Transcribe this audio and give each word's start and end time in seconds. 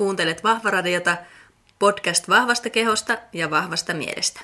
Kuuntelet 0.00 0.44
Vahvaradiota, 0.44 1.16
podcast 1.78 2.28
vahvasta 2.28 2.70
kehosta 2.70 3.18
ja 3.32 3.50
vahvasta 3.50 3.94
mielestä. 3.94 4.40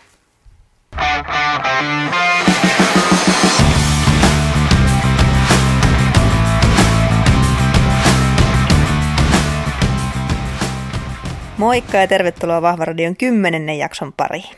Moikka 11.58 11.98
ja 11.98 12.06
tervetuloa 12.06 12.62
Vahvaradion 12.62 13.16
kymmenennen 13.16 13.78
jakson 13.78 14.12
pariin. 14.12 14.56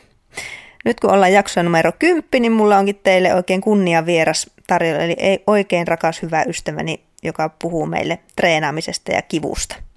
Nyt 0.85 0.99
kun 0.99 1.11
ollaan 1.11 1.33
jakson 1.33 1.65
numero 1.65 1.91
10, 1.99 2.23
niin 2.41 2.51
mulla 2.51 2.77
onkin 2.77 2.99
teille 3.03 3.35
oikein 3.35 3.61
kunnia 3.61 4.05
vieras 4.05 4.49
tarjolla, 4.67 5.03
eli 5.03 5.15
ei 5.17 5.43
oikein 5.47 5.87
rakas 5.87 6.21
hyvä 6.21 6.43
ystäväni, 6.47 6.99
joka 7.23 7.49
puhuu 7.49 7.85
meille 7.85 8.19
treenaamisesta 8.35 9.11
ja 9.11 9.21
kivusta. 9.21 9.88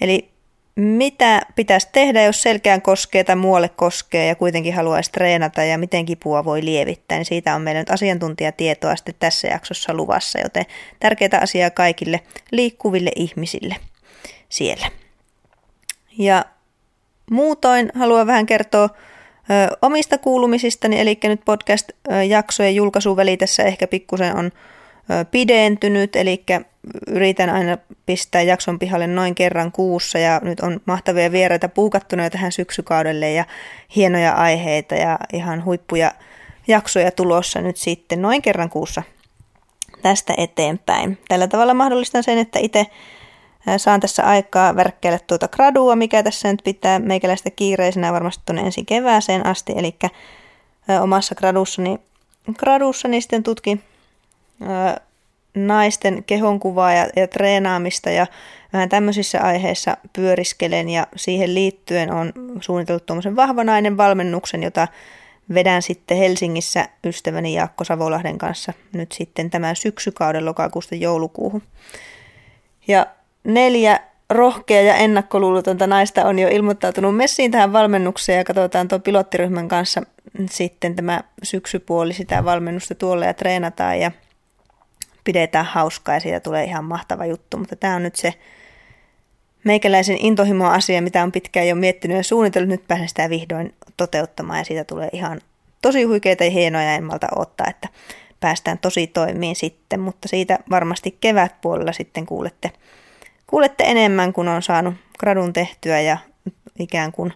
Eli 0.00 0.30
mitä 0.78 1.42
pitäisi 1.54 1.88
tehdä, 1.92 2.22
jos 2.22 2.42
selkään 2.42 2.82
koskee 2.82 3.24
tai 3.24 3.36
muualle 3.36 3.68
koskee 3.68 4.26
ja 4.26 4.34
kuitenkin 4.34 4.74
haluaisi 4.74 5.12
treenata 5.12 5.64
ja 5.64 5.78
miten 5.78 6.04
kipua 6.04 6.44
voi 6.44 6.64
lievittää, 6.64 7.18
niin 7.18 7.26
siitä 7.26 7.54
on 7.54 7.62
meillä 7.62 7.80
nyt 7.80 7.90
asiantuntijatietoa 7.90 8.96
sitten 8.96 9.14
tässä 9.18 9.48
jaksossa 9.48 9.94
luvassa, 9.94 10.40
joten 10.40 10.64
tärkeää 11.00 11.40
asiaa 11.40 11.70
kaikille 11.70 12.20
liikkuville 12.50 13.10
ihmisille 13.16 13.76
siellä. 14.48 14.86
Ja 16.18 16.44
muutoin 17.30 17.92
haluan 17.94 18.26
vähän 18.26 18.46
kertoa 18.46 18.84
ö, 18.84 19.76
omista 19.82 20.18
kuulumisistani, 20.18 21.00
eli 21.00 21.18
nyt 21.24 21.40
podcast-jaksojen 21.44 22.74
julkaisuväli 22.74 23.36
tässä 23.36 23.62
ehkä 23.62 23.86
pikkusen 23.86 24.36
on 24.36 24.46
ö, 24.46 25.24
pidentynyt, 25.30 26.16
eli 26.16 26.44
yritän 27.06 27.50
aina 27.50 27.78
pistää 28.06 28.42
jakson 28.42 28.78
pihalle 28.78 29.06
noin 29.06 29.34
kerran 29.34 29.72
kuussa 29.72 30.18
ja 30.18 30.40
nyt 30.44 30.60
on 30.60 30.80
mahtavia 30.84 31.32
vieraita 31.32 31.68
puukattuna 31.68 32.24
jo 32.24 32.30
tähän 32.30 32.52
syksykaudelle 32.52 33.32
ja 33.32 33.44
hienoja 33.96 34.32
aiheita 34.32 34.94
ja 34.94 35.18
ihan 35.32 35.64
huippuja 35.64 36.12
jaksoja 36.68 37.10
tulossa 37.10 37.60
nyt 37.60 37.76
sitten 37.76 38.22
noin 38.22 38.42
kerran 38.42 38.70
kuussa 38.70 39.02
tästä 40.02 40.34
eteenpäin. 40.36 41.18
Tällä 41.28 41.48
tavalla 41.48 41.74
mahdollistan 41.74 42.22
sen, 42.22 42.38
että 42.38 42.58
itse 42.58 42.86
saan 43.76 44.00
tässä 44.00 44.22
aikaa 44.22 44.76
värkkeelle 44.76 45.20
tuota 45.26 45.48
gradua, 45.48 45.96
mikä 45.96 46.22
tässä 46.22 46.50
nyt 46.52 46.60
pitää 46.64 46.98
meikäläistä 46.98 47.50
kiireisenä 47.50 48.12
varmasti 48.12 48.42
tuonne 48.46 48.62
ensi 48.62 48.84
kevääseen 48.84 49.46
asti, 49.46 49.72
eli 49.76 49.94
omassa 51.00 51.34
gradussani, 51.34 51.98
gradussani 52.58 53.20
sitten 53.20 53.42
tutkin 53.42 53.82
naisten 55.66 56.24
kehonkuvaa 56.24 56.92
ja, 56.92 57.08
ja 57.16 57.28
treenaamista 57.28 58.10
ja 58.10 58.26
vähän 58.72 58.88
tämmöisissä 58.88 59.40
aiheissa 59.40 59.96
pyöriskelen 60.12 60.88
ja 60.88 61.06
siihen 61.16 61.54
liittyen 61.54 62.12
on 62.12 62.32
suunnitellut 62.60 63.06
tuommoisen 63.06 63.36
vahvanainen 63.36 63.96
valmennuksen, 63.96 64.62
jota 64.62 64.88
vedän 65.54 65.82
sitten 65.82 66.16
Helsingissä 66.16 66.88
ystäväni 67.04 67.54
Jaakko 67.54 67.84
Savolahden 67.84 68.38
kanssa 68.38 68.72
nyt 68.92 69.12
sitten 69.12 69.50
tämän 69.50 69.76
syksykauden 69.76 70.44
lokakuusta 70.44 70.94
joulukuuhun. 70.94 71.62
Ja 72.88 73.06
neljä 73.44 74.00
rohkea 74.30 74.82
ja 74.82 74.94
ennakkoluulotonta 74.94 75.86
naista 75.86 76.24
on 76.24 76.38
jo 76.38 76.48
ilmoittautunut 76.48 77.16
messiin 77.16 77.50
tähän 77.50 77.72
valmennukseen 77.72 78.38
ja 78.38 78.44
katsotaan 78.44 78.88
tuon 78.88 79.02
pilottiryhmän 79.02 79.68
kanssa 79.68 80.02
sitten 80.50 80.96
tämä 80.96 81.20
syksypuoli 81.42 82.12
sitä 82.12 82.44
valmennusta 82.44 82.94
tuolla 82.94 83.24
ja 83.24 83.34
treenataan 83.34 84.00
ja 84.00 84.12
pidetään 85.28 85.64
hauskaa 85.64 86.14
ja 86.14 86.20
siitä 86.20 86.40
tulee 86.40 86.64
ihan 86.64 86.84
mahtava 86.84 87.26
juttu, 87.26 87.56
mutta 87.56 87.76
tämä 87.76 87.94
on 87.94 88.02
nyt 88.02 88.16
se 88.16 88.34
meikäläisen 89.64 90.16
intohimo 90.20 90.66
asia, 90.66 91.02
mitä 91.02 91.22
on 91.22 91.32
pitkään 91.32 91.68
jo 91.68 91.74
miettinyt 91.74 92.16
ja 92.16 92.22
suunnitellut, 92.22 92.68
nyt 92.68 92.88
pääsen 92.88 93.08
sitä 93.08 93.30
vihdoin 93.30 93.74
toteuttamaan 93.96 94.58
ja 94.58 94.64
siitä 94.64 94.84
tulee 94.84 95.08
ihan 95.12 95.40
tosi 95.82 96.02
huikeita 96.02 96.44
ja 96.44 96.50
hienoja, 96.50 96.94
en 96.94 97.04
malta 97.04 97.26
ottaa, 97.36 97.66
että 97.70 97.88
päästään 98.40 98.78
tosi 98.78 99.06
toimiin 99.06 99.56
sitten, 99.56 100.00
mutta 100.00 100.28
siitä 100.28 100.58
varmasti 100.70 101.18
kevätpuolella 101.20 101.92
sitten 101.92 102.26
kuulette, 102.26 102.70
kuulette 103.46 103.84
enemmän, 103.86 104.32
kun 104.32 104.48
on 104.48 104.62
saanut 104.62 104.94
gradun 105.18 105.52
tehtyä 105.52 106.00
ja 106.00 106.18
ikään 106.78 107.12
kuin 107.12 107.32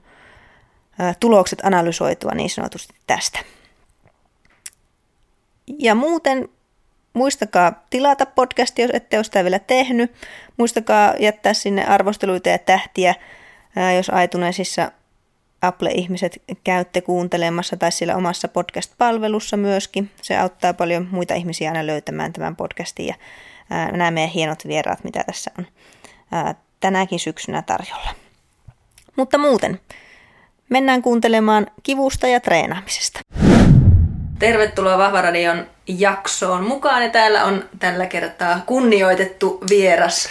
tulokset 1.20 1.64
analysoitua 1.64 2.30
niin 2.34 2.50
sanotusti 2.50 2.94
tästä. 3.06 3.38
Ja 5.78 5.94
muuten 5.94 6.48
Muistakaa 7.12 7.84
tilata 7.90 8.26
podcasti, 8.26 8.82
jos 8.82 8.90
ette 8.94 9.16
ole 9.16 9.24
sitä 9.24 9.44
vielä 9.44 9.58
tehnyt. 9.58 10.12
Muistakaa 10.56 11.14
jättää 11.18 11.54
sinne 11.54 11.84
arvosteluita 11.84 12.48
ja 12.48 12.58
tähtiä, 12.58 13.14
jos 13.96 14.10
aituneisissa 14.10 14.92
Apple-ihmiset 15.62 16.42
käytte 16.64 17.00
kuuntelemassa 17.00 17.76
tai 17.76 17.92
sillä 17.92 18.16
omassa 18.16 18.48
podcast-palvelussa 18.48 19.56
myöskin. 19.56 20.10
Se 20.22 20.36
auttaa 20.36 20.74
paljon 20.74 21.08
muita 21.10 21.34
ihmisiä 21.34 21.70
aina 21.70 21.86
löytämään 21.86 22.32
tämän 22.32 22.56
podcastin 22.56 23.06
ja 23.06 23.14
nämä 23.70 24.10
meidän 24.10 24.30
hienot 24.30 24.66
vieraat, 24.66 25.04
mitä 25.04 25.24
tässä 25.26 25.50
on 25.58 25.66
tänäkin 26.80 27.20
syksynä 27.20 27.62
tarjolla. 27.62 28.10
Mutta 29.16 29.38
muuten, 29.38 29.80
mennään 30.68 31.02
kuuntelemaan 31.02 31.66
kivusta 31.82 32.26
ja 32.26 32.40
treenaamisesta. 32.40 33.20
Tervetuloa 34.42 34.98
Vahvaradion 34.98 35.66
jaksoon 35.86 36.64
mukaan 36.64 37.02
ja 37.02 37.08
täällä 37.08 37.44
on 37.44 37.64
tällä 37.78 38.06
kertaa 38.06 38.60
kunnioitettu 38.66 39.60
vieras 39.70 40.28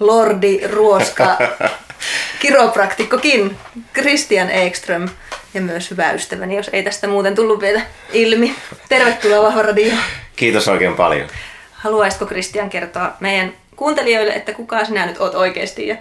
Lordi 0.00 0.60
Ruoska, 0.66 1.38
kiropraktikkokin, 2.42 3.56
Christian 3.94 4.50
Ekström 4.50 5.08
ja 5.54 5.60
myös 5.60 5.90
hyvä 5.90 6.12
ystäväni, 6.12 6.56
jos 6.56 6.70
ei 6.72 6.82
tästä 6.82 7.08
muuten 7.08 7.34
tullut 7.34 7.60
vielä 7.60 7.80
ilmi. 8.12 8.54
Tervetuloa 8.88 9.42
Vahvaradioon. 9.42 9.98
Kiitos 10.36 10.68
oikein 10.68 10.94
paljon. 10.94 11.28
Haluaisitko 11.72 12.26
Christian 12.26 12.70
kertoa 12.70 13.12
meidän 13.20 13.52
kuuntelijoille, 13.76 14.32
että 14.32 14.52
kuka 14.52 14.84
sinä 14.84 15.06
nyt 15.06 15.20
oot 15.20 15.34
oikeasti 15.34 15.88
ja 15.88 15.96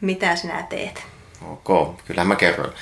mitä 0.00 0.36
sinä 0.36 0.66
teet? 0.68 1.04
Ok, 1.50 1.96
kyllä 2.06 2.24
mä 2.24 2.36
kerron. 2.36 2.72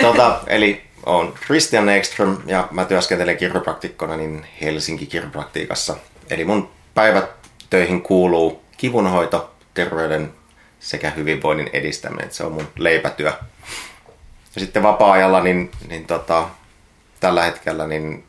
Tuota, 0.00 0.40
eli 0.46 0.83
olen 1.06 1.32
Christian 1.32 1.88
Ekström 1.88 2.36
ja 2.46 2.68
mä 2.70 2.84
työskentelen 2.84 3.36
kiropraktikkona 3.36 4.16
niin 4.16 4.46
Helsinki 4.60 5.06
kiropraktiikassa. 5.06 5.96
Eli 6.30 6.44
mun 6.44 6.70
päivät 6.94 7.30
töihin 7.70 8.02
kuuluu 8.02 8.62
kivunhoito, 8.76 9.54
terveyden 9.74 10.32
sekä 10.80 11.10
hyvinvoinnin 11.10 11.70
edistäminen. 11.72 12.32
Se 12.32 12.44
on 12.44 12.52
mun 12.52 12.68
leipätyö. 12.78 13.32
Ja 14.54 14.60
sitten 14.60 14.82
vapaa-ajalla 14.82 15.42
niin, 15.42 15.70
niin 15.88 16.06
tota, 16.06 16.48
tällä 17.20 17.42
hetkellä 17.42 17.86
niin 17.86 18.24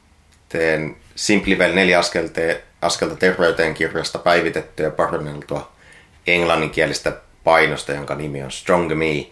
teen 0.49 0.95
Simplivel 1.15 1.73
neljä 1.73 1.99
askelta, 1.99 2.41
askelta 2.81 3.15
terveyteen 3.15 3.73
kirjasta 3.73 4.19
päivitettyä 4.19 4.85
ja 4.85 4.91
paranneltua 4.91 5.71
englanninkielistä 6.27 7.13
painosta, 7.43 7.91
jonka 7.91 8.15
nimi 8.15 8.43
on 8.43 8.51
Strong 8.51 8.93
Me. 8.93 9.27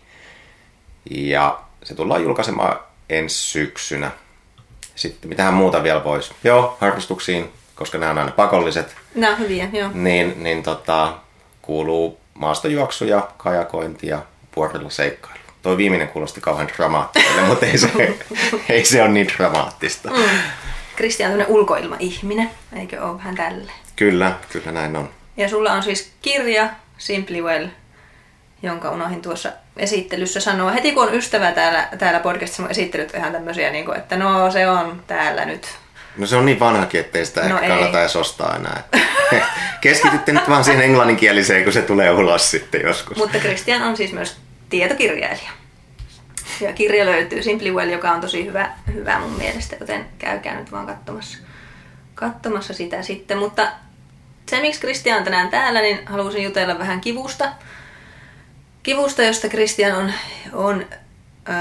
Ja 1.12 1.60
se 1.84 1.96
tullaan 1.96 2.24
julkaisemaan 2.24 2.80
ensi 3.10 3.36
syksynä. 3.36 4.12
Sitten 4.96 5.30
mitähän 5.30 5.54
muuta 5.54 5.84
vielä 5.84 6.04
voisi? 6.04 6.34
Joo, 6.44 6.78
harrastuksiin, 6.82 7.52
koska 7.76 7.98
nämä 7.98 8.12
on 8.12 8.18
aina 8.18 8.32
pakolliset. 8.32 8.96
Nämä 9.16 9.34
on 9.34 9.40
hyviä, 9.40 9.70
joo. 9.74 9.90
Niin, 9.94 10.44
niin 10.44 10.64
tota, 10.64 11.14
kuuluu 11.62 12.20
maastojuoksuja, 12.34 13.28
kajakointi 13.38 14.08
ja 14.08 14.22
vuorilla 14.56 14.90
seikkailu. 14.90 15.40
Tuo 15.62 15.78
viimeinen 15.78 16.08
kuulosti 16.08 16.42
kauhean 16.42 16.68
dramaattiselle, 16.68 17.42
mutta 17.50 17.66
ei 17.66 17.78
se, 17.78 18.18
ei 18.70 18.86
se 18.86 19.02
ole 19.02 19.12
niin 19.12 19.28
dramaattista. 19.28 20.10
Mm. 20.10 20.40
Kristian 20.96 21.32
on 21.32 21.46
ulkoilmaihminen, 21.48 22.50
eikö 22.76 23.04
ole 23.04 23.18
vähän 23.18 23.36
tälle? 23.36 23.72
Kyllä, 23.96 24.36
kyllä 24.52 24.72
näin 24.72 24.96
on. 24.96 25.10
Ja 25.38 25.50
sulla 25.50 25.72
on 25.72 25.84
siis 25.84 26.12
kirja 26.22 26.70
Simply 26.98 27.42
Well, 27.42 27.68
jonka 28.64 28.92
unohin 28.92 29.22
tuossa 29.22 29.52
esittelyssä 29.78 30.40
sanoa. 30.40 30.72
Heti 30.72 30.92
kun 30.92 31.08
on 31.08 31.14
ystävä 31.14 31.52
täällä, 31.52 31.88
täällä 31.98 32.20
podcastissa, 32.20 32.62
mun 32.62 32.72
esittelyt 32.72 33.14
ihan 33.16 33.32
tämmöisiä, 33.32 33.72
niin 33.72 33.86
kuin, 33.86 33.98
että 33.98 34.18
no 34.18 34.52
se 34.52 34.70
on 34.70 35.04
täällä 35.08 35.46
nyt. 35.46 35.68
No 36.18 36.28
se 36.28 36.36
on 36.36 36.46
niin 36.46 36.60
vanhakin, 36.60 37.00
ettei 37.00 37.26
sitä 37.26 37.50
no 37.50 37.56
ehkä 37.56 37.66
ei. 37.66 37.70
kannata 37.70 38.00
edes 38.00 38.16
ostaa 38.16 38.56
enää. 38.56 38.84
Keskitytte 39.82 40.32
nyt 40.32 40.50
vaan 40.50 40.64
siihen 40.64 40.84
englanninkieliseen, 40.84 41.64
kun 41.64 41.74
se 41.74 41.82
tulee 41.82 42.12
ulos 42.12 42.52
sitten 42.52 42.82
joskus. 42.82 43.18
Mutta 43.18 43.38
Christian 43.38 43.82
on 43.82 43.98
siis 43.98 44.14
myös 44.14 44.38
tietokirjailija. 44.70 45.52
Ja 46.62 46.74
kirja 46.74 47.06
löytyy 47.06 47.44
Simply 47.44 47.72
Well, 47.72 47.90
joka 47.90 48.12
on 48.12 48.22
tosi 48.22 48.46
hyvä, 48.46 48.72
hyvä 48.94 49.20
mun 49.20 49.32
mielestä, 49.32 49.76
joten 49.80 50.06
käykää 50.18 50.60
nyt 50.60 50.72
vaan 50.72 50.86
katsomassa, 50.86 51.38
katsomassa 52.16 52.74
sitä 52.74 53.02
sitten. 53.02 53.38
Mutta 53.38 53.68
se, 54.50 54.62
miksi 54.62 54.80
Christian 54.80 55.18
on 55.18 55.24
tänään 55.24 55.50
täällä, 55.50 55.82
niin 55.82 56.08
halusin 56.08 56.44
jutella 56.44 56.80
vähän 56.80 57.02
kivusta 57.02 57.52
kivusta, 58.84 59.24
josta 59.24 59.50
Kristian 59.50 59.98
on, 59.98 60.14
on 60.54 60.86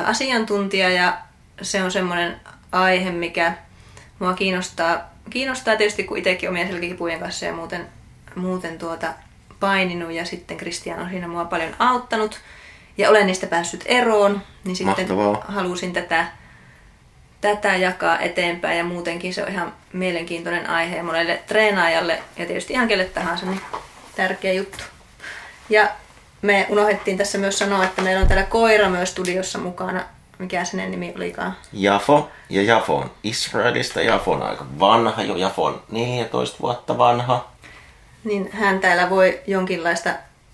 asiantuntija 0.04 0.90
ja 0.90 1.18
se 1.62 1.82
on 1.82 1.90
semmoinen 1.90 2.40
aihe, 2.72 3.10
mikä 3.10 3.54
mua 4.18 4.34
kiinnostaa, 4.34 5.10
kiinnostaa 5.30 5.76
tietysti, 5.76 6.04
kun 6.04 6.18
itsekin 6.18 6.48
omien 6.48 6.68
selkäkipujen 6.68 7.20
kanssa 7.20 7.46
ja 7.46 7.52
muuten, 7.52 7.86
muuten 8.34 8.78
tuota 8.78 9.14
paininut 9.60 10.12
ja 10.12 10.24
sitten 10.24 10.56
Kristian 10.56 11.00
on 11.00 11.10
siinä 11.10 11.28
mua 11.28 11.44
paljon 11.44 11.76
auttanut. 11.78 12.40
Ja 12.98 13.10
olen 13.10 13.26
niistä 13.26 13.46
päässyt 13.46 13.82
eroon, 13.86 14.42
niin 14.64 14.76
sitten 14.76 15.16
Mahtavaa. 15.16 15.44
halusin 15.48 15.92
tätä, 15.92 16.26
tätä 17.40 17.76
jakaa 17.76 18.18
eteenpäin. 18.18 18.78
Ja 18.78 18.84
muutenkin 18.84 19.34
se 19.34 19.42
on 19.42 19.48
ihan 19.48 19.74
mielenkiintoinen 19.92 20.70
aihe 20.70 20.96
ja 20.96 21.02
monelle 21.02 21.42
treenaajalle 21.46 22.22
ja 22.36 22.46
tietysti 22.46 22.72
ihan 22.72 22.88
kelle 22.88 23.04
tahansa, 23.04 23.46
niin 23.46 23.60
tärkeä 24.16 24.52
juttu. 24.52 24.84
Ja 25.68 25.88
me 26.42 26.66
unohdettiin 26.68 27.18
tässä 27.18 27.38
myös 27.38 27.58
sanoa, 27.58 27.84
että 27.84 28.02
meillä 28.02 28.22
on 28.22 28.28
täällä 28.28 28.44
koira 28.44 28.88
myös 28.88 29.10
studiossa 29.10 29.58
mukana. 29.58 30.04
Mikä 30.38 30.64
sen 30.64 30.90
nimi 30.90 31.12
olikaan? 31.16 31.56
Jafo. 31.72 32.30
Ja 32.50 32.62
Jafo 32.62 32.96
on 32.96 33.10
Israelista. 33.22 34.02
Jafo 34.02 34.32
on 34.32 34.42
aika 34.42 34.66
vanha 34.80 35.22
jo. 35.22 35.36
Jafo 35.36 35.64
on 35.64 35.82
14 35.90 36.56
vuotta 36.62 36.98
vanha. 36.98 37.52
Niin 38.24 38.50
hän 38.52 38.80
täällä 38.80 39.10
voi 39.10 39.40
jonkinlaista 39.46 40.10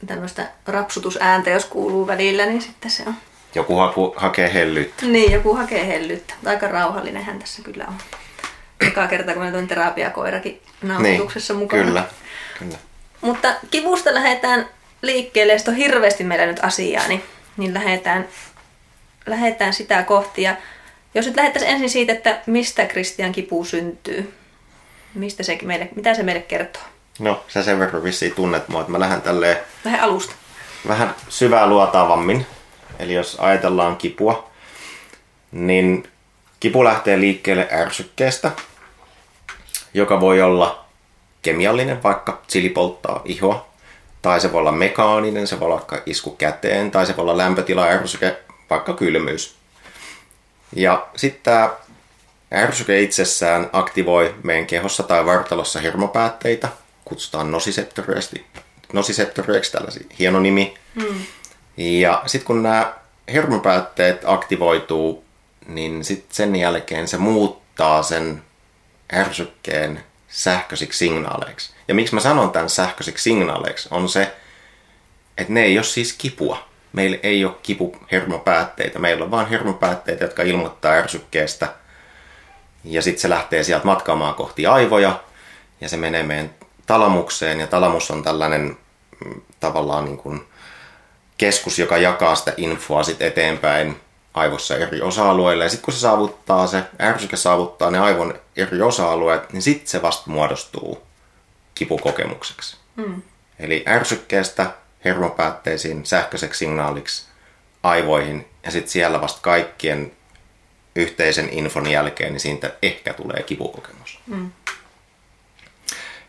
tämmöistä 0.07 0.47
rapsutusääntä, 0.67 1.51
jos 1.51 1.65
kuuluu 1.65 2.07
välillä, 2.07 2.47
niin 2.47 2.63
sitten 2.63 2.91
se 2.91 3.03
on. 3.07 3.15
Joku 3.55 3.77
haku, 3.77 4.15
hakee 4.17 4.55
hellyyttä. 4.55 5.07
Niin, 5.07 5.33
joku 5.33 5.55
hakee 5.55 5.87
hellyyttä. 5.87 6.35
Aika 6.47 6.69
rauhallinen 6.69 7.25
hän 7.25 7.39
tässä 7.39 7.63
kyllä 7.63 7.85
on. 7.89 7.95
Eka 8.81 9.07
kerta, 9.07 9.33
kun 9.33 9.43
meillä 9.43 9.59
on 9.59 9.69
terapiakoirakin 9.69 10.63
nauhoituksessa 10.83 11.55
niin, 11.55 11.63
mukana. 11.63 11.85
Kyllä, 11.85 12.05
kyllä. 12.59 12.79
Mutta 13.21 13.55
kivusta 13.71 14.15
lähdetään 14.15 14.69
liikkeelle, 15.03 15.53
jos 15.53 15.69
on 15.69 15.75
hirveästi 15.75 16.25
meillä 16.25 16.47
nyt 16.47 16.65
asiaa, 16.65 17.09
niin, 17.09 17.25
niin 17.57 17.75
lähdetään, 17.75 18.29
lähdetään 19.27 19.73
sitä 19.73 20.03
kohti. 20.03 20.43
Ja 20.43 20.57
jos 21.15 21.27
nyt 21.27 21.37
lähdettäisiin 21.37 21.73
ensin 21.73 21.91
siitä, 21.91 22.13
että 22.13 22.41
mistä 22.47 22.87
Kristian 22.87 23.33
kipu 23.33 23.65
syntyy, 23.65 24.35
mistä 25.15 25.43
se 25.43 25.59
meille, 25.63 25.89
mitä 25.95 26.15
se 26.15 26.23
meille 26.23 26.43
kertoo? 26.43 26.83
No, 27.19 27.45
sä 27.49 27.63
sen 27.63 27.79
verran 27.79 28.05
vissiin 28.05 28.35
tunnet 28.35 28.69
mua, 28.69 28.81
että 28.81 28.93
mä 28.93 29.01
lähden 29.01 29.23
tälleen 29.23 29.57
Lähde 29.85 29.99
alusta. 29.99 30.35
vähän 30.89 31.15
syvää 31.29 31.67
luotaavammin. 31.67 32.47
Eli 32.99 33.15
jos 33.15 33.37
ajatellaan 33.41 33.97
kipua, 33.97 34.51
niin 35.53 36.09
kipu 36.61 36.85
lähtee 36.85 37.21
liikkeelle 37.21 37.69
ärsykkeestä, 37.73 38.51
joka 39.95 40.21
voi 40.21 40.43
olla 40.43 40.85
kemiallinen, 41.43 42.03
vaikka 42.03 42.43
chili 42.49 42.69
polttaa 42.69 43.23
ihoa, 43.25 43.69
tai 44.23 44.41
se 44.41 44.53
voi 44.53 44.61
olla 44.61 44.73
mekaaninen, 44.73 45.47
se 45.47 45.61
voi 45.61 45.67
olla 45.67 45.77
vaikka 45.77 46.03
isku 46.07 46.31
käteen, 46.31 46.91
tai 46.91 47.07
se 47.07 47.17
voi 47.17 47.23
olla 47.23 47.37
lämpötila 47.37 47.87
ärsyke, 47.87 48.37
vaikka 48.71 48.95
kylmyys. 48.95 49.55
Ja 50.77 51.07
sitten 51.17 51.43
tämä 51.43 51.71
ärsyke 52.55 53.01
itsessään 53.01 53.71
aktivoi 53.73 54.35
meidän 54.43 54.67
kehossa 54.67 55.03
tai 55.03 55.27
vartalossa 55.27 55.81
hermopäätteitä, 55.81 56.69
kutsutaan 57.05 57.51
nosiseptoreiksi, 57.51 58.47
nosiseptoreiksi 58.93 59.73
tällaisia 59.73 60.07
hieno 60.19 60.41
nimi. 60.41 60.75
Mm. 60.95 61.23
Ja 61.77 62.23
sitten 62.27 62.47
kun 62.47 62.63
nämä 62.63 62.95
hermopäätteet 63.33 64.23
aktivoituu, 64.25 65.25
niin 65.67 66.05
sitten 66.05 66.35
sen 66.35 66.57
jälkeen 66.57 67.09
se 67.09 67.17
muuttaa 67.17 68.03
sen 68.03 68.43
ärsykkeen 69.13 70.05
sähköisiksi 70.29 70.99
signaaleiksi. 70.99 71.78
Ja 71.89 71.95
miksi 71.95 72.15
mä 72.15 72.21
sanon 72.21 72.51
tämän 72.51 72.71
sähköisiksi 72.71 73.23
signaaleiksi, 73.23 73.89
on 73.93 74.09
se, 74.09 74.33
että 75.39 75.53
ne 75.53 75.63
ei 75.63 75.79
ole 75.79 75.85
siis 75.85 76.13
kipua. 76.13 76.69
Meillä 76.93 77.19
ei 77.23 77.45
ole 77.45 77.55
kipuhermopäätteitä. 77.63 78.99
Meillä 78.99 79.25
on 79.25 79.31
vain 79.31 79.47
hermopäätteitä, 79.47 80.25
jotka 80.25 80.43
ilmoittaa 80.43 80.93
ärsykkeestä. 80.93 81.69
Ja 82.85 83.03
sitten 83.03 83.21
se 83.21 83.29
lähtee 83.29 83.63
sieltä 83.65 83.87
matkaamaan 83.87 84.35
kohti 84.35 84.67
aivoja. 84.67 85.21
Ja 85.81 85.89
se 85.89 85.97
menee 85.97 86.23
meidän 86.23 86.51
talamukseen. 86.87 87.61
Ja 87.61 87.67
talamus 87.67 88.11
on 88.11 88.23
tällainen 88.23 88.77
mm, 89.25 89.41
tavallaan 89.61 90.05
niin 90.05 90.19
kuin 90.19 90.45
keskus, 91.39 91.79
joka 91.79 91.99
jakaa 91.99 92.35
sitä 92.35 92.53
infoa 92.57 93.03
sit 93.03 93.23
eteenpäin 93.23 94.01
aivossa 94.35 94.77
eri 94.77 95.01
osa-alueille. 95.01 95.65
Ja 95.65 95.71
sitten 95.71 95.85
kun 95.85 95.95
se 95.95 96.01
saavuttaa, 96.01 96.67
se 96.67 96.83
ärsyke 97.01 97.37
saavuttaa 97.37 97.91
ne 97.91 97.99
aivon 97.99 98.35
eri 98.57 98.83
osa-alueet, 98.83 99.53
niin 99.53 99.63
sitten 99.63 99.89
se 99.89 100.03
vasta 100.03 100.31
muodostuu 100.31 101.08
kipukokemukseksi. 101.79 102.77
Mm. 102.97 103.23
Eli 103.59 103.85
ärsykkeestä 103.89 104.71
hermopäätteisiin 105.05 106.07
sähköiseksi 106.07 106.59
signaaliksi 106.59 107.27
aivoihin 107.83 108.49
ja 108.63 108.71
sitten 108.71 108.91
siellä 108.91 109.21
vasta 109.21 109.41
kaikkien 109.43 110.13
yhteisen 110.97 111.49
infon 111.53 111.91
jälkeen, 111.91 112.33
niin 112.33 112.41
siitä 112.41 112.73
ehkä 112.83 113.15
tulee 113.15 113.43
kipukokemus. 113.43 114.21
Mm. 114.27 114.51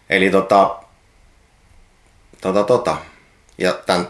Eli 0.10 0.30
tota, 0.30 0.76
tota, 2.42 2.64
tota. 2.64 2.98
Ja 3.58 3.74
tämän 3.74 4.10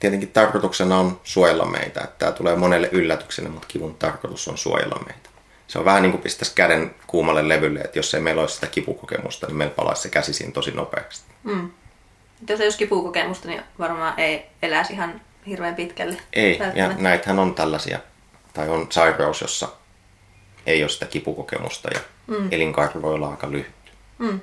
tietenkin 0.00 0.32
tarkoituksena 0.32 0.98
on 0.98 1.20
suojella 1.24 1.64
meitä. 1.64 2.08
Tämä 2.18 2.32
tulee 2.32 2.56
monelle 2.56 2.88
yllätyksenä, 2.92 3.48
mutta 3.48 3.68
kivun 3.68 3.94
tarkoitus 3.94 4.48
on 4.48 4.58
suojella 4.58 5.02
meitä. 5.06 5.31
Se 5.72 5.78
on 5.78 5.84
vähän 5.84 6.02
niin 6.02 6.10
kuin 6.10 6.22
pistäisi 6.22 6.52
käden 6.54 6.94
kuumalle 7.06 7.48
levylle, 7.48 7.80
että 7.80 7.98
jos 7.98 8.14
ei 8.14 8.20
meillä 8.20 8.40
olisi 8.40 8.54
sitä 8.54 8.66
kipukokemusta, 8.66 9.46
niin 9.46 9.56
meillä 9.56 9.74
palaisi 9.74 10.02
se 10.02 10.08
käsi 10.08 10.32
siinä 10.32 10.52
tosi 10.52 10.70
nopeasti. 10.70 11.32
Mm. 11.42 11.70
Jos 12.48 12.60
ei 12.60 12.66
olisi 12.66 12.78
kipukokemusta, 12.78 13.48
niin 13.48 13.62
varmaan 13.78 14.20
ei 14.20 14.46
eläisi 14.62 14.92
ihan 14.92 15.20
hirveän 15.46 15.74
pitkälle. 15.74 16.16
Ei, 16.32 16.58
ja 16.74 16.92
näitähän 16.98 17.38
on 17.38 17.54
tällaisia, 17.54 17.98
tai 18.54 18.68
on 18.68 18.86
sairaus, 18.90 19.40
jossa 19.40 19.68
ei 20.66 20.82
ole 20.82 20.88
sitä 20.88 21.06
kipukokemusta 21.06 21.88
ja 21.94 22.00
mm. 22.26 22.48
elinkaari 22.50 23.02
voi 23.02 23.14
olla 23.14 23.28
aika 23.28 23.50
lyhyt. 23.50 23.92
Mm. 24.18 24.40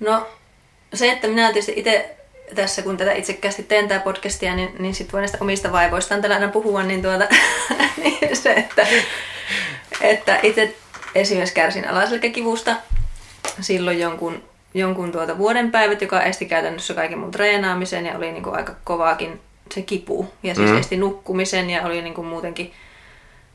No 0.00 0.26
se, 0.94 1.12
että 1.12 1.28
minä 1.28 1.46
tietysti 1.46 1.72
itse 1.76 2.16
tässä, 2.54 2.82
kun 2.82 2.96
tätä 2.96 3.12
itsekkäästi 3.12 3.62
teen 3.62 3.88
tätä 3.88 4.00
podcastia, 4.00 4.54
niin, 4.54 4.74
niin 4.78 4.94
sitten 4.94 5.12
voi 5.12 5.20
näistä 5.20 5.38
omista 5.40 5.72
vaivoistaan 5.72 6.22
tällä 6.22 6.34
aina 6.34 6.48
puhua, 6.48 6.82
niin, 6.82 7.02
tuota, 7.02 7.28
niin 8.02 8.36
se, 8.36 8.52
että, 8.52 8.86
että 10.00 10.40
itse 10.42 10.74
esimerkiksi 11.14 11.54
kärsin 11.54 11.88
alaselkäkivusta 11.88 12.76
silloin 13.60 14.00
jonkun, 14.00 14.42
jonkun 14.74 15.12
tuota 15.12 15.38
vuoden 15.38 15.70
päivät, 15.70 16.02
joka 16.02 16.22
esti 16.22 16.46
käytännössä 16.46 16.94
kaiken 16.94 17.18
mun 17.18 17.30
treenaamisen 17.30 18.06
ja 18.06 18.16
oli 18.16 18.32
niin 18.32 18.42
kuin 18.42 18.56
aika 18.56 18.74
kovaakin 18.84 19.40
se 19.74 19.82
kipu. 19.82 20.32
Ja 20.42 20.54
siis 20.54 20.70
mm. 20.70 20.78
esti 20.78 20.96
nukkumisen 20.96 21.70
ja 21.70 21.82
oli 21.82 22.02
niin 22.02 22.14
kuin 22.14 22.26
muutenkin, 22.26 22.72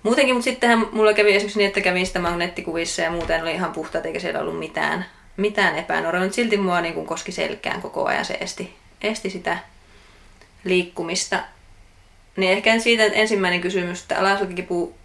muutenkin, 0.03 0.35
mutta 0.35 0.49
sittenhän 0.49 0.87
mulla 0.91 1.13
kävi 1.13 1.29
esimerkiksi 1.29 1.59
niin, 1.59 1.67
että 1.67 1.81
kävin 1.81 2.07
sitä 2.07 2.19
magneettikuvissa 2.19 3.01
ja 3.01 3.11
muuten 3.11 3.41
oli 3.41 3.51
ihan 3.51 3.71
puhtaat 3.71 4.05
eikä 4.05 4.19
siellä 4.19 4.39
ollut 4.39 4.59
mitään, 4.59 5.05
mitään 5.37 5.77
epänuoroa, 5.77 6.21
mutta 6.21 6.35
silti 6.35 6.57
mua 6.57 6.81
niin 6.81 6.93
kuin 6.93 7.07
koski 7.07 7.31
selkään 7.31 7.81
koko 7.81 8.05
ajan 8.05 8.25
se 8.25 8.37
esti, 8.39 8.73
esti 9.01 9.29
sitä 9.29 9.57
liikkumista. 10.63 11.39
Niin 12.37 12.51
ehkä 12.51 12.79
siitä 12.79 13.05
että 13.05 13.19
ensimmäinen 13.19 13.61
kysymys, 13.61 14.01
että 14.01 14.19
alaselkäkipu 14.19 14.95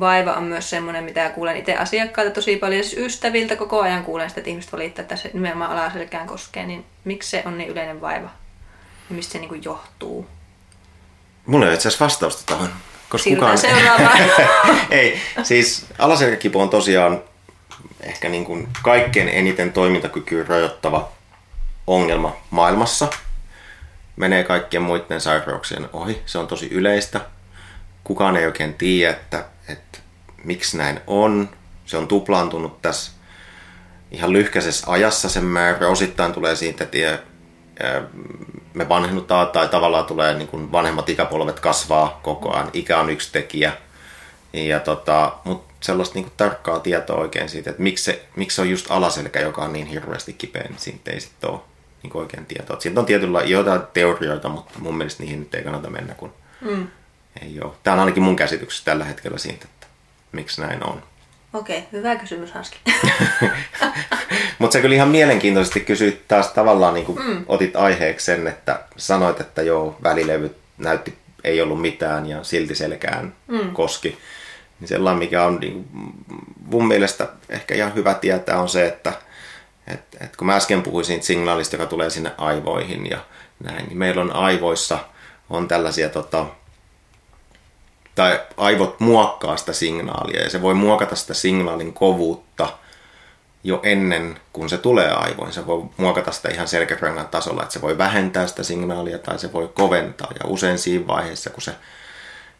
vaiva 0.00 0.32
on 0.32 0.42
myös 0.42 0.70
semmoinen, 0.70 1.04
mitä 1.04 1.30
kuulen 1.30 1.56
itse 1.56 1.76
asiakkailta 1.76 2.34
tosi 2.34 2.56
paljon. 2.56 2.84
Siis 2.84 2.98
ystäviltä 2.98 3.56
koko 3.56 3.80
ajan 3.80 4.04
kuulen 4.04 4.28
sitä, 4.28 4.40
että 4.40 4.50
ihmiset 4.50 4.72
valittaa, 4.72 5.02
että 5.02 5.16
se 5.16 5.30
nimenomaan 5.32 5.70
alaselkään 5.70 6.26
koskee. 6.26 6.66
Niin 6.66 6.84
miksi 7.04 7.30
se 7.30 7.42
on 7.46 7.58
niin 7.58 7.70
yleinen 7.70 8.00
vaiva? 8.00 8.28
Ja 9.10 9.16
mistä 9.16 9.32
se 9.32 9.38
niin 9.38 9.48
kuin 9.48 9.64
johtuu? 9.64 10.26
Mulla 11.46 11.66
ei 11.68 11.74
itse 11.74 11.88
asiassa 11.88 12.04
vastausta 12.04 12.42
tuohon. 12.46 12.68
Koska 13.08 13.30
kukaan... 13.30 13.58
seuraavaan. 13.58 14.18
ei, 14.90 15.20
siis 15.42 15.86
alaselkäkipu 15.98 16.60
on 16.60 16.70
tosiaan 16.70 17.22
ehkä 18.00 18.28
niin 18.28 18.44
kuin 18.44 18.68
kaikkein 18.82 19.28
eniten 19.28 19.72
toimintakykyä 19.72 20.44
rajoittava 20.48 21.12
ongelma 21.86 22.36
maailmassa– 22.50 23.08
menee 24.20 24.44
kaikkien 24.44 24.82
muiden 24.82 25.20
sairauksien 25.20 25.88
ohi. 25.92 26.22
Se 26.26 26.38
on 26.38 26.46
tosi 26.46 26.68
yleistä. 26.70 27.20
Kukaan 28.04 28.36
ei 28.36 28.46
oikein 28.46 28.74
tiedä, 28.74 29.12
että, 29.12 29.44
että 29.70 29.98
miksi 30.44 30.76
näin 30.76 31.00
on. 31.06 31.48
Se 31.86 31.96
on 31.96 32.08
tuplaantunut 32.08 32.82
tässä 32.82 33.12
ihan 34.10 34.32
lyhkäisessä 34.32 34.90
ajassa 34.90 35.28
sen 35.28 35.44
määrä. 35.44 35.88
Osittain 35.88 36.32
tulee 36.32 36.56
siitä, 36.56 36.84
että 36.84 37.18
me 38.74 38.88
vanhennutaan 38.88 39.48
tai 39.48 39.68
tavallaan 39.68 40.04
tulee 40.04 40.34
niin 40.34 40.48
kuin 40.48 40.72
vanhemmat 40.72 41.08
ikäpolvet 41.08 41.60
kasvaa 41.60 42.20
koko 42.22 42.54
ajan. 42.54 42.70
Ikä 42.72 42.98
on 42.98 43.10
yksi 43.10 43.32
tekijä. 43.32 43.72
Ja 44.52 44.80
tota, 44.80 45.32
mutta 45.44 45.74
sellaista 45.80 46.14
niin 46.14 46.24
kuin 46.24 46.34
tarkkaa 46.36 46.80
tietoa 46.80 47.20
oikein 47.20 47.48
siitä, 47.48 47.70
että 47.70 47.82
miksi 47.82 48.04
se, 48.04 48.26
miksi 48.36 48.54
se 48.54 48.62
on 48.62 48.70
just 48.70 48.90
alaselkä, 48.90 49.40
joka 49.40 49.62
on 49.62 49.72
niin 49.72 49.86
hirveästi 49.86 50.32
kipeä, 50.32 50.62
niin 50.62 50.78
siitä 50.78 51.10
ei 51.10 51.20
sitten 51.20 51.50
ole 51.50 51.60
niin 52.02 52.16
oikein 52.16 52.46
tietoa. 52.46 52.80
Siitä 52.80 53.00
on 53.00 53.06
tietyllä 53.06 53.42
jotain 53.42 53.80
teorioita, 53.92 54.48
mutta 54.48 54.78
mun 54.78 54.96
mielestä 54.96 55.22
niihin 55.22 55.40
nyt 55.40 55.54
ei 55.54 55.62
kannata 55.62 55.90
mennä, 55.90 56.14
kun 56.14 56.32
mm. 56.60 56.86
Ei 57.42 57.60
ole. 57.64 57.72
Tämä 57.82 57.94
on 57.94 58.00
ainakin 58.00 58.22
mun 58.22 58.36
käsityksessä 58.36 58.84
tällä 58.84 59.04
hetkellä 59.04 59.38
siitä, 59.38 59.64
että 59.64 59.86
miksi 60.32 60.60
näin 60.60 60.86
on. 60.86 61.02
Okei, 61.52 61.78
okay, 61.78 61.90
hyvä 61.92 62.16
kysymys 62.16 62.52
Hanski. 62.52 62.78
mutta 64.58 64.72
sä 64.72 64.80
kyllä 64.80 64.94
ihan 64.94 65.08
mielenkiintoisesti 65.08 65.80
kysyit 65.80 66.28
taas 66.28 66.48
tavallaan, 66.48 66.94
niin 66.94 67.06
kuin 67.06 67.18
mm. 67.26 67.44
otit 67.48 67.76
aiheeksi 67.76 68.26
sen, 68.26 68.46
että 68.46 68.80
sanoit, 68.96 69.40
että 69.40 69.62
joo, 69.62 69.96
välilevyt 70.02 70.56
näytti, 70.78 71.18
ei 71.44 71.60
ollut 71.60 71.80
mitään 71.80 72.26
ja 72.26 72.44
silti 72.44 72.74
selkään 72.74 73.32
mm. 73.46 73.72
koski. 73.72 74.18
Niin 74.80 74.88
sellainen, 74.88 75.18
mikä 75.18 75.44
on 75.44 75.58
niin, 75.60 75.88
mun 76.66 76.88
mielestä 76.88 77.28
ehkä 77.48 77.74
ihan 77.74 77.94
hyvä 77.94 78.14
tietää, 78.14 78.60
on 78.60 78.68
se, 78.68 78.86
että– 78.86 79.12
et, 79.86 80.02
et 80.20 80.36
kun 80.36 80.46
mä 80.46 80.56
äsken 80.56 80.82
puhuin 80.82 81.04
siitä 81.04 81.26
signaalista, 81.26 81.76
joka 81.76 81.86
tulee 81.86 82.10
sinne 82.10 82.32
aivoihin 82.38 83.10
ja 83.10 83.18
näin, 83.64 83.86
niin 83.86 83.98
meillä 83.98 84.22
on 84.22 84.36
aivoissa 84.36 84.98
on 85.50 85.68
tällaisia 85.68 86.08
tota, 86.08 86.46
tai 88.14 88.40
aivot 88.56 89.00
muokkaa 89.00 89.56
sitä 89.56 89.72
signaalia 89.72 90.42
ja 90.42 90.50
se 90.50 90.62
voi 90.62 90.74
muokata 90.74 91.16
sitä 91.16 91.34
signaalin 91.34 91.92
kovuutta 91.92 92.68
jo 93.64 93.80
ennen 93.82 94.40
kuin 94.52 94.68
se 94.68 94.78
tulee 94.78 95.10
aivoihin. 95.10 95.54
Se 95.54 95.66
voi 95.66 95.84
muokata 95.96 96.32
sitä 96.32 96.48
ihan 96.48 96.68
selkärangan 96.68 97.28
tasolla, 97.28 97.62
että 97.62 97.72
se 97.72 97.80
voi 97.80 97.98
vähentää 97.98 98.46
sitä 98.46 98.62
signaalia 98.62 99.18
tai 99.18 99.38
se 99.38 99.52
voi 99.52 99.70
koventaa. 99.74 100.30
Ja 100.40 100.46
usein 100.46 100.78
siinä 100.78 101.06
vaiheessa, 101.06 101.50
kun 101.50 101.62
se, 101.62 101.74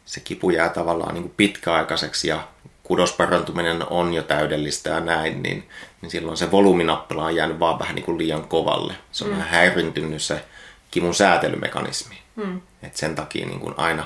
se 0.04 0.20
kipu 0.20 0.50
jää 0.50 0.68
tavallaan 0.68 1.14
niin 1.14 1.22
kuin 1.22 1.34
pitkäaikaiseksi 1.36 2.28
ja 2.28 2.48
kudosparantuminen 2.82 3.88
on 3.90 4.14
jo 4.14 4.22
täydellistä 4.22 4.90
ja 4.90 5.00
näin, 5.00 5.42
niin, 5.42 5.68
niin 6.02 6.10
silloin 6.10 6.36
se 6.36 6.50
volyyminappila 6.50 7.24
on 7.24 7.36
jäänyt 7.36 7.60
vaan 7.60 7.78
vähän 7.78 7.94
niin 7.94 8.04
kuin 8.04 8.18
liian 8.18 8.48
kovalle. 8.48 8.94
Se 9.12 9.24
on 9.24 9.30
mm. 9.30 9.36
vähän 9.36 9.50
häirintynyt 9.50 10.22
se 10.22 10.44
kivun 10.90 11.14
säätelymekanismi. 11.14 12.18
Mm. 12.36 12.60
Et 12.82 12.96
sen 12.96 13.14
takia 13.14 13.46
niin 13.46 13.60
kuin 13.60 13.74
aina 13.76 14.04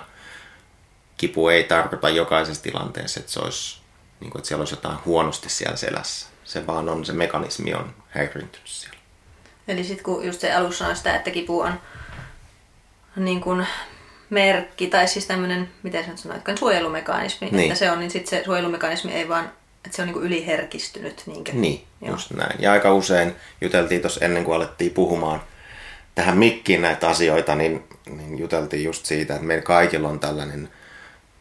kipu 1.17 1.49
ei 1.49 1.65
tarkoita 1.65 2.09
jokaisessa 2.09 2.63
tilanteessa, 2.63 3.21
että, 3.21 3.33
se 3.33 3.41
olisi, 3.41 3.81
niin 4.21 4.31
kuin, 4.31 4.41
että 4.41 4.49
siellä 4.49 4.63
olisi 4.63 4.75
jotain 4.75 4.99
huonosti 5.05 5.49
siellä 5.49 5.77
selässä. 5.77 6.27
Se 6.45 6.67
vaan 6.67 6.89
on, 6.89 7.05
se 7.05 7.13
mekanismi 7.13 7.75
on 7.75 7.95
häirintynyt 8.09 8.69
siellä. 8.69 8.99
Eli 9.69 9.85
sitten 9.85 10.05
kun 10.05 10.25
just 10.25 10.41
se 10.41 10.53
alussa 10.53 10.87
on 10.87 10.97
sitä, 10.97 11.17
että 11.17 11.31
kipu 11.31 11.61
on 11.61 11.73
niin 13.17 13.41
kuin 13.41 13.67
merkki, 14.31 14.87
tai 14.87 15.09
siis 15.09 15.27
tämmöinen, 15.27 15.69
miten 15.83 16.05
sen 16.05 16.19
sanoit, 16.19 16.43
suojelumekanismi, 16.59 17.49
niin. 17.51 17.61
että 17.61 17.75
se 17.79 17.91
on, 17.91 18.01
niin 18.01 18.11
sitten 18.11 18.31
se 18.31 18.45
suojelumekanismi 18.45 19.13
ei 19.13 19.29
vaan, 19.29 19.45
että 19.85 19.97
se 19.97 20.03
on 20.03 20.09
niin 20.09 20.13
kuin 20.15 20.27
yliherkistynyt. 20.27 21.23
Niinkö? 21.27 21.53
Niin, 21.53 21.85
Joo. 22.01 22.11
just 22.11 22.31
näin. 22.31 22.63
Ja 22.63 22.73
aika 22.73 22.95
usein 22.95 23.37
juteltiin 23.61 24.01
tuossa 24.01 24.25
ennen 24.25 24.45
kuin 24.45 24.57
alettiin 24.57 24.91
puhumaan 24.91 25.43
tähän 26.15 26.39
mikkiin 26.39 26.83
näitä 26.83 27.09
asioita, 27.09 27.55
niin, 27.55 27.85
niin 28.11 28.39
juteltiin 28.39 28.85
just 28.85 29.07
siitä, 29.07 29.35
että 29.35 29.47
meillä 29.47 29.63
kaikilla 29.63 30.09
on 30.09 30.21
tällainen 30.21 30.69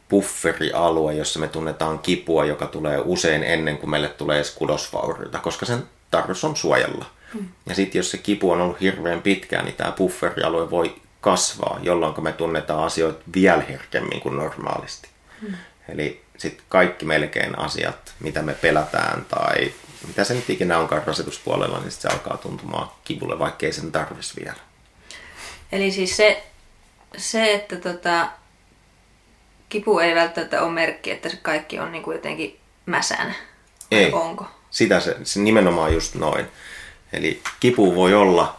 bufferialue, 0.09 1.13
jossa 1.13 1.39
me 1.39 1.47
tunnetaan 1.47 1.99
kipua, 1.99 2.45
joka 2.45 2.67
tulee 2.67 3.01
usein 3.05 3.43
ennen 3.43 3.77
kuin 3.77 3.89
meille 3.89 4.09
tulee 4.09 4.37
edes 4.37 4.51
kudosvaurioita, 4.51 5.39
koska 5.39 5.65
sen 5.65 5.83
tarkoitus 6.11 6.43
on 6.43 6.55
suojella. 6.55 7.05
Mm. 7.33 7.47
Ja 7.65 7.75
sitten 7.75 7.99
jos 7.99 8.11
se 8.11 8.17
kipu 8.17 8.51
on 8.51 8.61
ollut 8.61 8.81
hirveän 8.81 9.21
pitkään, 9.21 9.65
niin 9.65 9.75
tämä 9.75 9.91
bufferialue 9.91 10.71
voi 10.71 10.95
kasvaa, 11.21 11.79
jolloin 11.81 12.23
me 12.23 12.31
tunnetaan 12.31 12.83
asioita 12.83 13.23
vielä 13.33 13.63
herkemmin 13.69 14.21
kuin 14.21 14.35
normaalisti. 14.35 15.09
Mm. 15.41 15.53
Eli 15.89 16.21
sitten 16.37 16.65
kaikki 16.69 17.05
melkein 17.05 17.59
asiat, 17.59 18.13
mitä 18.19 18.41
me 18.41 18.53
pelätään 18.53 19.25
tai 19.25 19.73
mitä 20.07 20.23
se 20.23 20.33
nyt 20.33 20.49
ikinä 20.49 20.77
onkaan 20.77 21.03
rasituspuolella, 21.05 21.79
niin 21.79 21.91
se 21.91 22.07
alkaa 22.07 22.37
tuntumaan 22.37 22.91
kivulle, 23.03 23.39
vaikka 23.39 23.65
ei 23.65 23.73
sen 23.73 23.91
tarvitsisi 23.91 24.41
vielä. 24.41 24.59
Eli 25.71 25.91
siis 25.91 26.17
se, 26.17 26.43
se 27.17 27.53
että 27.53 27.75
tota, 27.75 28.27
kipu 29.69 29.99
ei 29.99 30.15
välttämättä 30.15 30.63
ole 30.63 30.71
merkki, 30.71 31.11
että 31.11 31.29
se 31.29 31.37
kaikki 31.37 31.79
on 31.79 31.91
niin 31.91 32.03
kuin 32.03 32.15
jotenkin 32.15 32.59
mäsänä. 32.85 33.33
Ei. 33.91 34.11
Onko? 34.11 34.45
Sitä 34.69 34.99
se, 34.99 35.17
se 35.23 35.39
nimenomaan 35.39 35.93
just 35.93 36.15
noin. 36.15 36.45
Eli 37.13 37.41
kipu 37.59 37.95
voi 37.95 38.13
olla 38.13 38.55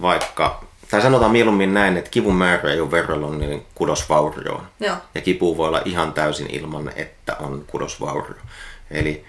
vaikka 0.00 0.64
tai 0.90 1.02
sanotaan 1.02 1.30
mieluummin 1.30 1.74
näin, 1.74 1.96
että 1.96 2.10
kivun 2.10 2.34
määrä 2.34 2.72
ei 2.72 2.80
ole 2.80 2.90
verrallinen 2.90 3.62
kudosvaurioon. 3.74 4.66
Joo. 4.80 4.96
Ja 5.14 5.20
kipu 5.20 5.56
voi 5.56 5.68
olla 5.68 5.82
ihan 5.84 6.12
täysin 6.12 6.50
ilman, 6.50 6.92
että 6.96 7.36
on 7.40 7.64
kudosvaurio. 7.66 8.42
Eli 8.90 9.24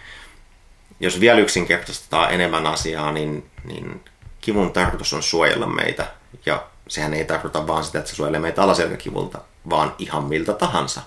jos 1.00 1.20
vielä 1.20 1.40
yksinkertaistetaan 1.40 2.34
enemmän 2.34 2.68
asiaa, 2.68 3.12
niin, 3.12 3.50
niin 3.64 4.02
kivun 4.42 4.72
tarkoitus 4.72 5.14
on 5.14 5.24
suojella 5.24 5.68
meitä. 5.68 6.08
Ja 6.46 6.64
sehän 6.88 7.14
ei 7.14 7.26
tarkoita 7.26 7.68
vaan 7.68 7.84
sitä, 7.84 8.00
että 8.00 8.12
se 8.12 8.16
suojelee 8.16 8.40
meitä 8.40 8.64
alaselkäkivulta, 8.64 9.42
vaan 9.70 9.96
ihan 10.00 10.24
miltä 10.24 10.54
tahansa. 10.54 11.02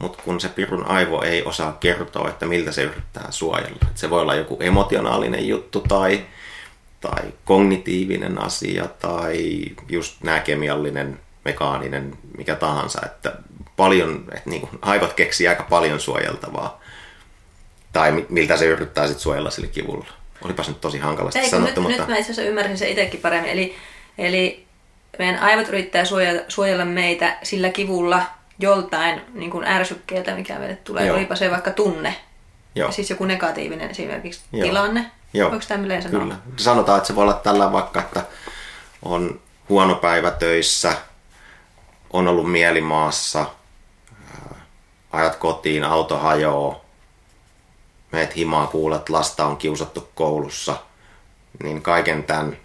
Mutta 0.00 0.22
kun 0.22 0.40
se 0.40 0.48
pirun 0.48 0.86
aivo 0.86 1.22
ei 1.22 1.42
osaa 1.42 1.72
kertoa, 1.72 2.28
että 2.28 2.46
miltä 2.46 2.72
se 2.72 2.82
yrittää 2.82 3.26
suojella. 3.30 3.78
Että 3.82 4.00
se 4.00 4.10
voi 4.10 4.20
olla 4.20 4.34
joku 4.34 4.56
emotionaalinen 4.60 5.48
juttu 5.48 5.80
tai 5.80 6.24
tai 7.00 7.22
kognitiivinen 7.44 8.42
asia 8.42 8.86
tai 8.86 9.64
just 9.88 10.22
nämä 10.22 10.40
kemiallinen, 10.40 11.20
mekaaninen, 11.44 12.18
mikä 12.36 12.54
tahansa, 12.54 13.00
että 13.06 13.32
paljon, 13.76 14.24
että 14.34 14.50
niin 14.50 14.60
kuin, 14.60 14.70
aivot 14.82 15.12
keksii 15.12 15.48
aika 15.48 15.62
paljon 15.62 16.00
suojeltavaa. 16.00 16.80
Tai 17.92 18.26
miltä 18.28 18.56
se 18.56 18.66
yrittää 18.66 19.06
sitten 19.06 19.22
suojella 19.22 19.50
sille 19.50 19.68
kivulla. 19.68 20.06
Olipas 20.44 20.68
nyt 20.68 20.80
tosi 20.80 20.98
hankalasti 20.98 21.38
Eikö, 21.38 21.50
sanottu, 21.50 21.80
nyt, 21.80 21.88
mutta... 21.88 22.02
Nyt 22.02 22.08
mä 22.08 22.16
itse 22.16 22.32
asiassa 22.32 22.50
ymmärsin 22.50 22.78
se 22.78 22.90
itsekin 22.90 23.20
paremmin. 23.20 23.50
Eli, 23.50 23.76
eli 24.18 24.66
meidän 25.18 25.38
aivot 25.38 25.68
yrittää 25.68 26.04
suojella, 26.04 26.42
suojella 26.48 26.84
meitä 26.84 27.38
sillä 27.42 27.70
kivulla 27.70 28.22
joltain 28.58 29.20
niin 29.34 29.50
kuin 29.50 29.66
ärsykkeeltä, 29.66 30.34
mikä 30.34 30.58
meille 30.58 30.76
tulee. 30.76 31.06
Joo. 31.06 31.16
Olipa 31.16 31.36
se 31.36 31.50
vaikka 31.50 31.70
tunne. 31.70 32.14
Joo. 32.74 32.92
Siis 32.92 33.10
joku 33.10 33.24
negatiivinen 33.24 33.90
esimerkiksi 33.90 34.40
Joo. 34.52 34.66
tilanne 34.66 35.10
Joo. 35.34 35.50
Voiko 35.50 35.64
tämmöinen 35.68 36.02
sanoa? 36.02 36.20
Kyllä. 36.20 36.36
Sanotaan, 36.56 36.96
että 36.98 37.06
se 37.06 37.14
voi 37.14 37.22
olla 37.22 37.32
tällä 37.32 37.72
vaikka, 37.72 38.00
että 38.00 38.22
on 39.02 39.40
huono 39.68 39.94
päivä 39.94 40.30
töissä, 40.30 40.92
on 42.10 42.28
ollut 42.28 42.52
mielimaassa, 42.52 43.46
ajat 45.12 45.36
kotiin, 45.36 45.84
auto 45.84 46.18
hajoaa, 46.18 46.80
meet 48.12 48.36
himaa, 48.36 48.66
kuulet, 48.66 49.08
lasta 49.08 49.46
on 49.46 49.56
kiusattu 49.56 50.08
koulussa, 50.14 50.76
niin 51.62 51.82
kaiken 51.82 52.24
tämän 52.24 52.56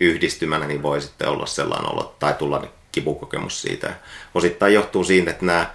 yhdistymänä 0.00 0.66
niin 0.66 0.82
voi 0.82 1.00
sitten 1.00 1.28
olla 1.28 1.46
sellainen 1.46 1.92
olo 1.92 2.14
tai 2.18 2.34
tulla 2.34 2.62
kipukokemus 2.92 3.62
siitä. 3.62 3.94
Osittain 4.34 4.74
johtuu 4.74 5.04
siitä, 5.04 5.30
että 5.30 5.46
nämä 5.46 5.66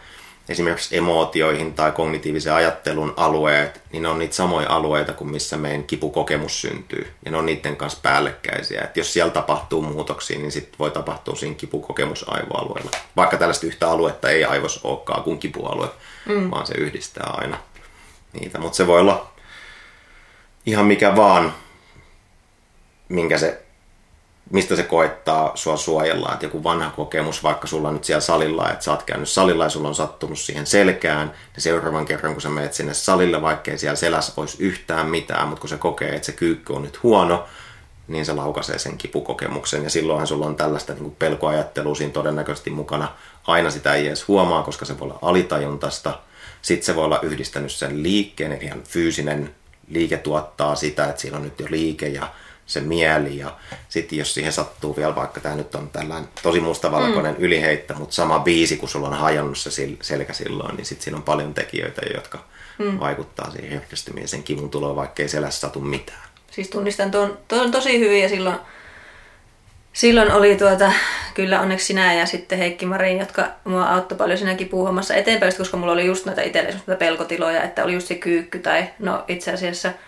esimerkiksi 0.50 0.98
emootioihin 0.98 1.74
tai 1.74 1.92
kognitiivisen 1.92 2.54
ajattelun 2.54 3.14
alueet, 3.18 3.82
niin 3.92 4.04
ne 4.04 4.10
on 4.10 4.20
niitä 4.20 4.36
samoja 4.36 4.70
alueita 4.70 5.14
kuin 5.14 5.32
missä 5.32 5.58
meidän 5.58 5.84
kipukokemus 5.84 6.62
syntyy. 6.62 7.14
Ja 7.26 7.32
ne 7.32 7.38
on 7.38 7.46
niiden 7.46 7.78
kanssa 7.78 8.00
päällekkäisiä. 8.02 8.82
Et 8.82 8.98
jos 8.98 9.14
siellä 9.14 9.32
tapahtuu 9.32 9.82
muutoksia, 9.82 10.40
niin 10.40 10.52
sitten 10.52 10.80
voi 10.80 10.92
tapahtua 10.92 11.36
siinä 11.36 11.56
kipukokemus 11.56 12.30
aivoalueella. 12.30 12.92
Vaikka 13.16 13.38
tällaista 13.38 13.68
yhtä 13.68 13.90
aluetta 13.90 14.30
ei 14.30 14.46
aivos 14.46 14.80
olekaan 14.84 15.24
kuin 15.24 15.40
kipualue, 15.40 15.88
mm. 16.26 16.52
vaan 16.52 16.68
se 16.68 16.74
yhdistää 16.74 17.30
aina 17.34 17.58
niitä. 18.34 18.60
Mutta 18.60 18.76
se 18.76 18.88
voi 18.88 19.00
olla 19.00 19.32
ihan 20.66 20.86
mikä 20.86 21.16
vaan, 21.16 21.54
minkä 23.10 23.38
se 23.38 23.65
mistä 24.52 24.76
se 24.76 24.84
koettaa 24.84 25.52
sua 25.56 25.78
suojella. 25.78 26.34
Että 26.34 26.46
joku 26.46 26.64
vanha 26.64 26.90
kokemus, 26.90 27.44
vaikka 27.44 27.68
sulla 27.68 27.88
on 27.88 27.94
nyt 27.94 28.04
siellä 28.04 28.22
salilla, 28.22 28.72
että 28.72 28.86
sä 28.86 28.92
oot 28.92 29.04
käynyt 29.04 29.30
salilla 29.30 29.64
ja 29.64 29.70
sulla 29.70 29.88
on 29.88 29.96
sattunut 29.96 30.40
siihen 30.40 30.66
selkään, 30.66 31.28
niin 31.28 31.62
seuraavan 31.62 32.06
kerran 32.06 32.34
kun 32.34 32.42
sä 32.42 32.50
menet 32.50 32.74
sinne 32.74 32.94
salille, 32.94 33.42
vaikkei 33.42 33.78
siellä 33.78 33.96
selässä 33.96 34.34
olisi 34.38 34.58
yhtään 34.60 35.10
mitään, 35.10 35.48
mutta 35.48 35.62
kun 35.62 35.70
se 35.70 35.78
kokee, 35.78 36.16
että 36.16 36.26
se 36.26 36.32
kyykky 36.32 36.74
on 36.74 36.82
nyt 36.82 37.04
huono, 37.04 37.46
niin 38.08 38.26
se 38.26 38.34
laukaisee 38.34 38.80
sen 38.80 38.98
kipukokemuksen. 38.98 39.84
Ja 39.84 39.90
silloinhan 39.90 40.28
sulla 40.28 40.46
on 40.46 40.56
tällaista 40.56 40.94
niin 40.94 41.04
kuin 41.04 41.16
pelkoajattelua 41.20 41.96
siinä 41.96 42.14
todennäköisesti 42.14 42.70
mukana. 42.70 43.12
Aina 43.48 43.70
sitä 43.70 43.94
ei 43.94 44.08
edes 44.08 44.28
huomaa, 44.28 44.64
koska 44.64 44.86
se 44.86 45.00
voi 45.00 45.06
olla 45.06 45.20
alitajuntasta. 45.22 46.20
Sitten 46.62 46.86
se 46.86 46.96
voi 46.96 47.06
olla 47.06 47.20
yhdistänyt 47.22 47.72
sen 47.72 48.04
liikkeen, 48.04 48.52
eli 48.52 48.66
ihan 48.66 48.84
fyysinen 48.84 49.56
liike 49.88 50.18
tuottaa 50.18 50.76
sitä, 50.76 51.06
että 51.06 51.22
siellä 51.22 51.38
on 51.38 51.44
nyt 51.44 51.60
jo 51.60 51.66
liike 51.70 52.08
ja 52.08 52.28
se 52.66 52.82
mieli 52.82 53.38
ja 53.38 53.52
sitten 53.90 54.18
jos 54.18 54.34
siihen 54.34 54.54
sattuu 54.54 54.96
vielä, 54.96 55.16
vaikka 55.16 55.40
tämä 55.40 55.56
nyt 55.56 55.76
on 55.76 55.90
tällainen 55.90 56.30
tosi 56.44 56.60
mustavalkoinen 56.60 57.36
mm. 57.36 57.44
yliheittä, 57.44 57.94
mutta 57.94 58.16
sama 58.16 58.40
biisi, 58.40 58.78
kun 58.78 58.90
sulla 58.90 59.08
on 59.08 59.14
hajonnut 59.14 59.58
se 59.58 59.70
selkä 60.02 60.34
silloin, 60.34 60.76
niin 60.76 60.86
sitten 60.86 61.04
siinä 61.04 61.18
on 61.18 61.24
paljon 61.24 61.54
tekijöitä, 61.54 62.02
jotka 62.14 62.40
mm. 62.78 63.00
vaikuttaa 63.00 63.52
siihen 63.52 63.72
herkistymiseen 63.72 64.28
sen 64.28 64.44
kivun 64.44 64.70
tuloon, 64.70 64.96
vaikka 64.96 65.24
ei 65.24 65.30
selässä 65.30 65.60
satu 65.60 65.82
mitään. 65.82 66.26
Siis 66.52 66.70
tunnistan 66.70 67.12
tuon, 67.12 67.38
tuon 67.48 67.72
tosi 67.72 68.00
hyvin 68.00 68.24
ja 68.24 68.30
silloin, 68.30 68.58
silloin 69.94 70.32
oli 70.32 70.56
tuota, 70.56 70.92
kyllä 71.34 71.62
onneksi 71.62 71.86
sinä 71.86 72.14
ja 72.14 72.26
sitten 72.26 72.58
Heikki 72.58 72.86
Marin, 72.86 73.20
jotka 73.20 73.48
mua 73.64 73.86
auttoi 73.90 74.18
paljon 74.18 74.38
siinä 74.38 74.56
kipuhommassa 74.56 75.16
eteenpäin, 75.16 75.58
koska 75.58 75.78
mulla 75.78 75.94
oli 75.94 76.06
just 76.06 76.26
näitä 76.26 76.42
itselle 76.42 76.96
pelkotiloja, 76.96 77.64
että 77.64 77.84
oli 77.84 77.94
just 77.94 78.08
se 78.08 78.16
kyykky 78.16 78.60
tai 78.60 78.90
no 79.00 79.24
itse 79.28 79.52
asiassa– 79.52 79.92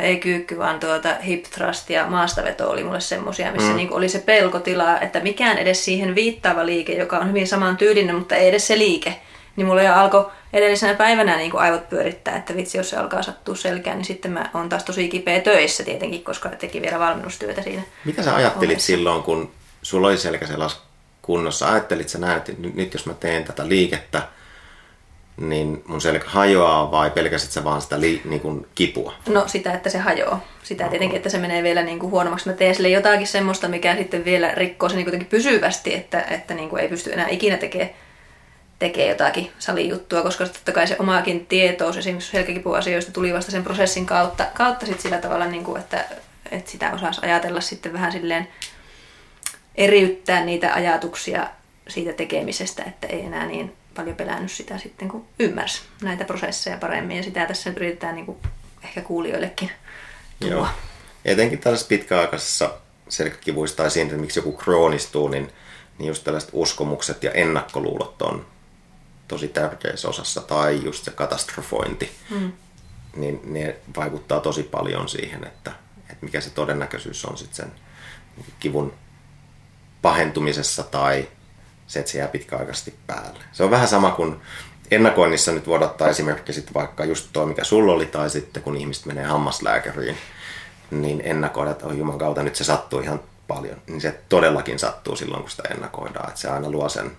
ei 0.00 0.16
kyykky, 0.16 0.58
vaan 0.58 0.80
tuota 0.80 1.14
hip 1.26 1.44
thrust 1.44 1.90
ja 1.90 2.06
maastaveto 2.06 2.70
oli 2.70 2.84
mulle 2.84 3.00
semmosia, 3.00 3.52
missä 3.52 3.70
mm. 3.70 3.76
niin 3.76 3.92
oli 3.92 4.08
se 4.08 4.18
pelkotila, 4.18 5.00
että 5.00 5.20
mikään 5.20 5.58
edes 5.58 5.84
siihen 5.84 6.14
viittaava 6.14 6.66
liike, 6.66 6.92
joka 6.92 7.18
on 7.18 7.28
hyvin 7.28 7.46
saman 7.46 7.76
tyylinen, 7.76 8.14
mutta 8.14 8.36
ei 8.36 8.48
edes 8.48 8.66
se 8.66 8.78
liike. 8.78 9.20
Niin 9.56 9.66
mulla 9.66 9.82
jo 9.82 9.94
alkoi 9.94 10.30
edellisenä 10.52 10.94
päivänä 10.94 11.36
niin 11.36 11.50
kuin 11.50 11.60
aivot 11.60 11.88
pyörittää, 11.88 12.36
että 12.36 12.56
vitsi, 12.56 12.78
jos 12.78 12.90
se 12.90 12.96
alkaa 12.96 13.22
sattua 13.22 13.54
selkään, 13.54 13.96
niin 13.96 14.04
sitten 14.04 14.32
mä 14.32 14.50
oon 14.54 14.68
taas 14.68 14.84
tosi 14.84 15.08
kipeä 15.08 15.40
töissä 15.40 15.84
tietenkin, 15.84 16.24
koska 16.24 16.48
teki 16.48 16.82
vielä 16.82 16.98
valmennustyötä 16.98 17.62
siinä. 17.62 17.82
Mitä 18.04 18.22
sä 18.22 18.34
ajattelit 18.34 18.70
ohessa. 18.70 18.86
silloin, 18.86 19.22
kun 19.22 19.50
sulla 19.82 20.08
oli 20.08 20.18
selkä 20.18 20.46
kunnossa? 21.22 21.68
Ajattelit 21.68 22.08
sä 22.08 22.18
näet, 22.18 22.48
että 22.48 22.68
nyt 22.74 22.94
jos 22.94 23.06
mä 23.06 23.14
teen 23.14 23.44
tätä 23.44 23.68
liikettä, 23.68 24.22
niin 25.40 25.82
mun 25.86 26.00
selkä 26.00 26.28
hajoaa 26.28 26.90
vai 26.90 27.10
pelkäsit 27.10 27.52
sä 27.52 27.64
vaan 27.64 27.82
sitä 27.82 28.00
li, 28.00 28.20
niin 28.24 28.40
kuin 28.40 28.66
kipua? 28.74 29.14
No 29.28 29.48
sitä, 29.48 29.72
että 29.72 29.90
se 29.90 29.98
hajoaa. 29.98 30.44
Sitä 30.62 30.88
tietenkin, 30.88 31.16
että 31.16 31.28
se 31.28 31.38
menee 31.38 31.62
vielä 31.62 31.82
niin 31.82 31.98
kuin 31.98 32.10
huonommaksi. 32.10 32.48
Mä 32.48 32.54
teen 32.54 32.74
sille 32.74 32.88
jotakin 32.88 33.26
semmoista, 33.26 33.68
mikä 33.68 33.96
sitten 33.96 34.24
vielä 34.24 34.52
rikkoo 34.54 34.88
se 34.88 34.96
niin 34.96 35.26
pysyvästi, 35.26 35.94
että, 35.94 36.20
että 36.20 36.54
niin 36.54 36.68
kuin 36.68 36.82
ei 36.82 36.88
pysty 36.88 37.12
enää 37.12 37.28
ikinä 37.28 37.56
tekemään 37.56 37.90
tekee 38.80 39.08
jotakin 39.08 39.50
salijuttua, 39.58 40.22
koska 40.22 40.46
totta 40.46 40.72
kai 40.72 40.86
se 40.86 40.96
omaakin 40.98 41.46
tietous 41.46 41.96
esimerkiksi 41.96 42.30
selkäkipuasioista 42.30 43.12
tuli 43.12 43.34
vasta 43.34 43.50
sen 43.50 43.64
prosessin 43.64 44.06
kautta, 44.06 44.46
kautta 44.54 44.86
sit 44.86 45.00
sillä 45.00 45.18
tavalla, 45.18 45.46
niin 45.46 45.64
kuin, 45.64 45.80
että, 45.80 46.04
että 46.50 46.70
sitä 46.70 46.92
osaisi 46.92 47.20
ajatella 47.24 47.60
sitten 47.60 47.92
vähän 47.92 48.12
silleen 48.12 48.48
eriyttää 49.74 50.44
niitä 50.44 50.74
ajatuksia 50.74 51.46
siitä 51.88 52.12
tekemisestä, 52.12 52.82
että 52.82 53.06
ei 53.06 53.20
enää 53.20 53.46
niin 53.46 53.72
paljon 53.94 54.16
pelännyt 54.16 54.52
sitä 54.52 54.78
sitten, 54.78 55.08
kun 55.08 55.26
ymmärsi 55.38 55.82
näitä 56.02 56.24
prosesseja 56.24 56.76
paremmin. 56.76 57.16
Ja 57.16 57.22
sitä 57.22 57.46
tässä 57.46 57.70
nyt 57.70 57.76
yritetään 57.76 58.14
niin 58.14 58.26
kuin 58.26 58.38
ehkä 58.84 59.00
kuulijoillekin 59.00 59.70
tuoda. 60.40 60.54
Joo. 60.54 60.68
Etenkin 61.24 61.58
tällaisessa 61.58 61.88
pitkäaikaisessa 61.88 62.74
selkäkivuissa 63.08 63.76
tai 63.76 63.90
siinä, 63.90 64.08
että 64.08 64.20
miksi 64.20 64.38
joku 64.38 64.52
kroonistuu, 64.52 65.28
niin, 65.28 65.52
niin 65.98 66.08
just 66.08 66.24
tällaiset 66.24 66.50
uskomukset 66.52 67.22
ja 67.22 67.30
ennakkoluulot 67.30 68.22
on 68.22 68.46
tosi 69.28 69.48
tärkeässä 69.48 70.08
osassa. 70.08 70.40
Tai 70.40 70.80
just 70.84 71.04
se 71.04 71.10
katastrofointi. 71.10 72.10
Mm. 72.30 72.52
Niin 73.16 73.40
ne 73.44 73.76
vaikuttaa 73.96 74.40
tosi 74.40 74.62
paljon 74.62 75.08
siihen, 75.08 75.44
että, 75.44 75.72
että 76.00 76.24
mikä 76.24 76.40
se 76.40 76.50
todennäköisyys 76.50 77.24
on 77.24 77.38
sitten 77.38 77.56
sen 77.56 77.72
kivun 78.60 78.94
pahentumisessa 80.02 80.82
tai 80.82 81.28
se, 81.90 81.98
että 81.98 82.12
se 82.12 82.18
jää 82.18 82.28
pitkäaikaisesti 82.28 82.94
päälle. 83.06 83.40
Se 83.52 83.64
on 83.64 83.70
vähän 83.70 83.88
sama 83.88 84.10
kuin 84.10 84.40
ennakoinnissa 84.90 85.52
nyt 85.52 85.66
voidaan 85.66 85.90
ottaa 85.90 86.08
esimerkki 86.08 86.52
sitten 86.52 86.74
vaikka 86.74 87.04
just 87.04 87.28
tuo, 87.32 87.46
mikä 87.46 87.64
sulla 87.64 87.92
oli, 87.92 88.06
tai 88.06 88.30
sitten 88.30 88.62
kun 88.62 88.76
ihmiset 88.76 89.06
menee 89.06 89.24
hammaslääkäriin, 89.24 90.16
niin 90.90 91.22
ennakoida, 91.24 91.70
että 91.70 91.86
oh, 91.86 91.92
juman 91.92 92.18
kautta 92.18 92.42
nyt 92.42 92.56
se 92.56 92.64
sattuu 92.64 93.00
ihan 93.00 93.20
paljon. 93.48 93.82
Niin 93.86 94.00
se 94.00 94.20
todellakin 94.28 94.78
sattuu 94.78 95.16
silloin, 95.16 95.42
kun 95.42 95.50
sitä 95.50 95.62
ennakoidaan. 95.70 96.28
Että 96.28 96.40
se 96.40 96.50
aina 96.50 96.70
luo 96.70 96.88
sen 96.88 97.16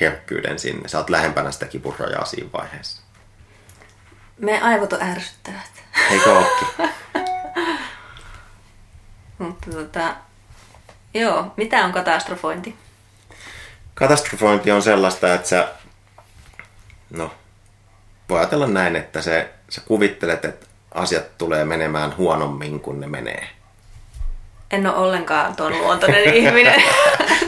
herkkyyden 0.00 0.58
sinne. 0.58 0.88
Sä 0.88 0.98
oot 0.98 1.10
lähempänä 1.10 1.50
sitä 1.50 1.66
kipurajaa 1.66 2.24
siinä 2.24 2.48
vaiheessa. 2.52 3.02
Me 4.38 4.60
aivot 4.60 4.92
on 4.92 5.02
ärsyttävät. 5.02 5.82
Eikö 6.10 6.32
ookin? 6.32 6.68
Mutta 9.38 9.70
tota, 9.70 10.16
joo, 11.14 11.52
mitä 11.56 11.84
on 11.84 11.92
katastrofointi? 11.92 12.76
Katastrofointi 13.94 14.70
on 14.70 14.82
sellaista, 14.82 15.34
että 15.34 15.48
sä, 15.48 15.68
no, 17.10 17.30
voi 18.28 18.38
ajatella 18.38 18.66
näin, 18.66 18.96
että 18.96 19.22
se, 19.22 19.48
sä 19.68 19.80
kuvittelet, 19.80 20.44
että 20.44 20.66
asiat 20.94 21.38
tulee 21.38 21.64
menemään 21.64 22.16
huonommin 22.16 22.80
kuin 22.80 23.00
ne 23.00 23.06
menee. 23.06 23.48
En 24.70 24.86
ole 24.86 24.96
ollenkaan 24.96 25.56
tuon 25.56 25.78
luontoinen 25.78 26.34
ihminen. 26.34 26.82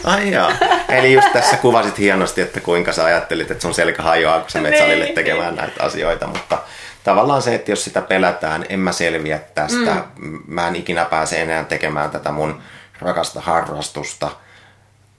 Ai 0.05 0.31
jaa. 0.31 0.53
Eli 0.89 1.13
just 1.13 1.33
tässä 1.33 1.57
kuvasit 1.57 1.99
hienosti, 1.99 2.41
että 2.41 2.61
kuinka 2.61 2.93
sä 2.93 3.05
ajattelit, 3.05 3.51
että 3.51 3.63
sun 3.63 3.75
selkä 3.75 4.03
hajoaa, 4.03 4.41
kun 4.41 4.51
sä 4.51 4.61
menet 4.61 4.79
salille 4.79 5.05
niin. 5.05 5.15
tekemään 5.15 5.55
näitä 5.55 5.83
asioita, 5.83 6.27
mutta 6.27 6.59
tavallaan 7.05 7.43
se, 7.43 7.55
että 7.55 7.71
jos 7.71 7.85
sitä 7.85 8.03
pelätään, 8.03 8.65
en 8.69 8.79
mä 8.81 8.93
selviä 8.93 9.41
tästä, 9.55 10.05
mm. 10.19 10.39
mä 10.47 10.69
en 10.69 10.77
ikinä 10.77 11.05
pääse 11.05 11.43
enää 11.43 11.65
tekemään 11.65 12.11
tätä 12.11 12.31
mun 12.31 12.63
rakasta 13.01 13.41
harrastusta– 13.41 14.31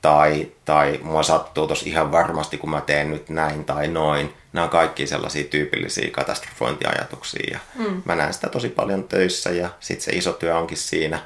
tai, 0.03 0.51
tai 0.65 1.00
mua 1.03 1.24
sattuu 1.24 1.67
tos 1.67 1.83
ihan 1.83 2.12
varmasti, 2.12 2.57
kun 2.57 2.69
mä 2.69 2.81
teen 2.81 3.12
nyt 3.12 3.29
näin 3.29 3.65
tai 3.65 3.88
noin. 3.88 4.33
Nämä 4.53 4.63
on 4.63 4.69
kaikki 4.69 5.07
sellaisia 5.07 5.43
tyypillisiä 5.43 6.12
katastrofointiajatuksia 6.12 7.53
ja 7.53 7.60
mm. 7.75 8.01
mä 8.05 8.15
näen 8.15 8.33
sitä 8.33 8.50
tosi 8.50 8.69
paljon 8.69 9.03
töissä 9.03 9.50
ja 9.50 9.69
sitten 9.79 10.05
se 10.05 10.12
iso 10.12 10.33
työ 10.33 10.57
onkin 10.57 10.77
siinä, 10.77 11.19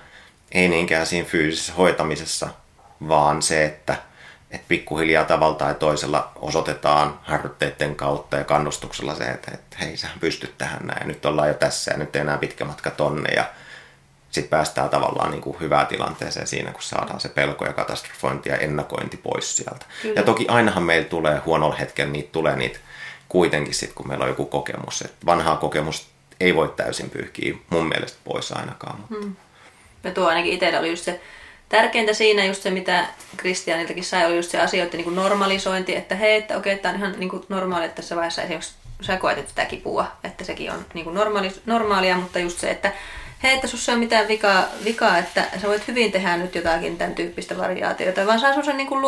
ei 0.52 0.68
niinkään 0.68 1.06
siinä 1.06 1.28
fyysisessä 1.28 1.74
hoitamisessa, 1.74 2.50
vaan 3.08 3.42
se, 3.42 3.66
että 3.66 3.96
et 4.52 4.62
pikkuhiljaa 4.68 5.26
tavalla 5.26 5.56
tai 5.56 5.76
toisella 5.76 6.32
osoitetaan 6.36 7.20
harjoitteiden 7.24 7.96
kautta 7.96 8.38
ja 8.38 8.44
kannustuksella 8.44 9.16
se, 9.16 9.24
että, 9.24 9.52
että 9.54 9.78
hei 9.82 9.98
sä 9.98 10.08
pystyt 10.20 10.58
tähän 10.58 10.88
näin, 10.88 11.08
nyt 11.08 11.26
ollaan 11.26 11.48
jo 11.48 11.54
tässä 11.54 11.92
ja 11.92 11.98
nyt 11.98 12.16
ei 12.16 12.22
enää 12.22 12.38
pitkä 12.38 12.66
matka 12.66 12.92
tonne 12.92 13.30
ja 13.36 13.46
sitten 14.32 14.50
päästään 14.50 14.90
tavallaan 14.90 15.32
niin 15.32 15.42
kuin 15.42 15.60
hyvään 15.60 15.88
tilanteeseen 15.88 16.48
siinä, 16.48 16.72
kun 16.72 16.82
saadaan 16.82 17.20
se 17.20 17.30
pelko 17.30 17.66
ja 17.66 17.74
katastrofointi 17.74 18.50
ja 18.50 18.58
ennakointi 18.58 19.18
pois 19.18 19.58
sieltä. 19.58 19.86
Kyllä. 20.02 20.20
Ja 20.20 20.24
toki 20.24 20.48
ainahan 20.48 20.84
meillä 20.84 21.10
tulee 21.10 21.42
huonolla 21.46 21.76
hetkellä, 21.76 22.12
niitä 22.12 22.30
tulee 22.32 22.56
niitä 22.56 22.80
kuitenkin 23.30 23.74
sitten, 23.74 23.96
kun 23.96 24.08
meillä 24.08 24.24
on 24.24 24.30
joku 24.30 24.46
kokemus. 24.46 25.02
Et 25.02 25.14
vanhaa 25.26 25.56
kokemus 25.56 26.08
ei 26.40 26.56
voi 26.56 26.74
täysin 26.76 27.10
pyyhkiä 27.10 27.56
mun 27.70 27.88
mielestä 27.88 28.18
pois 28.24 28.52
ainakaan. 28.52 29.00
Mutta. 29.00 29.16
Hmm. 29.16 29.36
Ja 30.04 30.12
tuo 30.12 30.28
ainakin 30.28 30.54
itsellä 30.54 30.80
oli 30.80 30.90
just 30.90 31.04
se 31.04 31.22
tärkeintä 31.70 32.14
siinä 32.14 32.46
just 32.46 32.62
se, 32.62 32.70
mitä 32.70 33.06
Kristianiltakin 33.38 34.04
sai, 34.04 34.26
oli 34.26 34.36
just 34.36 34.52
se 34.52 34.62
asioiden 34.62 34.98
niin 34.98 35.04
kuin 35.04 35.16
normalisointi, 35.16 35.96
että 35.96 36.16
hei, 36.16 36.36
että 36.36 36.58
okei, 36.58 36.78
tämä 36.78 36.94
on 36.94 37.00
ihan 37.00 37.16
niin 37.18 37.30
kuin 37.30 37.44
normaali, 37.50 37.86
että 37.86 37.96
tässä 37.96 38.16
vaiheessa 38.16 38.42
esimerkiksi 38.42 38.74
sä 39.02 39.18
koet 39.18 39.50
sitä 39.50 39.66
kipua, 39.66 40.12
että 40.24 40.44
sekin 40.44 40.72
on 40.72 40.86
niin 40.94 41.04
kuin 41.04 41.14
normaali, 41.14 41.52
normaalia, 41.66 42.18
mutta 42.18 42.40
just 42.40 42.60
se, 42.60 42.72
että 42.72 42.94
hei, 43.44 43.54
että 43.56 43.68
sussa 43.68 43.92
ei 43.92 43.96
ole 43.96 44.04
mitään 44.04 44.28
vikaa, 44.28 44.66
vikaa, 44.86 45.18
että 45.18 45.46
sä 45.62 45.68
voit 45.68 45.88
hyvin 45.88 46.12
tehdä 46.12 46.38
nyt 46.38 46.56
jotakin 46.56 46.98
tämän 46.98 47.16
tyyppistä 47.16 47.58
variaatiota, 47.58 48.26
vaan 48.26 48.40
saa 48.40 48.50
semmoisen 48.50 48.78
niin 48.78 49.02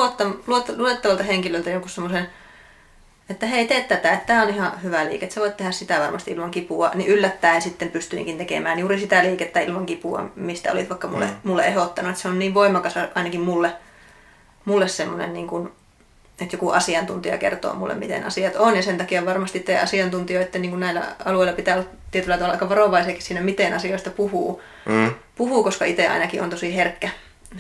luotettavalta 0.78 1.24
henkilöltä 1.24 1.70
joku 1.70 1.88
semmoisen, 1.88 2.30
että 3.30 3.46
hei, 3.46 3.68
tee 3.68 3.82
tätä, 3.82 4.12
että 4.12 4.26
tämä 4.26 4.44
on 4.44 4.50
ihan 4.50 4.84
hyvä 4.84 5.06
liike, 5.06 5.26
että 5.26 5.36
sä 5.36 5.42
voit 5.42 5.58
tehdä 5.58 5.72
sitä 5.72 6.00
varmasti 6.00 6.32
ilman 6.32 6.52
kipua, 6.52 6.92
niin 6.96 7.10
yllättäen 7.10 7.62
sitten 7.62 7.92
pystyinkin 7.92 8.38
tekemään 8.38 8.80
juuri 8.80 9.00
sitä 9.00 9.24
liikettä 9.24 9.60
ilman 9.60 9.86
kipua, 9.86 10.32
mistä 10.36 10.72
olit 10.72 10.90
vaikka 10.90 11.08
mulle, 11.08 11.26
mm. 11.26 11.36
mulle 11.44 11.66
ehdottanut, 11.66 12.10
että 12.10 12.22
se 12.22 12.28
on 12.28 12.40
niin 12.40 12.54
voimakas 12.54 12.94
ainakin 13.16 13.42
mulle, 13.42 13.74
mulle 14.66 14.88
semmoinen 14.88 15.34
niin 15.34 15.48
kuin 15.48 15.72
että 16.42 16.56
joku 16.56 16.70
asiantuntija 16.70 17.38
kertoo 17.38 17.74
mulle, 17.74 17.96
miten 17.96 18.24
asiat 18.24 18.56
on. 18.56 18.76
Ja 18.76 18.82
sen 18.82 18.98
takia 18.98 19.26
varmasti 19.26 19.60
te 19.60 19.80
asiantuntijoiden 19.80 20.62
niin 20.62 20.70
kuin 20.70 20.80
näillä 20.80 21.16
alueilla 21.26 21.54
pitää 21.54 21.76
olla 21.76 21.88
tietyllä 22.12 22.38
tavalla 22.38 22.54
aika 22.54 22.70
varovaisiakin 22.70 23.22
siinä, 23.22 23.42
miten 23.42 23.74
asioista 23.74 24.10
puhuu. 24.10 24.62
Mm. 24.86 25.12
Puhuu, 25.36 25.64
koska 25.64 25.86
itse 25.86 26.08
ainakin 26.08 26.42
on 26.42 26.50
tosi 26.50 26.76
herkkä, 26.76 27.10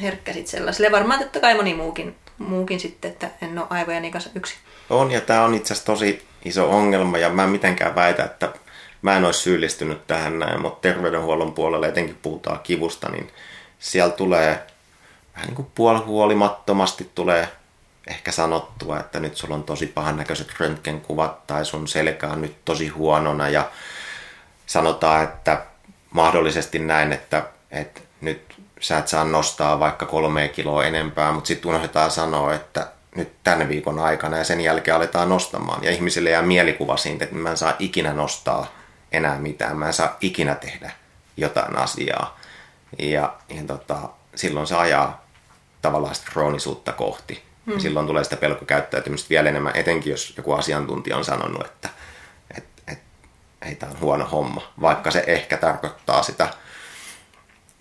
herkkä 0.02 0.34
sit 0.34 0.48
sellaiselle. 0.48 0.92
Varmaan 0.92 1.20
totta 1.20 1.39
kai 1.39 1.56
moni 1.56 1.74
muukin, 1.74 2.15
muukin 2.38 2.80
sitten, 2.80 3.12
että 3.12 3.30
en 3.42 3.60
ole 3.60 3.68
aivojeni 3.70 4.12
kanssa 4.12 4.30
yksi. 4.36 4.56
On, 4.89 5.12
ja 5.12 5.22
tämä 5.22 5.44
on 5.44 5.54
itse 5.54 5.74
asiassa 5.74 5.86
tosi 5.86 6.26
iso 6.46 6.70
ongelma, 6.70 7.18
ja 7.18 7.30
mä 7.30 7.44
en 7.44 7.50
mitenkään 7.50 7.96
väitä, 7.96 8.24
että 8.24 8.54
mä 9.02 9.18
en 9.18 9.26
olisi 9.26 9.39
syyllistynyt 9.39 10.08
tähän 10.08 10.39
näin, 10.39 10.62
mutta 10.62 10.82
terveydenhuollon 10.82 11.54
puolella 11.54 11.88
etenkin 11.88 12.18
puhutaan 12.22 12.60
kivusta, 12.63 13.10
niin 13.10 13.30
siellä 13.80 14.13
tulee 14.13 14.63
vähän 15.36 15.48
niin 15.48 15.56
kuin 15.56 15.68
puolihuolimattomasti 15.76 17.10
tulee 17.15 17.48
ehkä 18.10 18.32
sanottua, 18.32 19.00
että 19.00 19.19
nyt 19.19 19.38
sulla 19.38 19.56
on 19.56 19.63
tosi 19.63 19.88
pahan 19.88 20.17
näköiset 20.17 20.60
röntgenkuvat 20.60 21.48
tai 21.48 21.65
sun 21.65 21.88
selkä 21.88 22.28
on 22.28 22.41
nyt 22.41 22.65
tosi 22.65 22.88
huonona 22.88 23.50
ja 23.50 23.69
sanotaan, 24.65 25.24
että 25.24 25.62
mahdollisesti 26.12 26.80
näin, 26.80 27.13
että, 27.13 27.43
että 27.72 28.02
nyt 28.22 28.56
sä 28.80 28.98
et 28.98 29.08
saa 29.08 29.24
nostaa 29.24 29.80
vaikka 29.80 30.06
kolme 30.06 30.48
kiloa 30.48 30.86
enempää, 30.86 31.32
mutta 31.32 31.48
sitten 31.48 31.69
unohdetaan 31.69 32.12
sanoa, 32.12 32.54
että 32.54 32.88
nyt 33.15 33.34
tämän 33.43 33.69
viikon 33.69 34.00
aikana 34.00 34.38
ja 34.38 34.43
sen 34.43 34.62
jälkeen 34.62 34.98
aletaan 34.98 35.30
nostamaan. 35.30 35.84
Ja 35.84 35.91
ihmisille 35.91 36.30
jää 36.30 36.41
mielikuva 36.41 36.98
siitä, 36.98 37.24
että 37.24 37.36
mä 37.36 37.50
en 37.50 37.58
saa 37.58 37.76
ikinä 37.80 38.13
nostaa 38.13 38.67
enää 39.12 39.38
mitään, 39.38 39.78
mä 39.78 39.88
en 39.88 39.93
saa 39.93 40.17
ikinä 40.22 40.56
tehdä 40.56 40.91
jotain 41.38 41.78
asiaa. 41.78 42.39
Ja, 43.00 43.34
ja 43.50 43.63
tota, 43.67 44.10
silloin 44.36 44.67
se 44.67 44.76
ajaa 44.76 45.26
tavallaan 45.82 46.15
sitä 46.15 46.32
kroonisuutta 46.32 46.91
kohti. 46.91 47.49
Ja 47.73 47.79
silloin 47.79 48.08
tulee 48.08 48.23
sitä 48.23 48.38
pelkokäyttäytymistä 48.38 49.29
vielä 49.29 49.49
enemmän, 49.49 49.75
etenkin 49.75 50.12
jos 50.12 50.34
joku 50.38 50.53
asiantuntija 50.53 51.17
on 51.17 51.25
sanonut, 51.25 51.65
että 51.65 51.89
et, 52.58 52.63
et, 52.88 52.99
ei 53.62 53.75
tämä 53.75 53.91
on 53.91 53.99
huono 53.99 54.25
homma, 54.25 54.73
vaikka 54.82 55.12
se 55.12 55.23
ehkä 55.27 55.58
tarkoittaa 55.58 56.23
sitä 56.23 56.47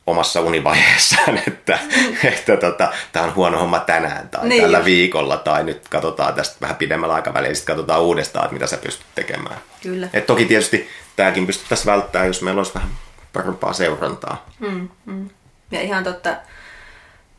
omassa 0.08 0.40
univaiheessaan, 0.40 1.38
että, 1.48 1.78
että 2.24 2.56
tota, 2.56 2.92
tämä 3.12 3.24
on 3.24 3.34
huono 3.34 3.58
homma 3.58 3.78
tänään 3.78 4.28
tai 4.28 4.48
niin 4.48 4.62
tällä 4.62 4.84
viikolla 4.84 5.36
tai 5.36 5.64
nyt 5.64 5.88
katsotaan 5.88 6.34
tästä 6.34 6.56
vähän 6.60 6.76
pidemmällä 6.76 7.14
aikavälillä 7.14 7.50
ja 7.50 7.54
sitten 7.54 7.76
katsotaan 7.76 8.02
uudestaan, 8.02 8.44
että 8.44 8.52
mitä 8.52 8.66
sä 8.66 8.76
pystyt 8.76 9.06
tekemään. 9.14 9.56
Kyllä. 9.82 10.08
Et 10.12 10.26
toki 10.26 10.44
tietysti 10.44 10.88
tämäkin 11.16 11.46
pystyttäisiin 11.46 11.86
välttämään, 11.86 12.26
jos 12.26 12.42
meillä 12.42 12.58
olisi 12.58 12.74
vähän 12.74 12.90
parempaa 13.32 13.72
seurantaa. 13.72 14.46
Mm, 14.58 14.88
mm. 15.06 15.30
Ja 15.70 15.80
ihan 15.80 16.04
totta, 16.04 16.36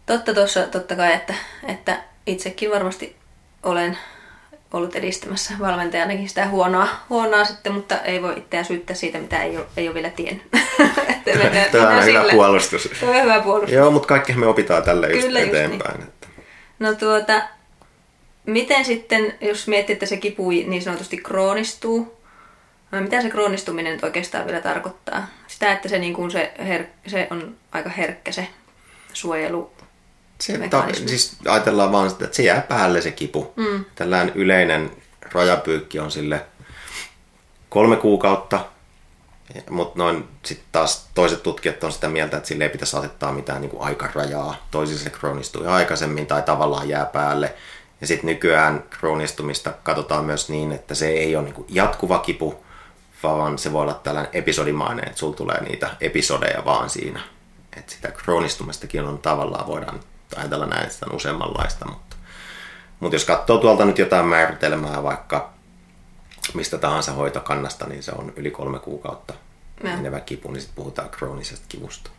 totta 0.05 0.33
tuossa 0.33 0.67
totta 0.67 0.95
kai, 0.95 1.13
että, 1.13 1.33
että 1.67 1.99
itsekin 2.30 2.72
varmasti 2.72 3.15
olen 3.63 3.98
ollut 4.74 4.96
edistämässä 4.96 5.54
valmentajanakin 5.60 6.30
sitä 6.30 6.48
huonoa, 6.48 6.88
huonoa 7.10 7.46
sitten, 7.46 7.74
mutta 7.74 8.02
ei 8.02 8.22
voi 8.22 8.38
itseään 8.38 8.65
syyttää 8.65 8.96
siitä, 8.96 9.18
mitä 9.18 9.44
ei 9.44 9.58
ole, 9.58 9.65
ei 9.78 9.88
ole 9.88 9.96
vielä 9.96 10.10
tiennyt. 10.10 10.52
Tämä 11.72 11.98
on 11.98 12.06
hyvä 12.06 12.24
puolustus. 12.32 12.89
Tämä 13.00 13.12
on 13.12 13.24
hyvä 13.24 13.39
puolustus. 13.39 13.72
Joo, 13.72 13.92
mutta 13.92 14.08
kaikki 14.08 14.34
me 14.34 14.48
opitaan 14.48 14.84
tälle 14.84 15.08
Kyllä, 15.08 15.39
eteenpäin. 15.39 16.00
Niin. 16.00 16.08
Että. 16.08 16.28
No 16.80 16.94
tuota, 16.94 17.42
miten 18.46 18.86
sitten, 18.86 19.34
jos 19.42 19.68
miettii, 19.68 19.94
että 19.94 20.06
se 20.06 20.18
kipu 20.18 20.50
niin 20.50 20.82
sanotusti 20.82 21.18
kroonistuu, 21.18 22.18
no, 22.92 23.02
mitä 23.02 23.22
se 23.22 23.30
kroonistuminen 23.30 23.94
nyt 23.94 24.04
oikeastaan 24.04 24.46
vielä 24.46 24.62
tarkoittaa? 24.62 25.28
Sitä, 25.48 25.72
että 25.72 25.89
se, 25.89 26.00
niin 26.00 26.13
kuin 26.13 26.32
se, 26.32 26.52
her, 26.68 26.84
se 27.08 27.28
on 27.32 27.56
aika 27.72 27.89
herkkä 27.89 28.32
se 28.32 28.48
suojelu. 29.13 29.72
Se, 30.41 30.67
ta, 30.69 30.86
siis 31.08 31.38
ajatellaan 31.47 31.91
vaan 31.91 32.10
sitä, 32.10 32.25
että 32.25 32.36
se 32.36 32.43
jää 32.43 32.62
päälle 32.62 33.02
se 33.02 33.12
kipu. 33.12 33.54
Mm. 33.56 33.86
Tällainen 33.95 34.36
yleinen 34.36 34.91
rajapyykki 35.32 35.99
on 35.99 36.12
sille 36.12 36.45
kolme 37.69 37.95
kuukautta, 37.95 38.65
mutta 39.69 39.99
noin 39.99 40.28
sitten 40.45 40.67
taas 40.71 41.10
toiset 41.15 41.43
tutkijat 41.43 41.84
on 41.84 41.91
sitä 41.91 42.10
mieltä, 42.10 42.38
että 42.38 42.47
sille 42.47 42.63
ei 42.63 42.69
pitäisi 42.69 42.97
asettaa 42.97 43.32
mitään 43.32 43.62
niin 43.62 43.69
kuin 43.69 43.84
aikarajaa. 43.84 44.67
Toisille 44.71 45.02
se 45.02 45.10
kroonistuu 45.10 45.63
jo 45.63 45.71
aikaisemmin 45.71 46.28
tai 46.28 46.41
tavallaan 46.41 46.89
jää 46.89 47.06
päälle. 47.06 47.56
Ja 48.02 48.08
sitten 48.08 48.28
nykyään 48.28 48.84
kroonistumista 48.89 49.73
katsotaan 49.84 50.25
myös 50.25 50.49
niin, 50.49 50.71
että 50.71 50.95
se 50.95 51.08
ei 51.08 51.36
ole 51.36 51.43
niin 51.43 51.54
kuin 51.54 51.67
jatkuva 51.69 52.19
kipu, 52.19 52.65
vaan 53.23 53.58
se 53.58 53.73
voi 53.73 53.82
olla 53.82 53.93
tällainen 53.93 54.32
episodimainen, 54.34 55.08
että 55.08 55.19
sulla 55.19 55.36
tulee 55.36 55.63
niitä 55.63 55.89
episodeja 56.02 56.65
vaan 56.65 56.89
siinä. 56.89 57.21
Että 57.78 57.91
sitä 57.91 58.12
kroonistumistakin 58.12 59.04
on 59.04 59.17
tavallaan, 59.17 59.67
voidaan 59.67 59.99
ajatella 60.38 60.65
näin, 60.65 60.89
on 61.10 61.15
useammanlaista, 61.15 61.86
mutta, 61.86 62.15
mutta 63.00 63.15
jos 63.15 63.26
katsoo 63.26 63.58
tuolta 63.58 63.86
nyt 63.86 63.98
jotain 63.98 64.26
määritelmää 64.26 65.04
vaikka 65.04 65.54
mistä 66.54 66.78
tahansa 66.78 67.12
hoitokannasta, 67.12 67.88
niin 67.88 68.04
se 68.04 68.12
on 68.12 68.34
yli 68.36 68.52
kolme 68.52 68.80
kuukautta 68.80 69.34
menevä 69.84 70.20
kipu, 70.20 70.52
niin 70.52 70.62
sitten 70.62 70.76
puhutaan 70.76 71.10
kroonisesta 71.10 71.65
kivusta. 71.70 72.10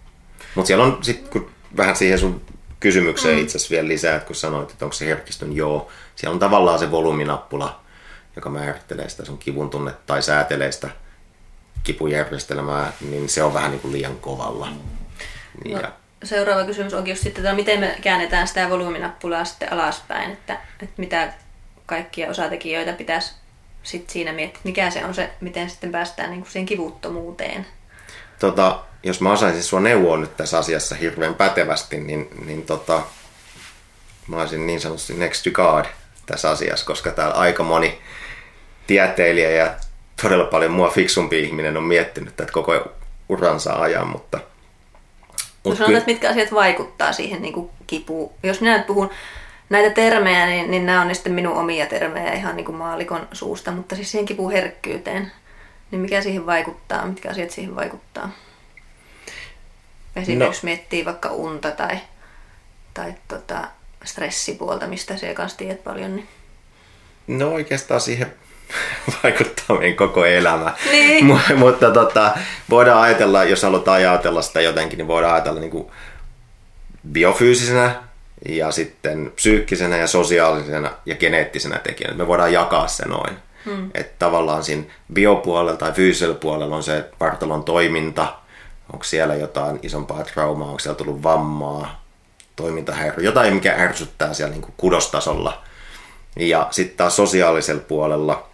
Mutta 0.55 0.67
siellä 0.67 0.85
on 0.85 0.99
sitten, 1.03 1.33
kun 1.33 1.51
vähän 1.77 1.97
siihen 1.97 2.19
sun 2.19 2.43
kysymykseen 2.81 3.37
mm. 3.37 3.43
itse 3.43 3.59
asiassa 3.59 3.73
vielä 3.73 3.89
lisää, 3.89 4.17
että 4.17 4.27
kun 4.27 4.37
sanoit, 4.37 4.71
että 4.71 4.85
onko 4.85 4.93
se 4.93 5.07
herkistön, 5.07 5.57
joo. 5.57 5.91
Siellä 6.17 6.35
on 6.35 6.41
tavallaan 6.41 6.79
se 6.79 6.91
volyyminappula, 6.91 7.81
joka 8.37 8.51
määrittelee 8.51 9.09
sitä 9.09 9.25
sun 9.25 9.39
kivun 9.39 9.71
tunnetta 9.71 10.03
tai 10.07 10.23
säätelee 10.23 10.73
sitä 10.73 10.91
kipujärjestelmää, 11.85 12.93
niin 13.01 13.29
se 13.29 13.43
on 13.43 13.55
vähän 13.55 13.71
niin 13.71 13.81
kuin 13.81 13.93
liian 13.93 14.17
kovalla. 14.17 14.69
Niin 15.65 15.77
no, 15.77 15.83
ja... 15.83 15.93
Seuraava 16.25 16.65
kysymys 16.65 16.95
onkin 16.95 17.13
just 17.13 17.23
sitten, 17.23 17.45
että 17.45 17.57
miten 17.57 17.81
me 17.81 17.99
käännetään 18.03 18.49
sitä 18.49 18.71
volyyminappulaa 18.71 19.45
sitten 19.45 19.73
alaspäin, 19.73 20.33
että, 20.33 20.53
että 20.83 20.95
mitä 20.97 21.33
kaikkia 21.87 22.31
osatekijöitä 22.31 22.93
pitäisi 22.93 23.33
sit 23.83 24.11
siinä 24.11 24.33
miettiä, 24.33 24.61
mikä 24.65 24.91
se 24.91 25.05
on 25.05 25.15
se, 25.15 25.31
miten 25.41 25.71
sitten 25.71 25.93
päästään 25.93 26.31
niin 26.31 26.41
kuin 26.41 26.51
siihen 26.51 26.67
kivuttomuuteen. 26.67 27.67
Tota, 28.39 28.81
jos 29.03 29.21
mä 29.21 29.33
osaisin 29.33 29.63
sua 29.63 29.81
neuvoa 29.81 30.17
nyt 30.17 30.37
tässä 30.37 30.59
asiassa 30.59 30.95
hirveän 30.95 31.35
pätevästi, 31.35 32.01
niin, 32.01 32.29
niin 32.47 32.63
tota, 32.67 33.03
mä 34.27 34.41
olisin 34.41 34.67
niin 34.67 34.81
sanotusti 34.81 35.15
next 35.15 35.43
to 35.45 35.51
God 35.51 35.85
tässä 36.27 36.51
asiassa, 36.51 36.87
koska 36.87 37.11
täällä 37.11 37.35
aika 37.35 37.63
moni 37.63 38.01
tieteilijä 38.87 39.51
ja 39.51 39.75
todella 40.23 40.45
paljon 40.45 40.73
mua 40.73 40.91
fiksumpi 40.91 41.41
ihminen 41.41 41.77
on 41.77 41.83
miettinyt 41.83 42.37
tätä 42.37 42.53
koko 42.53 42.93
uransa 43.29 43.73
ajan, 43.73 44.09
mutta... 44.09 44.41
mutta 45.65 45.79
sanotaan, 45.79 45.99
että 45.99 46.11
mitkä 46.11 46.31
asiat 46.31 46.53
vaikuttaa 46.53 47.13
siihen 47.13 47.43
niin 47.43 47.55
kuin 47.55 47.71
kipuun. 47.87 48.33
Jos 48.43 48.61
minä 48.61 48.77
nyt 48.77 48.87
puhun 48.87 49.11
näitä 49.71 49.91
termejä, 49.91 50.47
niin, 50.47 50.71
niin 50.71 50.87
nämä 50.87 51.03
on 51.03 51.15
sitten 51.15 51.33
minun 51.33 51.57
omia 51.57 51.87
termejä 51.87 52.33
ihan 52.33 52.57
niin 52.57 52.65
kuin 52.65 52.77
maalikon 52.77 53.29
suusta, 53.33 53.73
mutta 53.73 53.97
siis 53.97 54.11
siihen 54.11 54.27
kipuherkkyyteen, 54.27 55.33
niin 55.91 56.01
mikä 56.01 56.23
siihen 56.23 56.47
vaikuttaa, 56.47 57.07
mitkä 57.07 57.31
asiat 57.31 57.51
siihen 57.51 57.77
vaikuttaa? 57.77 58.31
Esimerkiksi 60.17 60.67
no. 60.67 60.67
miettii 60.67 61.05
vaikka 61.05 61.33
unta 61.33 61.71
tai, 61.71 61.99
tai 62.95 63.15
tota, 63.29 63.69
stressipuolta, 64.05 64.87
mistä 64.87 65.17
se 65.17 65.35
kanssa 65.35 65.59
tiedät 65.59 65.85
paljon. 65.85 66.17
Niin... 66.17 66.29
No 67.27 67.49
oikeastaan 67.49 68.01
siihen 68.01 68.35
vaikuttaa 69.23 69.79
meidän 69.79 69.97
koko 69.97 70.25
elämä. 70.25 70.75
Niin. 70.91 71.27
Mutta 71.57 71.91
tota, 71.91 72.33
voidaan 72.71 73.03
ajatella, 73.03 73.45
jos 73.45 73.63
halutaan 73.63 73.97
ajatella 73.97 74.43
sitä 74.43 74.61
jotenkin, 74.61 74.97
niin 74.97 75.09
voidaan 75.09 75.35
ajatella 75.35 75.61
niin 75.61 75.71
kuin 75.71 75.91
biofyysisenä 77.13 77.95
ja 78.49 78.71
sitten 78.71 79.33
psyykkisenä 79.35 79.97
ja 79.97 80.07
sosiaalisena 80.07 80.91
ja 81.07 81.15
geneettisenä 81.17 81.79
tekijänä. 81.79 82.17
Me 82.17 82.27
voidaan 82.27 82.53
jakaa 82.53 82.89
se 82.89 83.09
noin. 83.09 83.37
Hmm. 83.65 83.91
Että 83.95 84.15
tavallaan 84.19 84.65
siinä 84.65 84.83
biopuolella 85.13 85.77
tai 85.77 85.93
fyysisellä 85.93 86.35
puolella 86.35 86.77
on 86.77 86.83
se 86.83 87.05
vartalon 87.21 87.65
toiminta, 87.65 88.35
onko 88.93 89.05
siellä 89.05 89.35
jotain 89.35 89.79
isompaa 89.83 90.25
traumaa, 90.25 90.69
onko 90.69 90.79
siellä 90.79 90.97
tullut 90.97 91.23
vammaa, 91.23 92.05
toimintahäiriö, 92.57 93.25
jotain 93.25 93.55
mikä 93.55 93.75
ärsyttää 93.79 94.35
siellä 94.35 94.53
niin 94.53 94.63
kuin 94.63 94.75
kudostasolla. 94.77 95.63
Ja 96.37 96.69
sitten 96.71 96.97
taas 96.97 97.17
sosiaalisella 97.17 97.83
puolella 97.89 98.50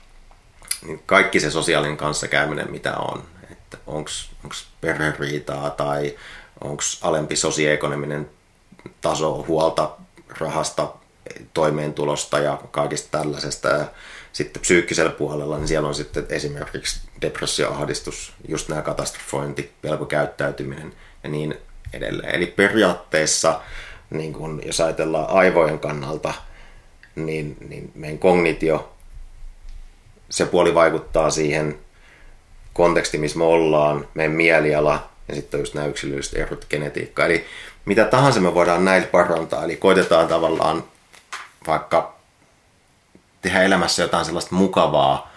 niin 0.86 1.02
kaikki 1.06 1.40
se 1.40 1.50
sosiaalinen 1.50 1.96
kanssakäyminen, 1.96 2.70
mitä 2.70 2.96
on. 2.96 3.22
Että 3.50 3.78
onko 3.86 4.10
perheriitaa 4.80 5.70
tai 5.70 6.14
onko 6.60 6.82
alempi 7.02 7.36
sosioekonominen 7.36 8.30
taso 9.00 9.44
huolta 9.48 9.90
rahasta, 10.38 10.88
toimeentulosta 11.54 12.38
ja 12.38 12.60
kaikista 12.70 13.18
tällaisesta. 13.18 13.68
Ja 13.68 13.84
sitten 14.32 14.62
psyykkisellä 14.62 15.10
puolella, 15.10 15.56
niin 15.56 15.68
siellä 15.68 15.88
on 15.88 15.94
sitten 15.94 16.26
esimerkiksi 16.28 17.00
depressio, 17.20 17.70
ahdistus, 17.70 18.32
just 18.48 18.68
nämä 18.68 18.82
katastrofointi, 18.82 19.72
pelkokäyttäytyminen 19.82 20.92
ja 21.22 21.28
niin 21.28 21.54
edelleen. 21.92 22.34
Eli 22.34 22.46
periaatteessa, 22.46 23.60
niin 24.10 24.32
kun, 24.32 24.62
jos 24.64 24.80
ajatellaan 24.80 25.30
aivojen 25.30 25.78
kannalta, 25.78 26.34
niin, 27.14 27.56
niin 27.68 27.92
meidän 27.94 28.18
kognitio, 28.18 28.95
se 30.30 30.46
puoli 30.46 30.74
vaikuttaa 30.74 31.30
siihen 31.30 31.78
konteksti, 32.72 33.18
missä 33.18 33.38
me 33.38 33.44
ollaan, 33.44 34.08
meidän 34.14 34.32
mieliala 34.32 35.08
ja 35.28 35.34
sitten 35.34 35.58
on 35.58 35.62
just 35.62 35.74
nämä 35.74 35.86
yksilölliset 35.86 36.34
erot 36.34 36.66
genetiikka. 36.70 37.26
Eli 37.26 37.46
mitä 37.84 38.04
tahansa 38.04 38.40
me 38.40 38.54
voidaan 38.54 38.84
näillä 38.84 39.06
parantaa. 39.06 39.64
Eli 39.64 39.76
koitetaan 39.76 40.28
tavallaan 40.28 40.84
vaikka 41.66 42.16
tehdä 43.42 43.62
elämässä 43.62 44.02
jotain 44.02 44.24
sellaista 44.24 44.54
mukavaa, 44.54 45.32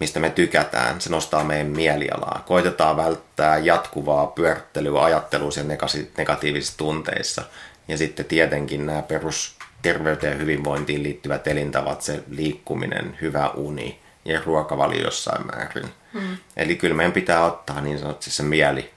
mistä 0.00 0.20
me 0.20 0.30
tykätään. 0.30 1.00
Se 1.00 1.10
nostaa 1.10 1.44
meidän 1.44 1.66
mielialaa. 1.66 2.42
Koitetaan 2.46 2.96
välttää 2.96 3.58
jatkuvaa 3.58 4.26
pyörittelyä, 4.26 5.02
ajattelua 5.02 5.50
siellä 5.50 5.76
negatiivisissa 6.16 6.78
tunteissa. 6.78 7.42
Ja 7.88 7.96
sitten 7.96 8.24
tietenkin 8.24 8.86
nämä 8.86 9.02
perus 9.02 9.56
terveyteen 9.82 10.32
ja 10.32 10.38
hyvinvointiin 10.38 11.02
liittyvät 11.02 11.46
elintavat, 11.46 12.02
se 12.02 12.22
liikkuminen, 12.30 13.18
hyvä 13.20 13.48
uni 13.48 14.05
ja 14.26 14.40
ruokavalio 14.44 15.04
jossain 15.04 15.46
määrin. 15.46 15.92
Hmm. 16.12 16.36
Eli 16.56 16.76
kyllä 16.76 16.94
meidän 16.94 17.12
pitää 17.12 17.44
ottaa 17.44 17.80
niin 17.80 17.98
sanotusti 17.98 18.30
se 18.30 18.42
mieli, 18.42 18.90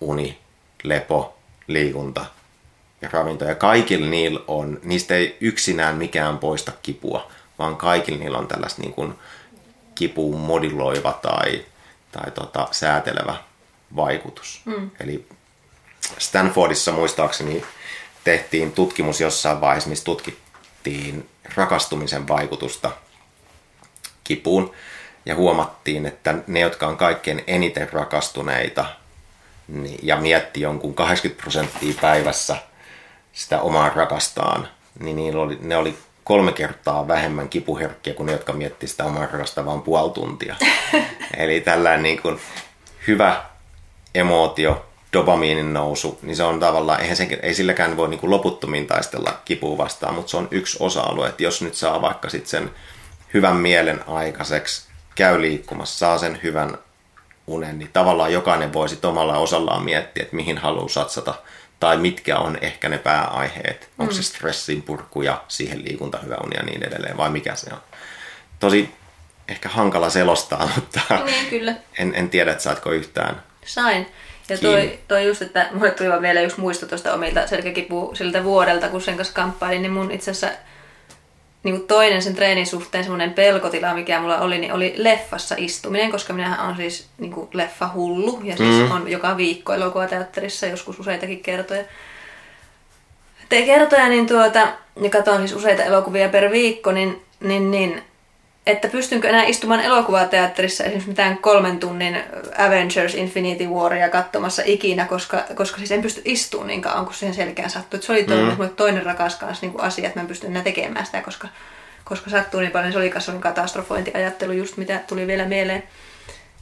uni, 0.00 0.38
lepo, 0.82 1.38
liikunta 1.66 2.24
ja 3.02 3.08
ravinto. 3.12 3.44
Ja 3.44 3.54
kaikilla 3.54 4.06
niillä 4.06 4.40
on, 4.46 4.80
niistä 4.82 5.14
ei 5.14 5.36
yksinään 5.40 5.96
mikään 5.96 6.38
poista 6.38 6.72
kipua, 6.82 7.30
vaan 7.58 7.76
kaikilla 7.76 8.18
niillä 8.18 8.38
on 8.38 8.48
tällaista 8.48 8.82
niin 8.82 8.94
kuin 8.94 9.14
kipuun 9.94 10.40
moduloiva 10.40 11.18
tai, 11.22 11.64
tai 12.12 12.30
tota, 12.30 12.68
säätelevä 12.70 13.36
vaikutus. 13.96 14.62
Mm. 14.64 14.90
Eli 15.00 15.26
Stanfordissa 16.18 16.92
muistaakseni 16.92 17.64
tehtiin 18.24 18.72
tutkimus 18.72 19.20
jossain 19.20 19.60
vaiheessa, 19.60 19.90
missä 19.90 20.04
tutkittiin 20.04 21.28
rakastumisen 21.54 22.28
vaikutusta 22.28 22.90
kipuun. 24.24 24.72
Ja 25.26 25.34
huomattiin, 25.34 26.06
että 26.06 26.34
ne, 26.46 26.60
jotka 26.60 26.86
on 26.86 26.96
kaikkein 26.96 27.44
eniten 27.46 27.92
rakastuneita, 27.92 28.84
niin, 29.68 29.98
ja 30.02 30.16
mietti 30.16 30.60
jonkun 30.60 30.94
80 30.94 31.42
prosenttia 31.42 31.94
päivässä 32.00 32.56
sitä 33.32 33.60
omaa 33.60 33.88
rakastaan, 33.88 34.68
niin 35.00 35.16
niillä 35.16 35.42
oli, 35.42 35.58
ne 35.60 35.76
oli 35.76 35.98
kolme 36.24 36.52
kertaa 36.52 37.08
vähemmän 37.08 37.48
kipuherkkiä 37.48 38.14
kuin 38.14 38.26
ne, 38.26 38.32
jotka 38.32 38.52
miettii 38.52 38.88
sitä 38.88 39.04
omaa 39.04 39.26
rakasta 39.26 39.66
vain 39.66 39.82
puoli 39.82 40.10
tuntia. 40.10 40.56
Eli 41.36 41.60
tällainen 41.60 42.02
niin 42.02 42.22
kuin 42.22 42.40
hyvä 43.06 43.44
emootio, 44.14 44.86
dopamiinin 45.12 45.72
nousu, 45.72 46.18
niin 46.22 46.36
se 46.36 46.42
on 46.42 46.60
tavallaan, 46.60 47.00
eihän 47.00 47.16
sen, 47.16 47.38
ei 47.42 47.54
silläkään 47.54 47.96
voi 47.96 48.08
niin 48.08 48.20
kuin 48.20 48.30
loputtomiin 48.30 48.86
taistella 48.86 49.40
kipua 49.44 49.78
vastaan, 49.78 50.14
mutta 50.14 50.30
se 50.30 50.36
on 50.36 50.48
yksi 50.50 50.76
osa-alue, 50.80 51.28
että 51.28 51.42
jos 51.42 51.62
nyt 51.62 51.74
saa 51.74 52.02
vaikka 52.02 52.30
sitten 52.30 52.50
sen 52.50 52.70
hyvän 53.34 53.56
mielen 53.56 54.08
aikaiseksi, 54.08 54.88
käy 55.14 55.40
liikkumassa, 55.40 55.98
saa 55.98 56.18
sen 56.18 56.40
hyvän 56.42 56.78
unen, 57.46 57.78
niin 57.78 57.90
tavallaan 57.92 58.32
jokainen 58.32 58.72
voi 58.72 58.88
sitten 58.88 59.10
omalla 59.10 59.38
osallaan 59.38 59.84
miettiä, 59.84 60.22
että 60.22 60.36
mihin 60.36 60.58
haluaa 60.58 60.88
satsata 60.88 61.34
tai 61.80 61.96
mitkä 61.96 62.38
on 62.38 62.58
ehkä 62.60 62.88
ne 62.88 62.98
pääaiheet. 62.98 63.80
Mm. 63.80 64.02
Onko 64.02 64.14
se 64.14 64.22
stressin 64.22 64.82
purku 64.82 65.22
ja 65.22 65.44
siihen 65.48 65.84
liikunta, 65.84 66.18
hyvä 66.18 66.36
uni 66.44 66.56
ja 66.56 66.62
niin 66.62 66.86
edelleen, 66.86 67.16
vai 67.16 67.30
mikä 67.30 67.54
se 67.54 67.70
on. 67.72 67.80
Tosi 68.60 68.94
ehkä 69.48 69.68
hankala 69.68 70.10
selostaa, 70.10 70.70
mutta 70.74 71.00
niin, 71.24 71.46
kyllä. 71.46 71.74
En, 71.98 72.12
en 72.14 72.30
tiedä, 72.30 72.52
että 72.52 72.64
saatko 72.64 72.90
yhtään 72.90 73.42
Sain. 73.66 74.06
Ja 74.48 74.58
toi, 74.58 74.98
toi 75.08 75.26
just, 75.26 75.42
että 75.42 75.68
mulle 75.72 75.90
tuli 75.90 76.08
vaan 76.08 76.22
vielä 76.22 76.40
yksi 76.40 76.60
muisto 76.60 76.86
tuosta 76.86 77.14
omilta 77.14 77.46
selkäkipu 77.46 78.12
siltä 78.14 78.44
vuodelta, 78.44 78.88
kun 78.88 79.00
sen 79.00 79.16
kanssa 79.16 79.34
kamppailin, 79.34 79.82
niin 79.82 79.92
mun 79.92 80.10
itse 80.10 80.30
asiassa 80.30 80.58
niin 81.62 81.76
kuin 81.76 81.86
toinen 81.86 82.22
sen 82.22 82.34
treenin 82.34 82.66
suhteen 82.66 83.04
semmoinen 83.04 83.34
pelkotila, 83.34 83.94
mikä 83.94 84.20
mulla 84.20 84.38
oli, 84.38 84.58
niin 84.58 84.72
oli 84.72 84.94
leffassa 84.96 85.54
istuminen, 85.58 86.10
koska 86.10 86.32
minä 86.32 86.62
on 86.62 86.76
siis 86.76 87.06
niin 87.18 87.32
kuin 87.32 87.48
leffa 87.52 87.90
hullu 87.94 88.40
ja 88.42 88.56
siis 88.56 88.76
mm. 88.76 88.90
on 88.90 89.10
joka 89.10 89.36
viikko 89.36 89.72
elokuvateatterissa 89.72 90.66
joskus 90.66 91.00
useitakin 91.00 91.42
kertoja. 91.42 91.84
Te 93.48 93.62
kertoja, 93.62 94.08
niin 94.08 94.26
tuota, 94.26 94.68
ja 95.02 95.10
katson 95.10 95.38
siis 95.38 95.52
useita 95.52 95.82
elokuvia 95.82 96.28
per 96.28 96.50
viikko, 96.50 96.92
niin, 96.92 97.22
niin, 97.40 97.70
niin 97.70 98.02
että 98.66 98.88
pystynkö 98.88 99.28
enää 99.28 99.44
istumaan 99.44 99.80
elokuvateatterissa 99.80 100.84
esimerkiksi 100.84 101.08
mitään 101.08 101.38
kolmen 101.38 101.78
tunnin 101.78 102.18
Avengers 102.58 103.14
Infinity 103.14 103.66
Waria 103.66 104.08
katsomassa 104.08 104.62
ikinä, 104.66 105.04
koska, 105.04 105.44
koska 105.54 105.78
siis 105.78 105.92
en 105.92 106.02
pysty 106.02 106.22
istumaan 106.24 106.66
niin 106.66 106.82
kauan, 106.82 107.04
kun 107.04 107.14
siihen 107.14 107.34
selkään 107.34 107.70
sattuu. 107.70 107.98
Et 107.98 108.02
se 108.02 108.12
oli 108.12 108.24
toinen, 108.24 108.58
mm. 108.58 108.70
toinen 108.76 109.06
rakas 109.06 109.36
kanssa 109.36 109.66
niin 109.66 109.80
asia, 109.80 110.06
että 110.06 110.18
mä 110.18 110.22
en 110.22 110.28
pysty 110.28 110.46
enää 110.46 110.62
tekemään 110.62 111.06
sitä, 111.06 111.22
koska, 111.22 111.48
koska 112.04 112.30
sattuu 112.30 112.60
niin 112.60 112.72
paljon. 112.72 112.92
Se 112.92 112.98
oli 112.98 113.10
kasvun 113.10 113.40
katastrofointiajattelu 113.40 114.52
just 114.52 114.76
mitä 114.76 115.00
tuli 115.06 115.26
vielä 115.26 115.44
mieleen, 115.44 115.82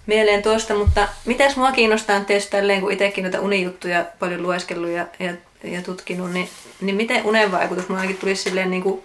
mieleen 0.06 0.42
tuosta, 0.42 0.74
mutta 0.74 1.08
mitäs 1.24 1.56
mua 1.56 1.72
kiinnostaa 1.72 2.20
tietysti 2.20 2.50
tälleen, 2.50 2.80
kun 2.80 2.92
itsekin 2.92 3.24
noita 3.24 3.40
unijuttuja 3.40 4.04
paljon 4.18 4.42
lueskellut 4.42 4.90
ja, 4.90 5.06
ja, 5.18 5.32
ja 5.64 5.82
tutkinut, 5.82 6.32
niin, 6.32 6.48
niin 6.80 6.96
miten 6.96 7.24
unen 7.24 7.52
vaikutus 7.52 7.88
mulla 7.88 8.00
ainakin 8.00 8.20
tulisi 8.20 8.42
silleen 8.42 8.70
niin 8.70 8.82
kuin, 8.82 9.02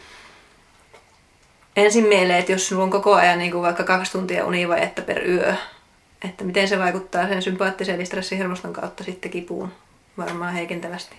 ensin 1.75 2.07
mieleen, 2.07 2.39
että 2.39 2.51
jos 2.51 2.67
sulla 2.67 2.83
on 2.83 2.89
koko 2.89 3.13
ajan 3.13 3.39
niin 3.39 3.51
kuin 3.51 3.61
vaikka 3.61 3.83
kaksi 3.83 4.11
tuntia 4.11 4.45
univajetta 4.45 5.01
per 5.01 5.29
yö, 5.29 5.53
että 6.25 6.43
miten 6.43 6.67
se 6.67 6.79
vaikuttaa 6.79 7.27
sen 7.27 7.41
sympaattisen 7.41 7.95
eli 7.95 8.05
stressihermoston 8.05 8.73
kautta 8.73 9.03
sitten 9.03 9.31
kipuun 9.31 9.71
varmaan 10.17 10.53
heikentävästi? 10.53 11.15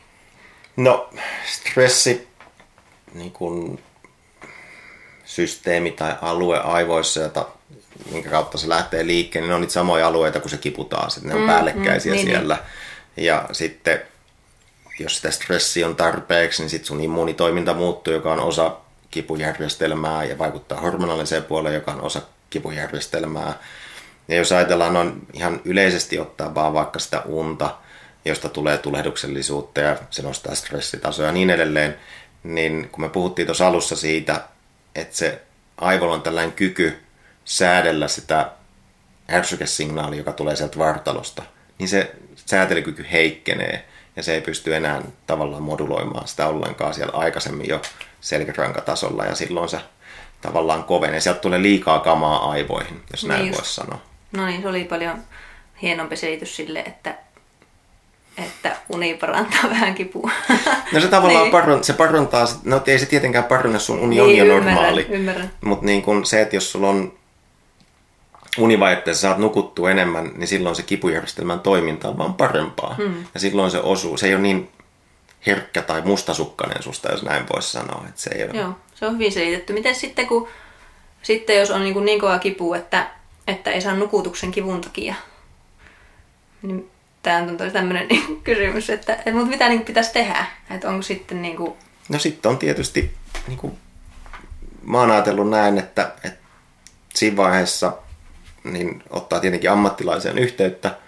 No, 0.77 1.11
stressi, 1.47 2.29
niin 3.15 3.33
kuin 3.33 3.79
systeemi 5.25 5.91
tai 5.91 6.15
alue 6.23 6.61
aivoissa, 6.61 7.21
jota, 7.21 7.47
minkä 8.11 8.31
kautta 8.31 8.59
se 8.59 8.69
lähtee 8.69 9.07
liikkeelle, 9.07 9.45
niin 9.45 9.49
ne 9.49 9.55
on 9.55 9.61
niitä 9.61 9.73
samoja 9.73 10.07
alueita 10.07 10.41
kuin 10.41 10.51
se 10.51 10.59
kipu 10.59 10.85
taas, 10.85 11.17
että 11.17 11.29
ne 11.29 11.35
on 11.35 11.41
mm, 11.41 11.47
päällekkäisiä 11.47 12.13
mm, 12.13 12.17
niin, 12.17 12.27
siellä. 12.27 12.55
Niin. 13.17 13.27
Ja 13.27 13.49
sitten, 13.53 14.03
jos 14.99 15.17
sitä 15.17 15.31
stressi 15.31 15.85
on 15.85 15.97
tarpeeksi, 15.97 16.63
niin 16.63 16.71
sitten 16.71 16.87
sun 16.87 17.01
immuunitoiminta 17.01 17.75
muuttuu, 17.75 18.15
joka 18.15 18.33
on 18.33 18.41
osa 18.41 18.77
kipujärjestelmää 19.11 20.25
ja 20.25 20.39
vaikuttaa 20.39 20.81
hormonaaliseen 20.81 21.45
puoleen, 21.45 21.75
joka 21.75 21.93
on 21.93 22.01
osa 22.01 22.23
kipujärjestelmää. 22.51 23.59
Ja 24.29 24.37
jos 24.37 24.53
ajatellaan 24.53 24.95
noin 24.95 25.27
ihan 25.33 25.61
yleisesti 25.65 26.19
ottaa 26.19 26.55
vaan 26.55 26.75
vaikka 26.75 26.99
sitä 26.99 27.21
unta, 27.21 27.77
josta 28.25 28.49
tulee 28.49 28.79
tulehduksellisuutta 28.79 29.81
ja 29.81 29.97
se 30.11 30.23
nostaa 30.23 30.55
stressitasoja 30.55 31.29
ja 31.29 31.33
niin 31.33 31.51
edelleen, 31.51 31.97
niin 32.43 32.89
kun 32.93 33.01
me 33.01 33.09
puhuttiin 33.09 33.47
tuossa 33.47 33.67
alussa 33.67 33.97
siitä, 33.97 34.41
että 34.95 35.17
se 35.17 35.43
aivolla 35.77 36.15
on 36.15 36.23
tällainen 36.23 36.53
kyky 36.53 36.99
säädellä 37.45 38.09
sitä 38.09 38.51
ärsykesignaalia, 39.31 40.19
joka 40.19 40.33
tulee 40.33 40.57
sieltä 40.57 40.79
vartalosta, 40.79 41.43
niin 41.79 41.89
se 41.89 42.15
säätelykyky 42.37 43.07
heikkenee 43.13 43.85
ja 44.17 44.23
se 44.23 44.35
ei 44.35 44.41
pysty 44.41 44.75
enää 44.75 45.03
tavallaan 45.27 45.63
moduloimaan 45.63 46.29
sitä 46.29 46.47
ollenkaan 46.47 46.95
siellä 46.95 47.19
aikaisemmin 47.19 47.69
jo 47.69 47.83
selkärankatasolla 48.21 49.25
ja 49.25 49.35
silloin 49.35 49.69
se 49.69 49.79
tavallaan 50.41 50.85
kovenee. 50.85 51.21
Sieltä 51.21 51.41
tulee 51.41 51.63
liikaa 51.63 51.99
kamaa 51.99 52.51
aivoihin, 52.51 53.03
jos 53.11 53.23
niin 53.23 53.29
näin 53.29 53.55
voisi 53.55 53.75
sanoa. 53.75 53.99
No 54.33 54.47
niin, 54.47 54.63
se 54.63 54.69
oli 54.69 54.85
paljon 54.85 55.19
hienompi 55.83 56.17
selitys 56.17 56.57
sille, 56.57 56.79
että, 56.79 57.15
että 58.39 58.77
uni 58.89 59.15
parantaa 59.15 59.71
vähän 59.71 59.95
kipua. 59.95 60.31
No 60.93 61.01
se 61.01 61.09
tavallaan 61.09 61.43
niin. 61.43 61.53
paron, 61.53 61.85
se 61.85 61.93
parantaa, 61.93 62.47
no 62.65 62.83
ei 62.87 62.99
se 62.99 63.07
tietenkään 63.07 63.45
paranna 63.45 63.79
sun 63.79 63.99
uni 63.99 64.21
on 64.21 64.29
niin, 64.29 64.39
jo 64.39 64.55
normaali. 64.55 65.07
Ymmärrän. 65.11 65.51
Mutta 65.61 65.87
niin 65.87 66.03
kun 66.03 66.27
se, 66.27 66.43
että 66.43 66.57
jos 66.57 66.73
sulla 66.73 66.89
on 66.89 67.13
univaihteessa 68.59 69.21
saat 69.21 69.39
nukuttua 69.39 69.91
enemmän, 69.91 70.31
niin 70.35 70.49
silloin 70.49 70.77
se 70.77 70.83
kipujärjestelmän 70.83 71.61
toiminta 71.61 72.09
on 72.09 72.19
vaan 72.19 72.35
parempaa. 72.35 72.95
Hmm. 72.95 73.25
Ja 73.35 73.41
silloin 73.41 73.71
se 73.71 73.79
osuu, 73.79 74.17
se 74.17 74.27
ei 74.27 74.35
ole 74.35 74.43
niin 74.43 74.71
herkkä 75.47 75.83
tai 75.83 76.03
mustasukkainen 76.03 76.83
susta, 76.83 77.13
jos 77.13 77.23
näin 77.23 77.47
voisi 77.53 77.71
sanoa. 77.71 78.05
Että 78.09 78.21
se 78.21 78.31
ei 78.31 78.45
ole... 78.45 78.53
Joo, 78.53 78.73
se 78.95 79.07
on 79.07 79.13
hyvin 79.13 79.33
selitetty. 79.33 79.73
Miten 79.73 79.95
sitten, 79.95 80.27
kun, 80.27 80.49
sitten 81.23 81.57
jos 81.57 81.71
on 81.71 81.81
niin, 81.81 82.05
niin 82.05 82.21
kova 82.21 82.39
kipu, 82.39 82.75
että, 82.75 83.11
että 83.47 83.71
ei 83.71 83.81
saa 83.81 83.95
nukutuksen 83.95 84.51
kivun 84.51 84.81
takia, 84.81 85.15
niin 86.63 86.91
tämä 87.23 87.39
on 87.39 87.73
tämmöinen 87.73 88.09
kysymys, 88.45 88.91
että, 88.91 89.15
että 89.15 89.33
mutta 89.33 89.51
mitä 89.51 89.69
niin 89.69 89.85
pitäisi 89.85 90.13
tehdä? 90.13 90.47
Että 90.71 90.89
onko 90.89 91.03
sitten 91.03 91.43
niin 91.43 91.57
kuin... 91.57 91.73
No 92.09 92.19
sitten 92.19 92.51
on 92.51 92.59
tietysti, 92.59 93.15
niin 93.49 93.59
kuin, 93.59 93.79
mä 94.83 94.99
oon 94.99 95.11
ajatellut 95.11 95.51
näin, 95.51 95.79
että, 95.79 96.13
että 96.25 96.47
siinä 97.15 97.37
vaiheessa 97.37 97.93
niin 98.73 99.03
ottaa 99.11 99.41
tietenkin 99.41 99.71
ammattilaisen 99.71 100.39
yhteyttä– 100.39 100.95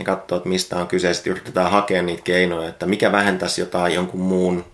ja 0.00 0.04
katsoa, 0.04 0.36
että 0.36 0.48
mistä 0.48 0.76
on 0.76 0.88
kyse. 0.88 1.14
Sitten 1.14 1.30
yritetään 1.30 1.70
hakea 1.70 2.02
niitä 2.02 2.22
keinoja, 2.22 2.68
että 2.68 2.86
mikä 2.86 3.12
vähentäisi 3.12 3.60
jotain 3.60 3.94
jonkun 3.94 4.20
muun 4.20 4.64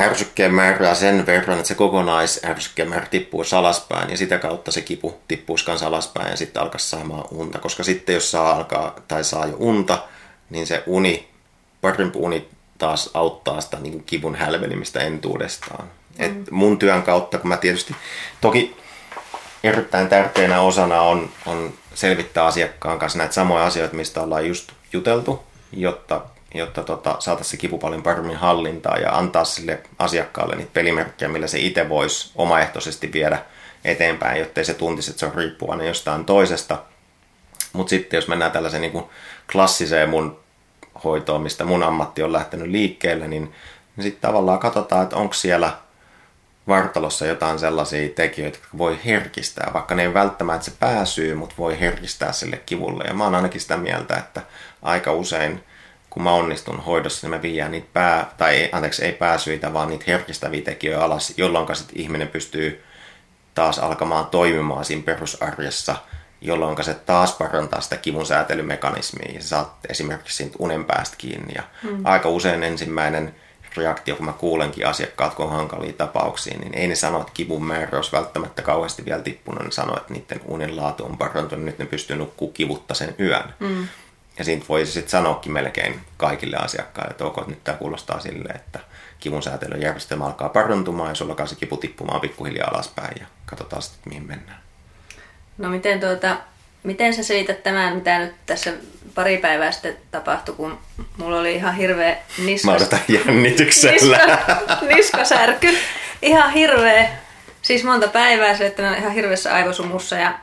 ärsykkeen 0.00 0.54
määrää 0.54 0.94
sen 0.94 1.26
verran, 1.26 1.58
että 1.58 1.68
se 1.68 1.74
kokonaisärsykkeen 1.74 2.88
määrä 2.88 3.06
tippuisi 3.06 3.56
alaspäin 3.56 4.10
ja 4.10 4.16
sitä 4.16 4.38
kautta 4.38 4.72
se 4.72 4.80
kipu 4.80 5.20
tippuisi 5.28 5.64
kanssa 5.64 5.86
alaspäin 5.86 6.30
ja 6.30 6.36
sitten 6.36 6.62
alkaisi 6.62 6.90
saamaan 6.90 7.24
unta. 7.30 7.58
Koska 7.58 7.82
sitten 7.82 8.14
jos 8.14 8.30
saa 8.30 8.52
alkaa 8.52 8.96
tai 9.08 9.24
saa 9.24 9.46
jo 9.46 9.56
unta, 9.58 10.02
niin 10.50 10.66
se 10.66 10.82
uni, 10.86 11.28
parempi 11.80 12.18
uni 12.18 12.48
taas 12.78 13.10
auttaa 13.14 13.60
sitä 13.60 13.78
niin 13.80 14.04
kivun 14.04 14.34
hälvenimistä 14.34 15.00
entuudestaan. 15.00 15.84
Mm. 15.84 16.24
Et 16.24 16.50
mun 16.50 16.78
työn 16.78 17.02
kautta, 17.02 17.38
kun 17.38 17.48
mä 17.48 17.56
tietysti, 17.56 17.96
toki 18.40 18.81
erittäin 19.64 20.08
tärkeänä 20.08 20.60
osana 20.60 21.00
on, 21.02 21.30
on 21.46 21.72
selvittää 21.94 22.44
asiakkaan 22.44 22.98
kanssa 22.98 23.18
näitä 23.18 23.34
samoja 23.34 23.66
asioita, 23.66 23.96
mistä 23.96 24.20
ollaan 24.20 24.48
just 24.48 24.72
juteltu, 24.92 25.42
jotta, 25.72 26.20
jotta 26.54 26.82
tota, 26.82 27.16
saataisiin 27.18 27.50
se 27.50 27.56
kipu 27.56 27.78
paljon 27.78 28.02
paremmin 28.02 28.36
hallintaa 28.36 28.96
ja 28.96 29.18
antaa 29.18 29.44
sille 29.44 29.80
asiakkaalle 29.98 30.56
niitä 30.56 30.70
pelimerkkejä, 30.72 31.28
millä 31.28 31.46
se 31.46 31.58
itse 31.58 31.88
voisi 31.88 32.32
omaehtoisesti 32.36 33.12
viedä 33.12 33.38
eteenpäin, 33.84 34.40
jottei 34.40 34.64
se 34.64 34.74
tuntisi, 34.74 35.10
että 35.10 35.20
se 35.20 35.26
on 35.26 35.34
riippuvainen 35.34 35.86
jostain 35.86 36.24
toisesta. 36.24 36.78
Mutta 37.72 37.90
sitten 37.90 38.18
jos 38.18 38.28
mennään 38.28 38.52
tällaiseen 38.52 38.80
niin 38.80 38.92
kuin 38.92 39.04
klassiseen 39.52 40.08
mun 40.08 40.40
hoitoon, 41.04 41.40
mistä 41.40 41.64
mun 41.64 41.82
ammatti 41.82 42.22
on 42.22 42.32
lähtenyt 42.32 42.68
liikkeelle, 42.68 43.28
niin, 43.28 43.54
niin 43.96 44.02
sitten 44.02 44.20
tavallaan 44.20 44.58
katsotaan, 44.58 45.02
että 45.02 45.16
onko 45.16 45.34
siellä– 45.34 45.72
vartalossa 46.68 47.26
jotain 47.26 47.58
sellaisia 47.58 48.08
tekijöitä, 48.08 48.58
jotka 48.58 48.78
voi 48.78 48.98
herkistää, 49.04 49.70
vaikka 49.74 49.94
ne 49.94 50.02
ei 50.02 50.14
välttämättä 50.14 50.64
se 50.64 50.72
pääsyy, 50.80 51.34
mutta 51.34 51.54
voi 51.58 51.80
herkistää 51.80 52.32
sille 52.32 52.56
kivulle. 52.56 53.04
Ja 53.04 53.14
mä 53.14 53.24
oon 53.24 53.34
ainakin 53.34 53.60
sitä 53.60 53.76
mieltä, 53.76 54.16
että 54.16 54.42
aika 54.82 55.12
usein 55.12 55.64
kun 56.12 56.22
mä 56.22 56.32
onnistun 56.32 56.80
hoidossa, 56.80 57.26
niin 57.26 57.36
mä 57.36 57.42
viiän 57.42 57.70
niitä 57.70 57.88
pää, 57.92 58.32
tai 58.38 58.68
anteeksi, 58.72 59.04
ei 59.04 59.12
pääsyitä, 59.12 59.72
vaan 59.72 59.88
niitä 59.88 60.04
herkistäviä 60.06 60.62
tekijöitä 60.62 61.04
alas, 61.04 61.34
jolloin 61.36 61.76
sitten 61.76 62.00
ihminen 62.00 62.28
pystyy 62.28 62.84
taas 63.54 63.78
alkamaan 63.78 64.26
toimimaan 64.26 64.84
siinä 64.84 65.02
perusarjessa, 65.02 65.96
jolloin 66.40 66.84
se 66.84 66.94
taas 66.94 67.32
parantaa 67.32 67.80
sitä 67.80 67.96
kivun 67.96 68.26
säätelymekanismia 68.26 69.32
ja 69.34 69.42
sä 69.42 69.48
saat 69.48 69.72
esimerkiksi 69.88 70.36
siitä 70.36 70.56
unen 70.58 70.84
päästä 70.84 71.16
kiinni. 71.18 71.52
Ja 71.54 71.62
mm. 71.82 72.00
Aika 72.04 72.28
usein 72.28 72.62
ensimmäinen 72.62 73.34
reaktio, 73.76 74.16
kun 74.16 74.24
mä 74.24 74.32
kuulenkin 74.32 74.86
asiakkaat, 74.86 75.34
kun 75.34 75.46
on 75.46 75.52
hankalia 75.52 75.92
tapauksia, 75.92 76.58
niin 76.58 76.74
ei 76.74 76.88
ne 76.88 76.94
sano, 76.94 77.20
että 77.20 77.32
kivun 77.34 77.64
määrä 77.64 77.98
olisi 77.98 78.12
välttämättä 78.12 78.62
kauheasti 78.62 79.04
vielä 79.04 79.22
tippunut. 79.22 79.64
Ne 79.64 79.70
sanoo, 79.70 79.96
että 79.96 80.12
niiden 80.12 80.40
unen 80.44 80.76
laatu 80.76 81.04
on 81.04 81.18
parantunut, 81.18 81.64
nyt 81.64 81.78
ne 81.78 81.86
pystyy 81.86 82.16
nukkuu 82.16 82.52
kivutta 82.52 82.94
sen 82.94 83.14
yön. 83.20 83.54
Mm. 83.60 83.88
Ja 84.38 84.44
siitä 84.44 84.64
voi 84.68 84.86
sitten 84.86 85.10
sanoakin 85.10 85.52
melkein 85.52 86.00
kaikille 86.16 86.56
asiakkaille, 86.56 87.10
että 87.10 87.24
ok, 87.24 87.46
nyt 87.46 87.64
tämä 87.64 87.78
kuulostaa 87.78 88.20
silleen, 88.20 88.56
että 88.56 88.80
kivun 89.20 89.42
säätelyjärjestelmä 89.42 90.26
alkaa 90.26 90.48
parantumaan 90.48 91.08
ja 91.08 91.14
sulla 91.14 91.32
alkaa 91.32 91.46
se 91.46 91.54
kipu 91.54 91.76
tippumaan 91.76 92.20
pikkuhiljaa 92.20 92.68
alaspäin 92.68 93.16
ja 93.20 93.26
katsotaan 93.46 93.82
sitten, 93.82 94.12
mihin 94.12 94.26
mennään. 94.26 94.62
No 95.58 95.68
miten 95.68 96.00
tuota, 96.00 96.36
Miten 96.82 97.14
sä 97.14 97.22
selität 97.22 97.62
tämän, 97.62 97.94
mitä 97.94 98.18
nyt 98.18 98.34
tässä 98.46 98.72
pari 99.14 99.38
päivää 99.38 99.72
sitten 99.72 99.96
tapahtui, 100.10 100.54
kun 100.54 100.78
mulla 101.16 101.40
oli 101.40 101.54
ihan 101.54 101.74
hirveä 101.74 102.16
niskas... 102.44 102.90
Mä 102.90 102.98
jännityksellä. 103.08 104.18
Niska, 104.18 104.78
niskasärky. 104.86 105.78
Ihan 106.22 106.52
hirveä. 106.52 107.08
Siis 107.62 107.84
monta 107.84 108.08
päivää 108.08 108.56
se, 108.56 108.66
että 108.66 108.82
mä 108.82 108.96
ihan 108.96 109.12
hirveässä 109.12 109.54
aivosumussa 109.54 110.16
ja, 110.16 110.38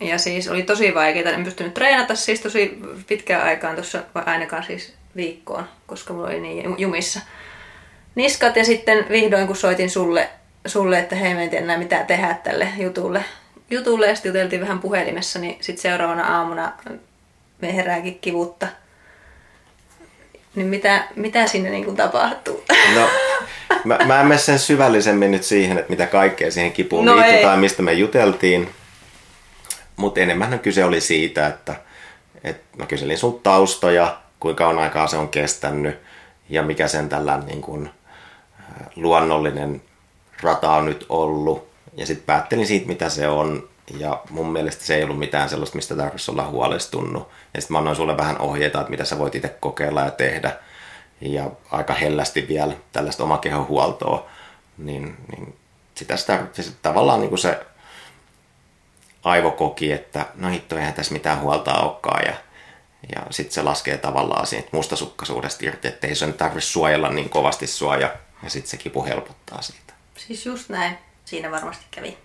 ja 0.00 0.18
siis 0.18 0.48
oli 0.48 0.62
tosi 0.62 0.94
vaikeaa. 0.94 1.30
En 1.30 1.44
pystynyt 1.44 1.74
treenata 1.74 2.14
siis 2.14 2.40
tosi 2.40 2.78
pitkään 3.06 3.42
aikaan 3.42 3.74
tuossa, 3.74 4.02
ainakaan 4.14 4.64
siis 4.64 4.94
viikkoon, 5.16 5.68
koska 5.86 6.12
mulla 6.12 6.26
oli 6.26 6.40
niin 6.40 6.74
jumissa 6.78 7.20
niskat. 8.14 8.56
Ja 8.56 8.64
sitten 8.64 9.06
vihdoin 9.08 9.46
kun 9.46 9.56
soitin 9.56 9.90
sulle, 9.90 10.30
sulle 10.66 10.98
että 10.98 11.16
hei, 11.16 11.34
mä 11.34 11.42
en 11.42 11.50
tiedä 11.50 11.64
enää 11.64 11.78
mitä 11.78 12.04
tehdä 12.04 12.36
tälle 12.44 12.68
jutulle, 12.78 13.24
jutulle 13.70 14.06
ja 14.06 14.14
sitten 14.14 14.30
juteltiin 14.30 14.60
vähän 14.60 14.78
puhelimessa, 14.78 15.38
niin 15.38 15.56
sitten 15.60 15.82
seuraavana 15.82 16.38
aamuna 16.38 16.72
me 17.60 17.76
herääkin 17.76 18.18
kivutta. 18.18 18.66
niin 20.54 20.66
mitä, 20.66 21.04
mitä 21.16 21.46
sinne 21.46 21.70
niin 21.70 21.84
kuin 21.84 21.96
tapahtuu? 21.96 22.64
No, 22.94 23.08
mä, 23.84 23.98
mä 24.06 24.20
en 24.20 24.26
mene 24.26 24.38
sen 24.38 24.58
syvällisemmin 24.58 25.30
nyt 25.30 25.42
siihen, 25.42 25.78
että 25.78 25.90
mitä 25.90 26.06
kaikkea 26.06 26.50
siihen 26.50 26.72
kipuun 26.72 27.04
no 27.04 27.16
liittyy 27.16 27.42
tai 27.42 27.56
mistä 27.56 27.82
me 27.82 27.92
juteltiin. 27.92 28.68
Mutta 29.96 30.20
enemmän 30.20 30.58
kyse 30.58 30.84
oli 30.84 31.00
siitä, 31.00 31.46
että, 31.46 31.74
että 32.44 32.78
mä 32.78 32.86
kyselin 32.86 33.18
sun 33.18 33.40
taustoja, 33.42 34.20
kuinka 34.40 34.68
on 34.68 34.78
aikaa 34.78 35.06
se 35.06 35.16
on 35.16 35.28
kestänyt 35.28 35.98
ja 36.48 36.62
mikä 36.62 36.88
sen 36.88 37.08
tällä 37.08 37.42
niin 37.46 37.62
kuin, 37.62 37.90
luonnollinen 38.96 39.82
rata 40.42 40.70
on 40.70 40.86
nyt 40.86 41.06
ollut. 41.08 41.69
Ja 41.96 42.06
sitten 42.06 42.26
päättelin 42.26 42.66
siitä, 42.66 42.86
mitä 42.86 43.08
se 43.08 43.28
on. 43.28 43.68
Ja 43.98 44.22
mun 44.30 44.52
mielestä 44.52 44.84
se 44.84 44.96
ei 44.96 45.04
ollut 45.04 45.18
mitään 45.18 45.48
sellaista, 45.48 45.76
mistä 45.76 45.96
tarvitsisi 45.96 46.30
olla 46.30 46.46
huolestunut. 46.46 47.28
Ja 47.54 47.60
sitten 47.60 47.74
mä 47.74 47.78
annoin 47.78 47.96
sulle 47.96 48.16
vähän 48.16 48.38
ohjeita, 48.38 48.80
että 48.80 48.90
mitä 48.90 49.04
sä 49.04 49.18
voit 49.18 49.34
itse 49.34 49.48
kokeilla 49.60 50.00
ja 50.00 50.10
tehdä. 50.10 50.56
Ja 51.20 51.50
aika 51.70 51.94
hellästi 51.94 52.48
vielä 52.48 52.74
tällaista 52.92 53.24
omakehon 53.24 53.68
huoltoa. 53.68 54.26
Niin, 54.78 55.16
niin 55.30 55.56
sitä, 55.94 56.16
sitä, 56.16 56.46
sitä 56.52 56.76
tavallaan 56.82 57.20
niin 57.20 57.28
kuin 57.28 57.38
se 57.38 57.66
aivo 59.24 59.50
koki, 59.50 59.92
että 59.92 60.26
no 60.34 60.48
hitto, 60.48 60.76
eihän 60.76 60.94
tässä 60.94 61.12
mitään 61.12 61.40
huolta 61.40 61.74
olekaan. 61.74 62.24
Ja, 62.26 62.34
ja 63.14 63.26
sitten 63.30 63.54
se 63.54 63.62
laskee 63.62 63.98
tavallaan 63.98 64.46
siitä 64.46 64.68
mustasukkaisuudesta 64.72 65.66
irti, 65.66 65.88
että 65.88 66.06
ei 66.06 66.14
se 66.14 66.26
nyt 66.26 66.36
tarvitse 66.36 66.70
suojella 66.70 67.10
niin 67.10 67.28
kovasti 67.28 67.66
sua 67.66 67.96
ja, 67.96 68.14
ja 68.42 68.50
sitten 68.50 68.70
se 68.70 68.76
kipu 68.76 69.04
helpottaa 69.04 69.62
siitä. 69.62 69.92
Siis 70.16 70.46
just 70.46 70.68
näin. 70.68 70.98
Siinä 71.30 71.50
varmasti 71.50 71.84
kävi. 71.90 72.18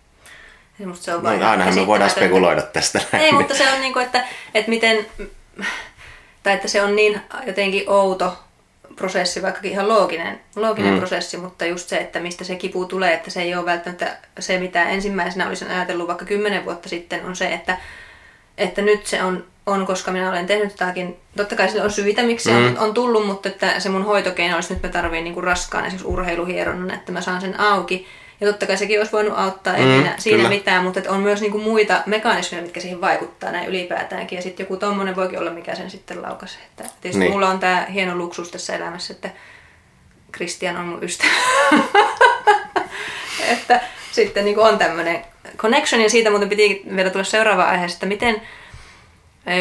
Musta 0.85 1.05
se 1.05 1.15
on 1.15 1.23
no, 1.23 1.29
ainahan 1.29 1.75
me 1.75 1.87
voidaan 1.87 2.09
spekuloida 2.09 2.61
tästä. 2.61 3.01
Ei, 3.13 3.31
mutta 3.31 3.55
se 3.55 3.73
on 3.73 3.81
niin 3.81 3.93
kuin, 3.93 4.05
että, 4.05 4.27
että 4.53 4.69
miten, 4.69 5.05
tai 6.43 6.53
että 6.53 6.67
se 6.67 6.81
on 6.81 6.95
niin 6.95 7.21
jotenkin 7.47 7.89
outo 7.89 8.37
prosessi, 8.95 9.41
vaikkakin 9.41 9.71
ihan 9.71 9.87
looginen, 9.87 10.39
looginen 10.55 10.93
mm. 10.93 10.97
prosessi, 10.97 11.37
mutta 11.37 11.65
just 11.65 11.89
se, 11.89 11.97
että 11.97 12.19
mistä 12.19 12.43
se 12.43 12.55
kipu 12.55 12.85
tulee, 12.85 13.13
että 13.13 13.29
se 13.29 13.41
ei 13.41 13.55
ole 13.55 13.65
välttämättä 13.65 14.17
se, 14.39 14.59
mitä 14.59 14.83
ensimmäisenä 14.83 15.47
olisin 15.47 15.71
ajatellut 15.71 16.07
vaikka 16.07 16.25
kymmenen 16.25 16.65
vuotta 16.65 16.89
sitten, 16.89 17.25
on 17.25 17.35
se, 17.35 17.53
että, 17.53 17.77
että 18.57 18.81
nyt 18.81 19.05
se 19.05 19.23
on, 19.23 19.45
on, 19.65 19.85
koska 19.85 20.11
minä 20.11 20.29
olen 20.29 20.47
tehnyt 20.47 20.71
jotakin, 20.71 21.17
totta 21.37 21.55
kai 21.55 21.69
sillä 21.69 21.83
on 21.83 21.91
syitä, 21.91 22.23
miksi 22.23 22.49
mm. 22.49 22.55
se 22.55 22.65
on, 22.65 22.71
mm. 22.71 22.77
on 22.79 22.93
tullut, 22.93 23.27
mutta 23.27 23.49
että 23.49 23.79
se 23.79 23.89
mun 23.89 24.05
hoitokeino 24.05 24.55
olisi 24.55 24.73
nyt 24.73 24.83
mä 24.83 24.89
tarviin 24.89 25.23
niinku 25.23 25.41
raskaan 25.41 25.85
esimerkiksi 25.85 26.11
urheiluhieronnan, 26.11 26.91
että 26.91 27.11
mä 27.11 27.21
saan 27.21 27.41
sen 27.41 27.59
auki, 27.59 28.07
ja 28.41 28.47
totta 28.47 28.67
kai 28.67 28.77
sekin 28.77 28.99
olisi 28.99 29.11
voinut 29.11 29.37
auttaa, 29.37 29.75
ei 29.75 29.85
mm, 29.85 29.91
siinä, 29.91 30.15
siinä 30.17 30.49
mitään, 30.49 30.83
mutta 30.83 31.01
on 31.07 31.19
myös 31.19 31.41
niinku 31.41 31.57
muita 31.57 32.03
mekanismeja, 32.05 32.63
mitkä 32.63 32.79
siihen 32.79 33.01
vaikuttaa 33.01 33.51
näin 33.51 33.67
ylipäätäänkin. 33.67 34.35
Ja 34.35 34.41
sitten 34.41 34.63
joku 34.63 34.77
tommonen 34.77 35.15
voikin 35.15 35.39
olla, 35.39 35.51
mikä 35.51 35.75
sen 35.75 35.91
sitten 35.91 36.21
laukaisee. 36.21 36.61
Että 36.61 36.83
tietysti 37.01 37.19
niin. 37.19 37.31
mulla 37.31 37.49
on 37.49 37.59
tämä 37.59 37.85
hieno 37.93 38.15
luksus 38.15 38.51
tässä 38.51 38.75
elämässä, 38.75 39.13
että 39.13 39.29
Christian 40.35 40.77
on 40.77 40.85
mun 40.85 41.03
ystävä. 41.03 41.29
että 43.53 43.81
sitten 44.11 44.45
niinku 44.45 44.61
on 44.61 44.77
tämmöinen 44.77 45.25
connection, 45.57 46.01
ja 46.01 46.09
siitä 46.09 46.29
muuten 46.29 46.49
piti 46.49 46.83
vielä 46.95 47.09
tulla 47.09 47.23
seuraava 47.23 47.63
aihe, 47.63 47.85
että 47.85 48.05
miten, 48.05 48.41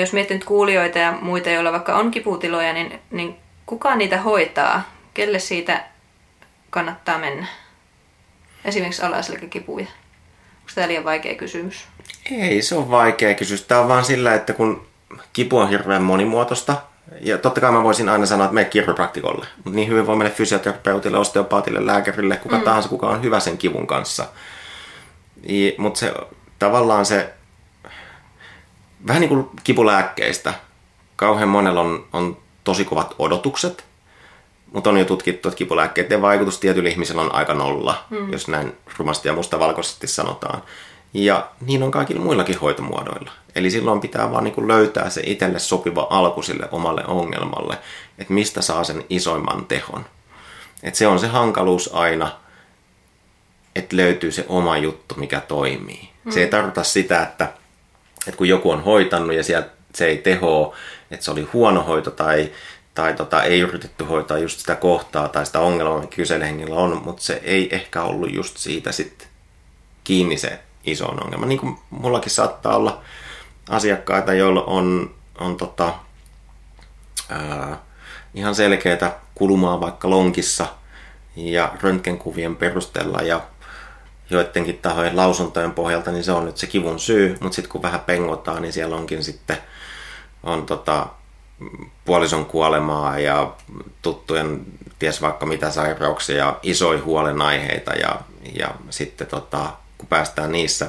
jos 0.00 0.12
miettii 0.12 0.36
nyt 0.36 0.44
kuulijoita 0.44 0.98
ja 0.98 1.18
muita, 1.20 1.50
joilla 1.50 1.72
vaikka 1.72 1.96
on 1.96 2.10
kiputiloja, 2.10 2.72
niin, 2.72 3.00
niin 3.10 3.36
kuka 3.66 3.96
niitä 3.96 4.20
hoitaa? 4.20 4.94
Kelle 5.14 5.38
siitä 5.38 5.84
kannattaa 6.70 7.18
mennä? 7.18 7.46
Esimerkiksi 8.64 9.02
alaselkäkipuja? 9.02 9.86
Onko 9.86 10.72
tämä 10.74 10.88
liian 10.88 11.04
vaikea 11.04 11.34
kysymys? 11.34 11.84
Ei 12.30 12.62
se 12.62 12.74
on 12.74 12.90
vaikea 12.90 13.34
kysymys. 13.34 13.62
Tämä 13.62 13.80
on 13.80 13.88
vaan 13.88 14.04
sillä, 14.04 14.34
että 14.34 14.52
kun 14.52 14.86
kipu 15.32 15.58
on 15.58 15.68
hirveän 15.68 16.02
monimuotoista, 16.02 16.76
ja 17.20 17.38
totta 17.38 17.60
kai 17.60 17.72
mä 17.72 17.82
voisin 17.82 18.08
aina 18.08 18.26
sanoa, 18.26 18.44
että 18.44 18.54
mene 18.54 18.68
kiropraktikolle. 18.68 19.46
Mutta 19.56 19.76
niin 19.76 19.88
hyvin 19.88 20.06
voi 20.06 20.16
mennä 20.16 20.34
fysioterapeutille, 20.34 21.18
osteopaatille, 21.18 21.86
lääkärille, 21.86 22.36
kuka 22.36 22.58
mm. 22.58 22.62
tahansa, 22.62 22.88
kuka 22.88 23.08
on 23.08 23.22
hyvä 23.22 23.40
sen 23.40 23.58
kivun 23.58 23.86
kanssa. 23.86 24.26
Mutta 25.78 26.00
se 26.00 26.14
tavallaan 26.58 27.06
se, 27.06 27.32
vähän 29.06 29.20
niin 29.20 29.28
kuin 29.28 29.50
kipulääkkeistä, 29.64 30.54
kauhean 31.16 31.48
monella 31.48 31.80
on, 31.80 32.06
on 32.12 32.36
tosi 32.64 32.84
kovat 32.84 33.14
odotukset. 33.18 33.84
Mutta 34.74 34.90
on 34.90 34.98
jo 34.98 35.04
tutkittu, 35.04 35.48
että 35.48 35.58
kipulääkkeiden 35.58 36.22
vaikutus 36.22 36.58
tietyllä 36.58 36.88
ihmisellä 36.88 37.22
on 37.22 37.34
aika 37.34 37.54
nolla, 37.54 38.04
mm. 38.10 38.32
jos 38.32 38.48
näin 38.48 38.76
rumasti 38.98 39.28
ja 39.28 39.34
mustavalkoisesti 39.34 40.06
sanotaan. 40.06 40.62
Ja 41.14 41.50
niin 41.60 41.82
on 41.82 41.90
kaikilla 41.90 42.20
muillakin 42.20 42.58
hoitomuodoilla. 42.58 43.30
Eli 43.54 43.70
silloin 43.70 44.00
pitää 44.00 44.30
vaan 44.30 44.44
niin 44.44 44.68
löytää 44.68 45.10
se 45.10 45.22
itselle 45.26 45.58
sopiva 45.58 46.06
alku 46.10 46.42
sille 46.42 46.68
omalle 46.72 47.04
ongelmalle, 47.06 47.78
että 48.18 48.32
mistä 48.32 48.62
saa 48.62 48.84
sen 48.84 49.04
isoimman 49.10 49.66
tehon. 49.66 50.04
Et 50.82 50.94
se 50.94 51.06
on 51.06 51.18
se 51.18 51.26
hankaluus 51.26 51.90
aina, 51.92 52.32
että 53.74 53.96
löytyy 53.96 54.32
se 54.32 54.44
oma 54.48 54.78
juttu, 54.78 55.14
mikä 55.14 55.40
toimii. 55.40 56.10
Mm. 56.24 56.32
Se 56.32 56.40
ei 56.40 56.48
tarkoita 56.48 56.84
sitä, 56.84 57.22
että, 57.22 57.52
että 58.26 58.38
kun 58.38 58.48
joku 58.48 58.70
on 58.70 58.84
hoitanut 58.84 59.36
ja 59.36 59.44
sieltä 59.44 59.70
se 59.94 60.06
ei 60.06 60.18
tehoa, 60.18 60.76
että 61.10 61.24
se 61.24 61.30
oli 61.30 61.48
huono 61.52 61.82
hoito 61.82 62.10
tai 62.10 62.50
tai 62.94 63.14
tota, 63.14 63.42
ei 63.42 63.60
yritetty 63.60 64.04
hoitaa 64.04 64.38
just 64.38 64.60
sitä 64.60 64.74
kohtaa 64.74 65.28
tai 65.28 65.46
sitä 65.46 65.60
ongelmaa, 65.60 66.00
mikä 66.00 66.16
kyseinen 66.16 66.48
hengillä 66.48 66.74
on, 66.74 67.02
mutta 67.04 67.22
se 67.22 67.40
ei 67.44 67.74
ehkä 67.74 68.02
ollut 68.02 68.34
just 68.34 68.56
siitä 68.56 68.92
sitten 68.92 69.28
kiinni 70.04 70.36
se 70.38 70.60
iso 70.84 71.06
ongelma. 71.06 71.46
Niin 71.46 71.60
kuin 71.60 71.78
mullakin 71.90 72.30
saattaa 72.30 72.76
olla 72.76 73.02
asiakkaita, 73.68 74.34
joilla 74.34 74.62
on, 74.62 75.14
on 75.38 75.56
tota, 75.56 75.94
ää, 77.28 77.78
ihan 78.34 78.54
selkeää 78.54 79.20
kulumaa 79.34 79.80
vaikka 79.80 80.10
lonkissa 80.10 80.66
ja 81.36 81.72
röntgenkuvien 81.82 82.56
perusteella 82.56 83.18
ja 83.18 83.40
joidenkin 84.30 84.78
tahojen 84.78 85.16
lausuntojen 85.16 85.72
pohjalta, 85.72 86.12
niin 86.12 86.24
se 86.24 86.32
on 86.32 86.44
nyt 86.44 86.56
se 86.56 86.66
kivun 86.66 87.00
syy, 87.00 87.36
mutta 87.40 87.56
sitten 87.56 87.72
kun 87.72 87.82
vähän 87.82 88.00
pengotaan, 88.00 88.62
niin 88.62 88.72
siellä 88.72 88.96
onkin 88.96 89.24
sitten 89.24 89.56
on 90.42 90.66
tota, 90.66 91.06
puolison 92.04 92.46
kuolemaa 92.46 93.18
ja 93.18 93.52
tuttujen 94.02 94.66
ties 94.98 95.22
vaikka 95.22 95.46
mitä 95.46 95.70
sairauksia 95.70 96.36
ja 96.36 96.58
isoja 96.62 97.02
huolenaiheita 97.02 97.92
ja, 97.92 98.20
ja 98.54 98.74
sitten 98.90 99.26
tota, 99.26 99.72
kun 99.98 100.08
päästään 100.08 100.52
niissä 100.52 100.88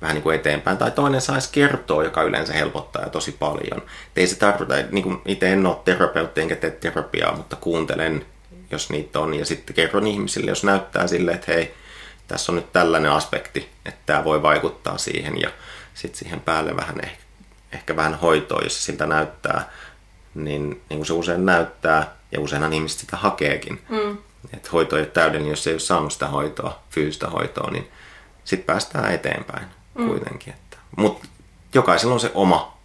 vähän 0.00 0.14
niin 0.14 0.22
kuin 0.22 0.36
eteenpäin, 0.36 0.78
tai 0.78 0.90
toinen 0.90 1.20
saisi 1.20 1.48
kertoa, 1.52 2.04
joka 2.04 2.22
yleensä 2.22 2.52
helpottaa 2.52 3.02
ja 3.02 3.10
tosi 3.10 3.32
paljon. 3.32 3.82
Et 3.82 4.18
ei 4.18 4.26
se 4.26 4.36
tarkoita, 4.36 4.74
niin 4.90 5.02
kuin 5.02 5.20
itse 5.26 5.52
en 5.52 5.66
ole 5.66 5.76
terapeutti 5.84 6.40
enkä 6.40 6.56
tee 6.56 6.70
terapiaa, 6.70 7.36
mutta 7.36 7.56
kuuntelen, 7.56 8.26
jos 8.70 8.90
niitä 8.90 9.20
on, 9.20 9.34
ja 9.34 9.46
sitten 9.46 9.74
kerron 9.76 10.06
ihmisille, 10.06 10.50
jos 10.50 10.64
näyttää 10.64 11.06
sille, 11.06 11.32
että 11.32 11.52
hei, 11.52 11.74
tässä 12.28 12.52
on 12.52 12.56
nyt 12.56 12.72
tällainen 12.72 13.10
aspekti, 13.10 13.68
että 13.86 14.00
tämä 14.06 14.24
voi 14.24 14.42
vaikuttaa 14.42 14.98
siihen, 14.98 15.40
ja 15.40 15.50
sitten 15.94 16.18
siihen 16.18 16.40
päälle 16.40 16.76
vähän 16.76 17.04
ehkä, 17.04 17.22
ehkä 17.72 17.96
vähän 17.96 18.14
hoitoa, 18.14 18.62
jos 18.62 18.84
siltä 18.84 19.06
näyttää, 19.06 19.70
niin, 20.34 20.70
niin 20.70 20.98
kuin 20.98 21.06
se 21.06 21.12
usein 21.12 21.46
näyttää, 21.46 22.14
ja 22.32 22.40
useinhan 22.40 22.72
ihmiset 22.72 22.98
sitä 22.98 23.16
hakeekin. 23.16 23.82
Mm. 23.88 24.18
Että 24.52 24.68
hoito 24.72 24.96
ei 24.96 25.02
ole 25.02 25.10
täydellinen, 25.10 25.50
jos 25.50 25.66
ei 25.66 25.74
ole 25.74 25.80
saanut 25.80 26.12
sitä 26.12 26.28
hoitoa, 26.28 26.82
fyysistä 26.90 27.26
hoitoa, 27.26 27.70
niin 27.70 27.90
sitten 28.44 28.66
päästään 28.66 29.14
eteenpäin 29.14 29.66
mm. 29.94 30.08
kuitenkin. 30.08 30.54
Mutta 30.96 31.28
jokaisella 31.74 32.14
on 32.14 32.20
se 32.20 32.30
oma. 32.34 32.78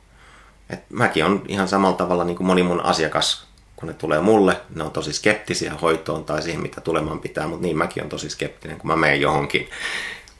Et 0.69 0.79
mäkin 0.89 1.25
on 1.25 1.41
ihan 1.47 1.67
samalla 1.67 1.97
tavalla 1.97 2.23
niin 2.23 2.37
kuin 2.37 2.47
moni 2.47 2.63
mun 2.63 2.85
asiakas, 2.85 3.47
kun 3.75 3.87
ne 3.87 3.93
tulee 3.93 4.21
mulle, 4.21 4.61
ne 4.75 4.83
on 4.83 4.91
tosi 4.91 5.13
skeptisiä 5.13 5.73
hoitoon 5.81 6.25
tai 6.25 6.41
siihen, 6.41 6.61
mitä 6.61 6.81
tulemaan 6.81 7.19
pitää, 7.19 7.47
mutta 7.47 7.65
niin 7.65 7.77
mäkin 7.77 8.03
on 8.03 8.09
tosi 8.09 8.29
skeptinen, 8.29 8.77
kun 8.77 8.87
mä 8.87 8.95
menen 8.95 9.21
johonkin 9.21 9.69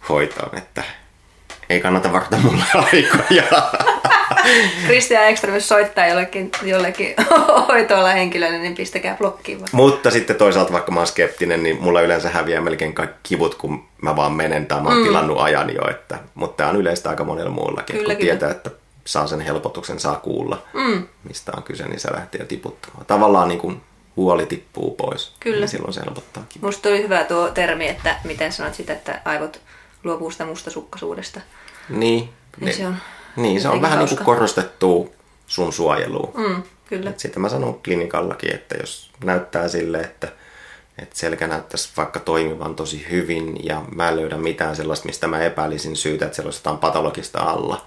hoitoon, 0.10 0.58
että 0.58 0.84
ei 1.70 1.82
kannata 1.82 2.14
varata 2.14 2.38
mulle 2.38 2.64
aikoja. 2.94 3.72
Christian 4.86 5.24
Ekström, 5.24 5.62
soittaa 5.62 6.08
jollekin, 6.08 6.52
jollekin 6.64 7.16
hoitoalla 7.68 8.10
henkilölle, 8.10 8.58
niin 8.58 8.76
pistäkää 8.76 9.16
blokkiin. 9.18 9.60
Vaan. 9.60 9.70
Mutta 9.72 10.12
sitten 10.12 10.36
toisaalta, 10.36 10.74
vaikka 10.74 10.92
mä 10.92 11.00
oon 11.00 11.08
skeptinen, 11.08 11.64
niin 11.64 11.78
mulla 11.82 12.02
yleensä 12.02 12.30
häviää 12.30 12.62
melkein 12.62 12.94
kaikki 12.94 13.20
kivut, 13.24 13.56
kun 13.56 13.86
mä 14.02 14.16
vaan 14.16 14.34
menen 14.34 14.66
tai 14.66 14.82
mä 14.82 14.90
oon 14.90 14.98
mm. 14.98 15.04
tilannut 15.04 15.40
ajan 15.40 15.76
jo. 15.76 15.90
Että, 15.90 16.20
mutta 16.36 16.58
tämä 16.58 16.70
on 16.70 16.76
yleistä 16.76 17.10
aika 17.10 17.24
monella 17.24 17.52
muullakin. 17.52 17.96
Kyllä, 17.96 18.14
kun 18.14 18.22
kyllä. 18.22 18.30
tietää, 18.30 18.52
että 18.52 18.72
saa 19.06 19.28
sen 19.28 19.42
helpotuksen, 19.42 20.00
saa 20.00 20.16
kuulla, 20.16 20.64
mm. 20.74 21.08
mistä 21.24 21.52
on 21.58 21.64
kyse, 21.64 21.88
niin 21.88 22.00
se 22.00 22.14
lähtee 22.14 22.46
tiputtamaan. 22.46 23.06
Tavallaan 23.06 23.48
niin 23.48 23.60
kuin 23.60 23.82
huoli 24.16 24.46
tippuu 24.46 24.96
pois. 24.96 25.34
Kyllä. 25.40 25.60
Niin 25.60 25.68
silloin 25.68 25.94
se 25.94 26.02
helpottaa 26.06 26.44
kivua. 26.50 26.68
Musta 26.68 26.90
oli 26.90 27.04
hyvä 27.04 27.24
tuo 27.24 27.50
termi, 27.50 27.88
että 27.88 28.16
miten 28.24 28.52
sanoit 28.52 28.76
sitä, 28.76 28.94
että 28.94 29.22
aivot 29.26 29.62
luopuu 30.04 30.32
sitä 30.32 30.46
mustasukkaisuudesta. 30.46 31.42
Niin. 31.90 32.30
niin 32.60 32.76
se 32.76 32.88
on 32.88 32.96
niin, 33.36 33.62
se 33.62 33.70
on 33.70 33.82
vähän 33.82 34.00
niin 34.00 34.10
kuin 34.10 34.26
korostettu 34.26 35.14
sun 35.48 35.74
suojelua. 35.74 36.32
Mm, 36.38 36.64
kyllä. 36.88 37.14
Sitten 37.18 37.42
mä 37.42 37.50
sanon 37.50 37.82
klinikallakin, 37.84 38.56
että 38.56 38.76
jos 38.76 39.12
näyttää 39.24 39.68
sille, 39.68 40.00
että, 40.00 40.28
että 40.98 41.20
selkä 41.20 41.48
näyttäisi 41.48 41.90
vaikka 41.98 42.20
toimivan 42.20 42.76
tosi 42.76 43.06
hyvin 43.10 43.66
ja 43.66 43.82
mä 43.96 44.10
en 44.10 44.16
löydä 44.16 44.38
mitään 44.38 44.76
sellaista, 44.76 45.06
mistä 45.06 45.28
mä 45.28 45.40
epäilisin 45.40 45.96
syytä, 45.96 46.26
että 46.26 46.36
siellä 46.36 46.48
olisi 46.48 46.60
jotain 46.60 46.78
patologista 46.78 47.40
alla, 47.40 47.86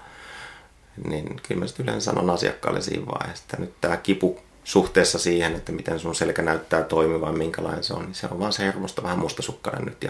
niin 1.07 1.41
kyllä 1.47 1.59
mä 1.59 1.67
sitten 1.67 1.83
yleensä 1.83 2.05
sanon 2.05 2.29
asiakkaalle 2.29 2.81
siinä 2.81 3.05
vaiheessa, 3.05 3.43
että 3.43 3.57
nyt 3.57 3.73
tämä 3.81 3.97
kipu 3.97 4.39
suhteessa 4.63 5.19
siihen, 5.19 5.55
että 5.55 5.71
miten 5.71 5.99
sun 5.99 6.15
selkä 6.15 6.41
näyttää 6.41 6.83
toimivan, 6.83 7.37
minkälainen 7.37 7.83
se 7.83 7.93
on, 7.93 8.05
niin 8.05 8.15
se 8.15 8.27
on 8.31 8.39
vaan 8.39 8.53
se 8.53 8.63
hermosta 8.63 9.03
vähän 9.03 9.19
mustasukkainen 9.19 9.85
nyt 9.85 10.03
ja 10.03 10.09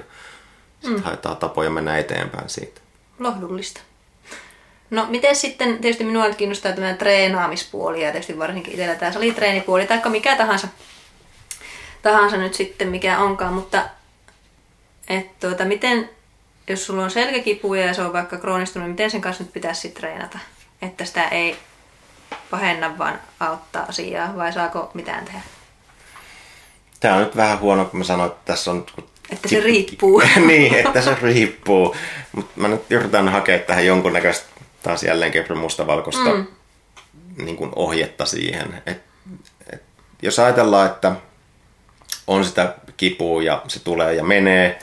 sitten 0.81 0.99
mm. 0.99 1.03
haetaan 1.03 1.37
tapoja 1.37 1.69
mennä 1.69 1.97
eteenpäin 1.97 2.49
siitä. 2.49 2.81
Lohdullista. 3.19 3.81
No 4.93 5.05
miten 5.09 5.35
sitten, 5.35 5.77
tietysti 5.77 6.03
minua 6.03 6.27
nyt 6.27 6.35
kiinnostaa 6.35 6.71
tämä 6.71 6.93
treenaamispuoli 6.93 8.03
ja 8.03 8.11
tietysti 8.11 8.39
varsinkin 8.39 8.73
itsellä 8.73 8.95
tämä 8.95 9.11
salitreenipuoli, 9.11 9.87
tai 9.87 10.01
mikä 10.09 10.35
tahansa, 10.35 10.67
tahansa 12.01 12.37
nyt 12.37 12.53
sitten 12.53 12.87
mikä 12.87 13.19
onkaan, 13.19 13.53
mutta 13.53 13.83
et 15.07 15.39
tuota, 15.39 15.65
miten, 15.65 16.09
jos 16.67 16.85
sulla 16.85 17.03
on 17.03 17.11
selkäkipuja 17.11 17.85
ja 17.85 17.93
se 17.93 18.01
on 18.01 18.13
vaikka 18.13 18.37
kroonistunut, 18.37 18.87
niin 18.87 18.93
miten 18.93 19.11
sen 19.11 19.21
kanssa 19.21 19.43
nyt 19.43 19.53
pitäisi 19.53 19.81
sitten 19.81 20.01
treenata? 20.01 20.39
Että 20.81 21.05
sitä 21.05 21.27
ei 21.27 21.57
pahenna, 22.51 22.97
vaan 22.97 23.19
auttaa 23.39 23.85
asiaa, 23.89 24.35
vai 24.35 24.53
saako 24.53 24.91
mitään 24.93 25.25
tehdä? 25.25 25.41
Tämä 26.99 27.15
on 27.15 27.23
nyt 27.23 27.35
vähän 27.35 27.59
huono, 27.59 27.85
kun 27.85 27.97
mä 27.97 28.03
sanoin, 28.03 28.31
että 28.31 28.41
tässä 28.45 28.71
on... 28.71 28.85
Että 29.29 29.47
se 29.47 29.59
riippuu. 29.59 30.23
niin, 30.47 30.75
että 30.75 31.01
se 31.01 31.17
riippuu. 31.21 31.95
Mutta 32.31 32.51
mä 32.55 32.67
nyt 32.67 32.81
yritän 32.89 33.29
hakea 33.29 33.59
tähän 33.59 33.85
jonkunnäköistä 33.85 34.52
taas 34.83 35.03
jälleen 35.03 35.31
kerran 35.31 35.59
mustavalkoista 35.59 36.33
mm. 36.33 36.47
niin 37.37 37.55
kuin 37.55 37.71
ohjetta 37.75 38.25
siihen. 38.25 38.81
Et, 38.85 39.01
et, 39.73 39.83
jos 40.21 40.39
ajatellaan, 40.39 40.89
että 40.91 41.11
on 42.27 42.45
sitä 42.45 42.75
kipua 42.97 43.43
ja 43.43 43.61
se 43.67 43.79
tulee 43.79 44.13
ja 44.13 44.23
menee, 44.23 44.79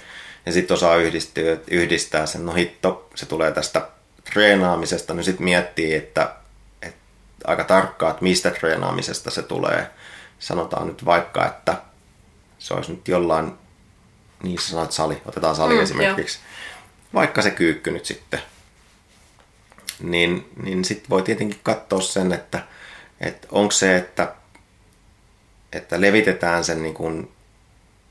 ja 0.47 0.53
sitten 0.53 0.75
osaa 0.75 0.97
yhdistää, 0.97 1.45
yhdistää 1.71 2.27
sen, 2.27 2.47
no 2.47 2.53
hitto, 2.53 3.09
se 3.15 3.27
tulee 3.27 3.53
tästä 3.53 3.89
treenaamisesta, 4.33 5.15
niin 5.15 5.25
sitten 5.25 5.45
miettii, 5.45 5.95
että, 5.95 6.35
että 6.83 6.99
aika 7.45 7.65
tarkkaan, 7.65 8.11
että 8.11 8.23
mistä 8.23 8.51
treenaamisesta 8.51 9.31
se 9.31 9.43
tulee. 9.43 9.91
Sanotaan 10.39 10.87
nyt 10.87 11.05
vaikka, 11.05 11.47
että 11.47 11.77
se 12.59 12.75
olisi 12.75 12.93
nyt 12.93 13.09
jollain, 13.09 13.53
niin 14.43 14.59
sanot 14.59 14.93
sali, 14.93 15.23
otetaan 15.27 15.57
sali 15.57 15.75
mm, 15.75 15.83
esimerkiksi, 15.83 16.39
jo. 16.39 16.45
vaikka 17.15 17.43
se 17.43 17.51
kyykky 17.51 17.91
nyt 17.91 18.05
sitten 18.05 18.41
niin, 20.03 20.51
niin 20.63 20.85
sitten 20.85 21.11
voi 21.11 21.23
tietenkin 21.23 21.61
katsoa 21.63 22.01
sen, 22.01 22.33
että, 22.33 22.63
että 23.21 23.49
onko 23.51 23.71
se, 23.71 23.97
että, 23.97 24.35
että 25.73 26.01
levitetään 26.01 26.65
sen 26.65 26.83
niin 26.83 26.95
kuin, 26.95 27.33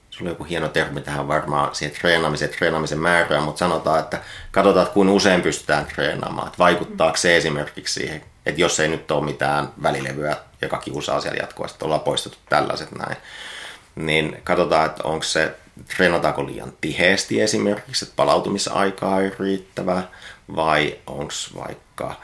sulla 0.10 0.30
on 0.30 0.36
joku 0.36 0.44
hieno 0.44 0.68
termi 0.68 1.02
tähän 1.02 1.28
varmaan 1.28 1.76
siihen 1.76 1.98
treenaamiseen, 2.00 2.52
treenaamisen 2.52 3.00
määrään, 3.00 3.44
mutta 3.44 3.60
sanotaan, 3.60 4.00
että 4.00 4.22
katsotaan, 4.52 4.84
että 4.84 4.94
kuinka 4.94 5.14
usein 5.14 5.42
pystytään 5.42 5.86
treenaamaan, 5.86 6.48
että 6.48 6.58
vaikuttaako 6.58 7.18
se 7.18 7.38
esimerkiksi 7.38 7.94
siihen, 7.94 8.22
että 8.46 8.62
jos 8.62 8.80
ei 8.80 8.88
nyt 8.88 9.12
ole 9.12 9.26
mitään 9.26 9.70
välilevyä, 9.84 10.38
joka 10.62 10.78
kiusaa 10.78 11.22
siellä 11.22 11.40
jatkuvasti, 11.42 11.76
että 11.76 11.86
ollaan 11.86 12.02
poistettu 12.02 12.38
tällaiset 12.50 12.92
näin, 12.92 13.18
niin 13.96 14.42
katsotaan, 14.44 14.86
että 14.86 15.04
onko 15.04 15.24
se, 15.24 15.56
treenataanko 15.98 16.46
liian 16.46 16.74
tiheesti 16.82 17.42
esimerkiksi, 17.42 18.06
että 18.06 18.16
palautumisaika 18.16 19.22
ei 19.22 19.32
riittävää, 19.40 20.08
vai 20.56 20.98
onko 21.08 21.34
vaikka 21.56 22.16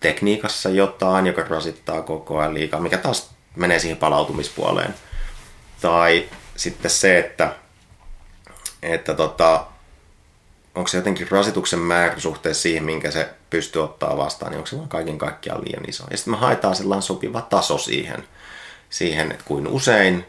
tekniikassa 0.00 0.68
jotain, 0.68 1.26
joka 1.26 1.42
rasittaa 1.42 2.02
koko 2.02 2.38
ajan 2.38 2.54
liikaa, 2.54 2.80
mikä 2.80 2.98
taas 2.98 3.30
menee 3.56 3.78
siihen 3.78 3.96
palautumispuoleen. 3.96 4.94
Tai 5.80 6.28
sitten 6.56 6.90
se, 6.90 7.18
että, 7.18 7.54
että 8.82 9.14
tota, 9.14 9.66
onko 10.74 10.88
se 10.88 10.96
jotenkin 10.96 11.30
rasituksen 11.30 11.78
määrä 11.78 12.20
suhteessa 12.20 12.62
siihen, 12.62 12.84
minkä 12.84 13.10
se 13.10 13.28
pystyy 13.50 13.84
ottaa 13.84 14.16
vastaan, 14.16 14.50
niin 14.50 14.58
onko 14.58 14.66
se 14.66 14.76
vaan 14.76 14.88
kaiken 14.88 15.18
kaikkiaan 15.18 15.64
liian 15.64 15.88
iso. 15.88 16.04
Ja 16.10 16.16
sitten 16.16 16.34
me 16.34 16.38
haetaan 16.38 16.76
sellainen 16.76 17.02
sopiva 17.02 17.42
taso 17.42 17.78
siihen, 17.78 18.24
siihen 18.90 19.32
että 19.32 19.44
kuin 19.44 19.68
usein, 19.68 20.26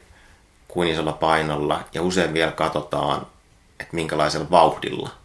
kuin 0.67 0.87
isolla 0.87 1.13
painolla, 1.13 1.83
ja 1.93 2.01
usein 2.01 2.33
vielä 2.33 2.51
katsotaan, 2.51 3.27
että 3.79 3.95
minkälaisella 3.95 4.51
vauhdilla– 4.51 5.09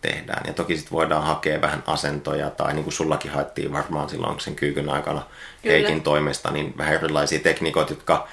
tehdään. 0.00 0.42
Ja 0.46 0.52
toki 0.52 0.76
sitten 0.76 0.92
voidaan 0.92 1.22
hakea 1.22 1.60
vähän 1.60 1.82
asentoja, 1.86 2.50
tai 2.50 2.74
niin 2.74 2.84
kuin 2.84 2.94
sullakin 2.94 3.30
haettiin 3.30 3.72
varmaan 3.72 4.08
silloin 4.08 4.40
sen 4.40 4.54
kyykyn 4.54 4.90
aikana 4.90 5.22
Kyllä. 5.62 5.74
Heikin 5.74 6.02
toimesta, 6.02 6.50
niin 6.50 6.74
vähän 6.78 6.94
erilaisia 6.94 7.40
tekniikoita, 7.40 7.92
jotka 7.92 8.28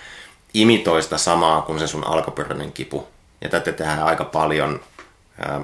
imitoi 0.53 1.03
sitä 1.03 1.17
samaa 1.17 1.61
kuin 1.61 1.79
se 1.79 1.87
sun 1.87 2.07
alkuperäinen 2.07 2.71
kipu. 2.71 3.07
Ja 3.41 3.49
tätä 3.49 3.71
tehdään 3.71 4.03
aika 4.03 4.23
paljon 4.23 4.79
ää, 5.39 5.61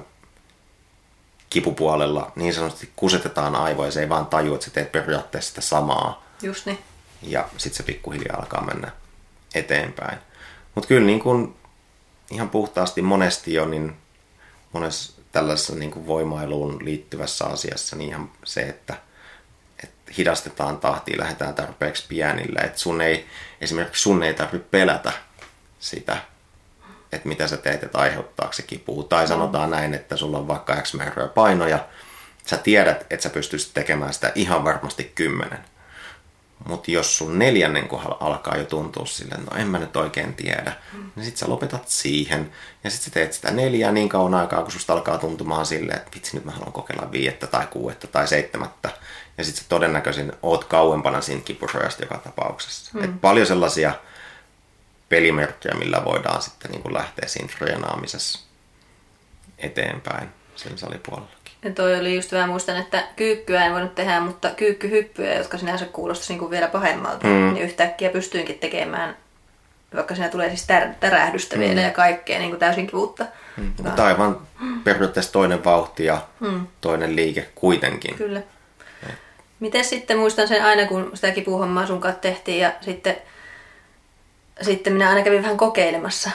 kipupuolella. 1.50 2.32
Niin 2.36 2.54
sanotusti 2.54 2.90
kusetetaan 2.96 3.56
aivoja, 3.56 3.92
se 3.92 4.00
ei 4.00 4.10
vaan 4.10 4.26
taju, 4.26 4.54
että 4.54 4.66
sä 4.66 4.72
teet 4.72 4.92
periaatteessa 4.92 5.50
sitä 5.50 5.62
samaa. 5.62 6.24
Just 6.42 6.66
niin. 6.66 6.80
Ja 7.22 7.50
sitten 7.58 7.78
se 7.78 7.84
pikkuhiljaa 7.84 8.38
alkaa 8.38 8.66
mennä 8.66 8.92
eteenpäin. 9.56 10.18
Mutta 10.76 10.88
kyllä 10.88 11.06
niin 11.06 11.20
kun 11.20 11.56
ihan 12.32 12.50
puhtaasti 12.50 13.02
monesti 13.02 13.54
jo, 13.54 13.66
niin 13.66 13.98
monessa 14.72 15.13
tällaisessa 15.34 15.76
niin 15.76 15.92
kuin 15.92 16.08
voimailuun 16.08 16.86
liittyvässä 16.86 17.46
asiassa 17.46 17.96
niin 17.96 18.10
ihan 18.10 18.32
se, 18.44 18.62
että, 18.62 18.94
että 19.84 20.14
hidastetaan 20.18 20.78
tahtia, 20.78 21.20
lähdetään 21.20 21.56
tarpeeksi 21.56 22.06
pienillä. 22.08 22.62
Että 22.62 22.80
sun 22.80 23.02
ei, 23.02 23.26
esimerkiksi 23.62 24.02
sun 24.02 24.24
ei 24.24 24.34
tarvitse 24.34 24.68
pelätä 24.72 25.12
sitä, 25.80 26.18
että 27.12 27.28
mitä 27.28 27.48
sä 27.48 27.58
teet, 27.58 27.84
että 27.84 27.98
aiheuttaako 27.98 28.54
se 28.54 28.62
kipua. 28.62 29.04
Tai 29.04 29.28
sanotaan 29.28 29.70
näin, 29.70 29.94
että 29.94 30.18
sulla 30.18 30.38
on 30.38 30.48
vaikka 30.48 30.82
X 30.82 30.94
määrää 30.94 31.28
painoja, 31.28 31.88
sä 32.46 32.58
tiedät, 32.58 33.02
että 33.10 33.24
sä 33.24 33.30
pystyisit 33.30 33.74
tekemään 33.74 34.14
sitä 34.14 34.32
ihan 34.36 34.64
varmasti 34.64 35.12
kymmenen. 35.16 35.60
Mutta 36.66 36.92
jos 36.92 37.18
sun 37.18 37.40
neljännen 37.40 37.88
kohdalla 37.88 38.18
alkaa 38.20 38.58
jo 38.58 38.66
tuntua 38.66 39.06
silleen, 39.06 39.46
no 39.46 39.58
en 39.58 39.68
mä 39.68 39.80
nyt 39.80 39.96
oikein 39.96 40.34
tiedä, 40.34 40.74
mm. 40.94 41.12
niin 41.16 41.26
sit 41.26 41.38
sä 41.38 41.50
lopetat 41.50 41.90
siihen. 41.90 42.52
Ja 42.84 42.90
sit 42.90 43.02
sä 43.02 43.12
teet 43.12 43.34
sitä 43.34 43.52
neljää 43.52 43.92
niin 43.92 44.10
kauan 44.10 44.34
aikaa, 44.34 44.62
kun 44.62 44.72
susta 44.72 44.94
alkaa 44.94 45.18
tuntumaan 45.18 45.66
silleen, 45.66 45.98
että 45.98 46.12
vitsi 46.16 46.36
nyt 46.36 46.46
mä 46.46 46.52
haluan 46.52 46.74
kokeilla 46.74 47.12
viiettä 47.12 47.48
tai 47.48 47.68
kuuetta 47.68 48.08
tai 48.08 48.28
seitsemättä. 48.28 48.90
Ja 49.38 49.44
sit 49.44 49.56
sä 49.56 49.64
todennäköisin 49.70 50.32
oot 50.42 50.64
kauempana 50.64 51.22
siinä 51.22 51.42
kipurojasta 51.42 52.04
joka 52.04 52.18
tapauksessa. 52.18 52.92
Mm. 52.94 53.04
Et 53.04 53.22
paljon 53.22 53.48
sellaisia 53.48 53.94
pelimerkkejä, 55.10 55.76
millä 55.76 56.06
voidaan 56.06 56.42
sitten 56.42 56.72
niin 56.72 56.94
lähteä 56.94 57.30
siinä 57.30 57.50
treenaamisessa 57.58 58.40
eteenpäin 59.58 60.30
sen 60.56 60.78
salipuolella. 60.78 61.43
Ja 61.64 61.72
toi 61.72 62.00
oli 62.00 62.16
just 62.16 62.32
vähän, 62.32 62.50
muistan, 62.50 62.78
että 62.78 63.04
kyykkyä 63.16 63.66
en 63.66 63.72
voinut 63.72 63.96
tehdä, 63.96 64.20
mutta 64.20 64.50
kyykkyhyppyjä, 64.50 65.34
jotka 65.34 65.58
sinänsä 65.58 65.86
kuulostaisi 65.86 66.38
niin 66.38 66.50
vielä 66.50 66.68
pahemmalta, 66.68 67.28
mm. 67.28 67.54
niin 67.54 67.58
yhtäkkiä 67.58 68.10
pystyinkin 68.10 68.60
tekemään, 68.60 69.18
vaikka 69.96 70.16
siinä 70.16 70.30
tulee 70.30 70.50
siis 70.50 70.68
tär- 70.70 70.94
tärähdystä 71.00 71.56
mm. 71.56 71.62
vielä 71.62 71.82
ja 71.82 71.92
kaikkea 71.92 72.40
niin 72.40 72.50
kuin 72.50 72.60
täysin 72.60 72.88
kivuutta. 72.88 73.26
Mm. 73.58 73.74
Mutta 73.84 74.06
aivan 74.06 74.42
periaatteessa 74.84 75.32
toinen 75.32 75.64
vauhti 75.64 76.06
ja 76.06 76.22
mm. 76.40 76.68
toinen 76.82 77.16
liike 77.16 77.50
kuitenkin. 77.56 78.16
Kyllä. 78.16 78.42
Miten 79.60 79.86
sitten 79.86 80.18
muistan 80.18 80.48
sen 80.48 80.66
aina, 80.66 80.88
kun 80.88 81.12
sitä 81.14 81.32
kipuhommaa 81.32 81.88
sun 81.88 82.02
kanssa 82.02 82.22
tehtiin 82.22 82.60
ja 82.60 82.74
sitten, 82.82 83.16
sitten 84.62 84.94
minä 84.94 85.10
aina 85.10 85.24
kävin 85.24 85.44
vähän 85.44 85.58
kokeilemassa 85.58 86.32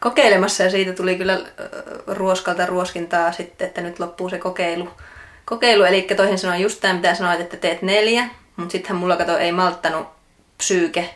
kokeilemassa 0.00 0.62
ja 0.62 0.70
siitä 0.70 0.92
tuli 0.92 1.16
kyllä 1.16 1.40
ruoskalta 2.06 2.66
ruoskintaa 2.66 3.32
sitten, 3.32 3.66
että 3.66 3.80
nyt 3.80 3.98
loppuu 3.98 4.28
se 4.28 4.38
kokeilu. 4.38 4.88
kokeilu 5.44 5.84
eli 5.84 6.02
toisin 6.16 6.38
sanoen 6.38 6.60
just 6.60 6.80
tämä, 6.80 6.94
mitä 6.94 7.14
sanoit, 7.14 7.40
että 7.40 7.56
teet 7.56 7.82
neljä, 7.82 8.28
mutta 8.56 8.72
sittenhän 8.72 9.00
mulla 9.00 9.16
kato 9.16 9.38
ei 9.38 9.52
malttanut 9.52 10.06
psyyke, 10.58 11.14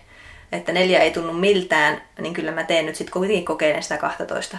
että 0.53 0.73
neljä 0.73 1.01
ei 1.01 1.11
tunnu 1.11 1.33
miltään, 1.33 2.03
niin 2.21 2.35
kyllä 2.35 2.53
mä 2.53 2.65
teen 2.65 2.87
nyt 2.87 2.97
sitten 2.97 3.13
kuitenkin 3.13 3.45
kokeilen 3.45 3.83
sitä 3.83 3.97
12 3.97 4.59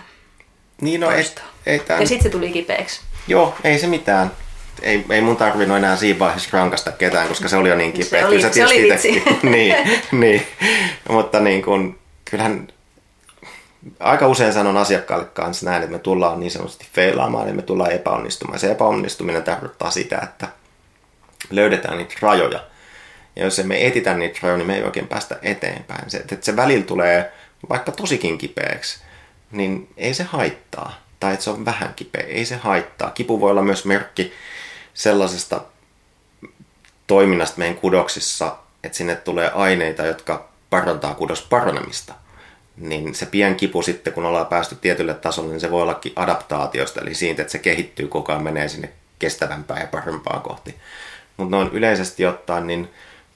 Niin 0.81 1.01
no 1.01 1.11
ei, 1.11 1.25
ei 1.65 1.79
tämän... 1.79 2.01
Ja 2.01 2.07
sitten 2.07 2.23
se 2.23 2.29
tuli 2.29 2.51
kipeäksi. 2.51 3.01
Joo, 3.27 3.55
ei 3.63 3.79
se 3.79 3.87
mitään. 3.87 4.31
Ei, 4.81 5.05
ei 5.09 5.21
mun 5.21 5.37
tarvinnut 5.37 5.77
enää 5.77 5.95
siinä 5.95 6.19
vaiheessa 6.19 6.49
rankasta 6.51 6.91
ketään, 6.91 7.27
koska 7.27 7.47
se 7.47 7.57
oli 7.57 7.69
jo 7.69 7.75
niin 7.75 7.93
kipeä. 7.93 8.21
Se 8.21 8.27
oli, 8.27 8.41
se 8.41 8.65
oli 8.65 8.89
niin, 9.55 9.75
niin, 10.11 10.47
mutta 11.09 11.39
niin 11.39 11.61
kun, 11.61 11.99
kyllähän 12.25 12.67
aika 13.99 14.27
usein 14.27 14.53
sanon 14.53 14.77
asiakkaalle 14.77 15.25
kanssa 15.25 15.65
näin, 15.65 15.83
että 15.83 15.91
me 15.91 15.99
tullaan 15.99 16.39
niin 16.39 16.51
sanotusti 16.51 16.87
feilaamaan, 16.93 17.45
niin 17.45 17.55
me 17.55 17.61
tullaan 17.61 17.91
epäonnistumaan. 17.91 18.59
Se 18.59 18.71
epäonnistuminen 18.71 19.43
tarkoittaa 19.43 19.91
sitä, 19.91 20.19
että 20.23 20.47
löydetään 21.49 21.97
niitä 21.97 22.15
rajoja. 22.21 22.63
Ja 23.35 23.43
jos 23.43 23.59
emme 23.59 23.87
etitä 23.87 24.13
niitä 24.13 24.39
rajoja, 24.41 24.57
niin 24.57 24.67
me 24.67 24.75
ei 24.75 24.83
oikein 24.83 25.07
päästä 25.07 25.39
eteenpäin. 25.41 26.09
Se, 26.09 26.17
että 26.17 26.37
se 26.41 26.55
välillä 26.55 26.85
tulee 26.85 27.31
vaikka 27.69 27.91
tosikin 27.91 28.37
kipeäksi, 28.37 28.99
niin 29.51 29.89
ei 29.97 30.13
se 30.13 30.23
haittaa. 30.23 31.01
Tai 31.19 31.33
että 31.33 31.43
se 31.43 31.49
on 31.49 31.65
vähän 31.65 31.93
kipeä, 31.95 32.23
ei 32.27 32.45
se 32.45 32.55
haittaa. 32.55 33.09
Kipu 33.11 33.41
voi 33.41 33.51
olla 33.51 33.61
myös 33.61 33.85
merkki 33.85 34.33
sellaisesta 34.93 35.61
toiminnasta 37.07 37.59
meidän 37.59 37.77
kudoksissa, 37.77 38.57
että 38.83 38.97
sinne 38.97 39.15
tulee 39.15 39.51
aineita, 39.51 40.05
jotka 40.05 40.49
parantaa 40.69 41.15
kudos 41.15 41.41
paranemista 41.41 42.13
niin 42.77 43.15
se 43.15 43.25
pien 43.25 43.55
kipu 43.55 43.81
sitten, 43.81 44.13
kun 44.13 44.25
ollaan 44.25 44.47
päästy 44.47 44.75
tietylle 44.75 45.13
tasolle, 45.13 45.49
niin 45.49 45.59
se 45.59 45.71
voi 45.71 45.81
ollakin 45.81 46.13
adaptaatiosta, 46.15 47.01
eli 47.01 47.13
siitä, 47.13 47.41
että 47.41 47.51
se 47.51 47.59
kehittyy 47.59 48.07
koko 48.07 48.31
ajan, 48.31 48.43
menee 48.43 48.67
sinne 48.67 48.89
kestävämpään 49.19 49.81
ja 49.81 49.87
parempaan 49.87 50.41
kohti. 50.41 50.75
Mutta 51.37 51.55
noin 51.55 51.69
yleisesti 51.73 52.25
ottaen, 52.25 52.67
niin 52.67 52.89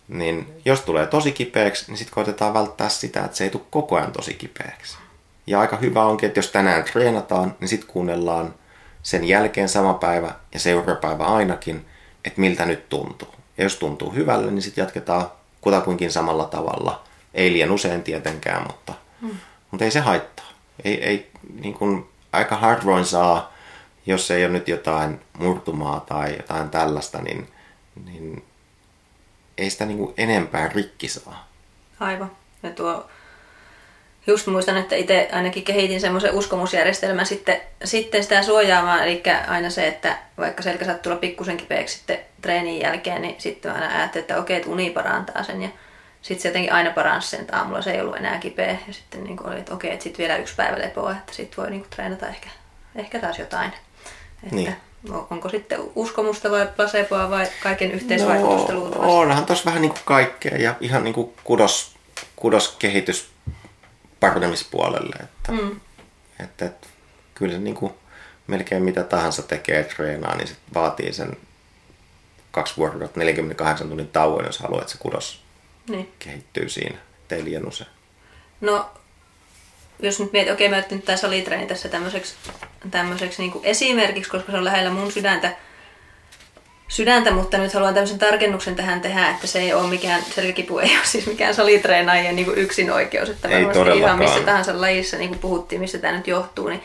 Niin 0.07 0.47
jos 0.65 0.81
tulee 0.81 1.07
tosi 1.07 1.31
kipeäksi, 1.31 1.85
niin 1.87 1.97
sitten 1.97 2.13
koitetaan 2.13 2.53
välttää 2.53 2.89
sitä, 2.89 3.25
että 3.25 3.37
se 3.37 3.43
ei 3.43 3.49
tule 3.49 3.63
koko 3.69 3.95
ajan 3.95 4.11
tosi 4.11 4.33
kipeäksi. 4.33 4.97
Ja 5.47 5.59
aika 5.59 5.77
hyvä 5.77 6.05
onkin, 6.05 6.27
että 6.27 6.39
jos 6.39 6.51
tänään 6.51 6.83
treenataan, 6.83 7.55
niin 7.59 7.67
sitten 7.67 7.89
kuunnellaan 7.89 8.53
sen 9.03 9.23
jälkeen 9.23 9.69
sama 9.69 9.93
päivä 9.93 10.31
ja 10.53 10.59
seuraava 10.59 10.99
päivä 11.01 11.25
ainakin, 11.25 11.85
että 12.25 12.41
miltä 12.41 12.65
nyt 12.65 12.89
tuntuu. 12.89 13.33
Ja 13.57 13.63
jos 13.63 13.75
tuntuu 13.75 14.13
hyvälle, 14.13 14.51
niin 14.51 14.61
sitten 14.61 14.81
jatketaan 14.81 15.31
kutakuinkin 15.61 16.11
samalla 16.11 16.45
tavalla. 16.45 17.03
Ei 17.33 17.53
liian 17.53 17.71
usein 17.71 18.03
tietenkään, 18.03 18.61
mutta, 18.61 18.93
mutta 19.71 19.85
ei 19.85 19.91
se 19.91 19.99
haittaa. 19.99 20.45
Ei, 20.83 21.03
ei, 21.03 21.31
niin 21.61 21.73
kuin, 21.73 22.09
aika 22.31 22.55
harvoin 22.55 23.05
saa, 23.05 23.53
jos 24.05 24.31
ei 24.31 24.45
ole 24.45 24.53
nyt 24.53 24.67
jotain 24.67 25.21
murtumaa 25.37 25.99
tai 25.99 26.35
jotain 26.37 26.69
tällaista, 26.69 27.21
niin, 27.21 27.47
niin 28.05 28.45
ei 29.57 29.69
sitä 29.69 29.85
niin 29.85 30.13
enempää 30.17 30.67
rikki 30.67 31.07
saa. 31.07 31.47
Aivan. 31.99 32.31
Ja 32.63 32.69
tuo 32.69 33.09
just 34.27 34.47
muistan, 34.47 34.77
että 34.77 34.95
itse 34.95 35.29
ainakin 35.31 35.63
kehitin 35.63 36.01
semmoisen 36.01 36.33
uskomusjärjestelmän 36.33 37.25
sitten, 37.25 37.61
sitten 37.83 38.23
sitä 38.23 38.43
suojaamaan, 38.43 39.03
eli 39.03 39.23
aina 39.47 39.69
se, 39.69 39.87
että 39.87 40.17
vaikka 40.37 40.63
selkä 40.63 40.85
saattaa 40.85 41.03
tulla 41.03 41.15
pikkusen 41.15 41.57
kipeäksi 41.57 41.97
sitten 41.97 42.19
treenin 42.41 42.81
jälkeen, 42.81 43.21
niin 43.21 43.35
sitten 43.37 43.71
aina 43.71 43.87
ajattelin, 43.97 44.23
että 44.23 44.37
okei, 44.37 44.57
että 44.57 44.69
uni 44.69 44.89
parantaa 44.89 45.43
sen 45.43 45.61
ja 45.61 45.69
sitten 46.25 46.41
se 46.41 46.47
jotenkin 46.47 46.73
aina 46.73 46.91
paransi 46.91 47.29
sen, 47.29 47.41
että 47.41 47.57
aamulla 47.57 47.81
se 47.81 47.91
ei 47.91 48.01
ollut 48.01 48.15
enää 48.15 48.39
kipeä 48.39 48.77
ja 48.87 48.93
sitten 48.93 49.23
niin 49.23 49.47
oli, 49.47 49.59
että 49.59 49.73
okei, 49.73 49.91
että 49.91 50.03
sitten 50.03 50.17
vielä 50.17 50.37
yksi 50.37 50.55
päivä 50.55 50.79
lepoa, 50.79 51.11
että 51.11 51.33
sitten 51.33 51.57
voi 51.57 51.69
niin 51.69 51.81
kuin 51.81 51.89
treenata 51.89 52.27
ehkä, 52.27 52.49
ehkä 52.95 53.19
taas 53.19 53.39
jotain. 53.39 53.71
Että 54.43 54.55
niin. 54.55 54.75
Onko 55.29 55.49
sitten 55.49 55.79
uskomusta 55.95 56.51
vai 56.51 56.67
placeboa 56.75 57.29
vai 57.29 57.47
kaiken 57.63 57.91
yhteisvaikutusta 57.91 58.73
no, 58.73 58.79
luultavasti? 58.79 59.11
Onhan 59.11 59.45
tuossa 59.45 59.65
vähän 59.65 59.81
niin 59.81 59.91
kuin 59.91 60.01
kaikkea 60.05 60.57
ja 60.57 60.75
ihan 60.81 61.03
niin 61.03 61.13
kuin 61.13 61.33
kudos, 61.43 61.95
kudoskehitys 62.35 63.29
paranemispuolelle. 64.19 65.15
Että, 65.23 65.51
mm. 65.51 65.79
että, 66.39 66.65
että 66.65 66.87
kyllä 67.35 67.53
se 67.53 67.59
niin 67.59 67.75
kuin 67.75 67.93
melkein 68.47 68.83
mitä 68.83 69.03
tahansa 69.03 69.43
tekee 69.43 69.83
treenaa, 69.83 70.35
niin 70.35 70.47
se 70.47 70.55
vaatii 70.73 71.13
sen 71.13 71.37
kaksi 72.51 72.77
vuorokautta 72.77 73.19
48 73.19 73.87
tunnin 73.87 74.07
tauon, 74.07 74.45
jos 74.45 74.59
haluaa, 74.59 74.81
että 74.81 74.91
se 74.91 74.97
kudos 74.97 75.44
niin. 75.89 76.11
kehittyy 76.19 76.69
siinä, 76.69 76.97
liian 77.43 77.67
usein. 77.67 77.89
No, 78.61 78.89
jos 79.99 80.19
nyt 80.19 80.33
mietit, 80.33 80.53
okei, 80.53 80.67
okay, 80.67 80.79
mä 80.79 80.95
nyt 80.95 81.05
tämä 81.05 81.17
salitreeni 81.17 81.67
tässä 81.67 81.89
tämmöiseksi, 81.89 82.35
tämmöiseksi 82.91 83.41
niin 83.41 83.53
esimerkiksi, 83.63 84.31
koska 84.31 84.51
se 84.51 84.57
on 84.57 84.65
lähellä 84.65 84.89
mun 84.89 85.11
sydäntä, 85.11 85.55
sydäntä, 86.87 87.31
mutta 87.31 87.57
nyt 87.57 87.73
haluan 87.73 87.93
tämmöisen 87.93 88.19
tarkennuksen 88.19 88.75
tähän 88.75 89.01
tehdä, 89.01 89.29
että 89.29 89.47
se 89.47 89.59
ei 89.59 89.73
ole 89.73 89.87
mikään, 89.87 90.23
selkäkipu 90.35 90.77
ei 90.77 90.97
ole 90.97 91.05
siis 91.05 91.27
mikään 91.27 91.55
salitreenaajien 91.55 92.35
niin 92.35 92.55
yksin 92.55 92.91
oikeus, 92.91 93.29
että 93.29 93.47
ei 93.47 93.65
ihan 93.97 94.19
missä 94.19 94.39
tahansa 94.39 94.81
lajissa, 94.81 95.17
niin 95.17 95.29
kuin 95.29 95.39
puhuttiin, 95.39 95.81
mistä 95.81 95.97
tämä 95.97 96.17
nyt 96.17 96.27
johtuu, 96.27 96.67
niin 96.67 96.81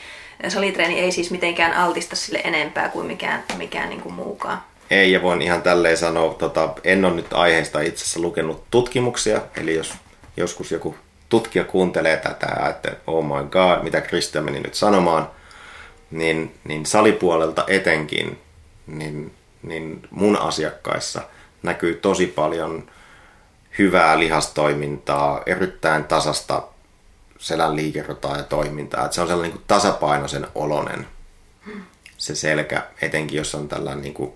salitreeni 0.48 1.00
ei 1.00 1.12
siis 1.12 1.30
mitenkään 1.30 1.72
altista 1.72 2.16
sille 2.16 2.40
enempää 2.44 2.88
kuin 2.88 3.06
mikään, 3.06 3.44
mikään 3.56 3.88
niin 3.88 4.00
kuin 4.00 4.14
muukaan. 4.14 4.69
Ei, 4.90 5.12
ja 5.12 5.22
voin 5.22 5.42
ihan 5.42 5.62
tälleen 5.62 5.96
sanoa, 5.96 6.34
tota, 6.34 6.74
en 6.84 7.04
ole 7.04 7.14
nyt 7.14 7.32
aiheesta 7.32 7.80
itse 7.80 8.04
asiassa 8.04 8.20
lukenut 8.20 8.64
tutkimuksia, 8.70 9.40
eli 9.56 9.74
jos 9.74 9.94
joskus 10.36 10.70
joku 10.70 10.96
tutkija 11.28 11.64
kuuntelee 11.64 12.16
tätä 12.16 12.66
että 12.68 12.96
oh 13.06 13.24
my 13.24 13.48
god, 13.50 13.82
mitä 13.82 14.00
Kristian 14.00 14.44
meni 14.44 14.60
nyt 14.60 14.74
sanomaan, 14.74 15.30
niin, 16.10 16.54
niin 16.64 16.86
salipuolelta 16.86 17.64
etenkin, 17.68 18.38
niin 18.86 19.32
niin 19.62 20.08
mun 20.10 20.36
asiakkaissa 20.36 21.22
näkyy 21.62 21.94
tosi 21.94 22.26
paljon 22.26 22.90
hyvää 23.78 24.18
lihastoimintaa, 24.18 25.42
erittäin 25.46 26.04
tasasta 26.04 26.62
selän 27.38 27.76
liikerotaa 27.76 28.36
ja 28.36 28.42
toimintaa. 28.42 29.04
Että 29.04 29.14
se 29.14 29.20
on 29.20 29.28
sellainen 29.28 29.56
niin 29.56 29.64
tasapainoisen 29.66 30.46
olonen 30.54 31.06
se 32.16 32.34
selkä, 32.34 32.86
etenkin 33.02 33.36
jos 33.36 33.54
on 33.54 33.68
tällainen 33.68 34.02
niin 34.02 34.14
kuin 34.14 34.32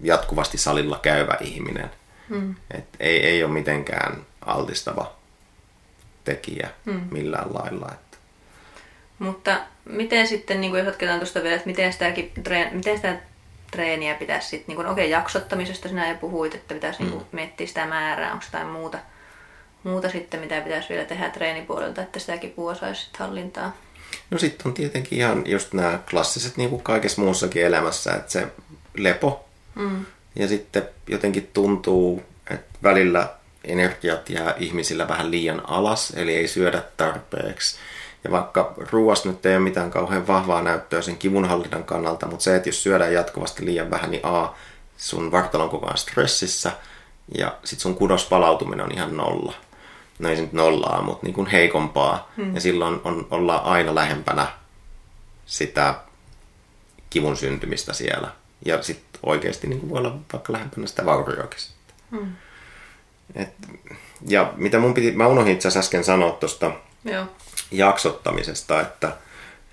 jatkuvasti 0.00 0.58
salilla 0.58 0.98
käyvä 1.02 1.36
ihminen. 1.40 1.90
Mm. 2.28 2.54
Et 2.70 2.84
ei, 3.00 3.26
ei 3.26 3.44
ole 3.44 3.52
mitenkään 3.52 4.26
altistava 4.46 5.14
tekijä 6.24 6.68
mm. 6.84 7.00
millään 7.10 7.54
lailla. 7.54 7.88
Että. 7.92 8.16
Mutta 9.18 9.60
miten 9.84 10.26
sitten, 10.26 10.60
niin 10.60 10.70
kuin 10.70 10.78
jos 10.78 10.86
jatketaan 10.86 11.18
tuosta 11.18 11.42
vielä, 11.42 11.56
että 11.56 11.66
miten, 11.66 11.92
sitäkin, 11.92 12.32
miten 12.72 12.96
sitä 12.96 13.16
treeniä 13.70 14.14
pitäisi 14.14 14.48
sitten, 14.48 14.76
niin 14.76 14.86
okei 14.86 15.04
okay, 15.04 15.06
jaksottamisesta 15.06 15.88
sinä 15.88 16.08
jo 16.08 16.14
puhuit, 16.14 16.54
että 16.54 16.74
pitäisi 16.74 17.02
mm. 17.02 17.10
niin 17.10 17.22
miettiä 17.32 17.66
sitä 17.66 17.86
määrää, 17.86 18.32
onko 18.32 18.44
jotain 18.44 18.66
muuta, 18.66 18.98
muuta 19.84 20.10
sitten, 20.10 20.40
mitä 20.40 20.60
pitäisi 20.60 20.88
vielä 20.88 21.04
tehdä 21.04 21.30
treenipuolelta, 21.30 22.02
että 22.02 22.18
sitä 22.18 22.38
kipua 22.38 22.74
saisi 22.74 23.02
sitten 23.02 23.26
hallintaa. 23.26 23.76
No 24.30 24.38
sitten 24.38 24.66
on 24.66 24.74
tietenkin 24.74 25.18
ihan 25.18 25.42
just 25.46 25.72
nämä 25.72 25.98
klassiset 26.10 26.56
niin 26.56 26.70
kuin 26.70 26.82
kaikessa 26.82 27.22
muussakin 27.22 27.66
elämässä, 27.66 28.12
että 28.14 28.32
se 28.32 28.46
lepo 28.96 29.47
mm. 29.78 30.06
ja 30.36 30.48
sitten 30.48 30.88
jotenkin 31.08 31.50
tuntuu, 31.52 32.22
että 32.50 32.78
välillä 32.82 33.28
energiat 33.64 34.30
jää 34.30 34.54
ihmisillä 34.58 35.08
vähän 35.08 35.30
liian 35.30 35.62
alas, 35.68 36.12
eli 36.16 36.34
ei 36.34 36.48
syödä 36.48 36.82
tarpeeksi. 36.96 37.78
Ja 38.24 38.30
vaikka 38.30 38.74
ruoasta 38.90 39.28
nyt 39.28 39.46
ei 39.46 39.56
ole 39.56 39.64
mitään 39.64 39.90
kauhean 39.90 40.26
vahvaa 40.26 40.62
näyttöä 40.62 41.02
sen 41.02 41.16
kivunhallinnan 41.16 41.84
kannalta, 41.84 42.26
mutta 42.26 42.42
se, 42.42 42.56
että 42.56 42.68
jos 42.68 42.82
syödään 42.82 43.12
jatkuvasti 43.12 43.64
liian 43.64 43.90
vähän, 43.90 44.10
niin 44.10 44.26
A, 44.26 44.54
sun 44.96 45.32
vartalon 45.32 45.70
koko 45.70 45.86
ajan 45.86 45.98
stressissä 45.98 46.72
ja 47.38 47.56
sit 47.64 47.80
sun 47.80 47.94
kudospalautuminen 47.94 48.86
on 48.86 48.92
ihan 48.92 49.16
nolla. 49.16 49.54
No 50.18 50.28
ei 50.28 50.36
se 50.36 50.42
nyt 50.42 50.52
nollaa, 50.52 51.02
mutta 51.02 51.26
niin 51.26 51.34
kuin 51.34 51.46
heikompaa. 51.46 52.32
Hmm. 52.36 52.54
Ja 52.54 52.60
silloin 52.60 53.00
on, 53.04 53.26
ollaan 53.30 53.64
aina 53.64 53.94
lähempänä 53.94 54.46
sitä 55.46 55.94
kivun 57.10 57.36
syntymistä 57.36 57.92
siellä. 57.92 58.28
Ja 58.64 58.82
sitten 58.82 59.20
oikeasti 59.22 59.66
niin 59.66 59.80
kuin 59.80 59.90
voi 59.90 59.98
olla 59.98 60.18
vaikka 60.32 60.52
lähempänä 60.52 60.86
sitä 60.86 61.06
vaurioakin 61.06 61.60
Hmm. 62.10 62.32
Et, 63.34 63.48
ja 64.28 64.52
mitä 64.56 64.78
mun 64.78 64.94
piti, 64.94 65.12
mä 65.12 65.26
unohdin 65.26 65.54
itse 65.54 65.68
asiassa 65.68 65.86
äsken 65.86 66.04
sanoa 66.04 66.32
tuosta 66.32 66.72
jaksottamisesta, 67.70 68.80
että, 68.80 69.16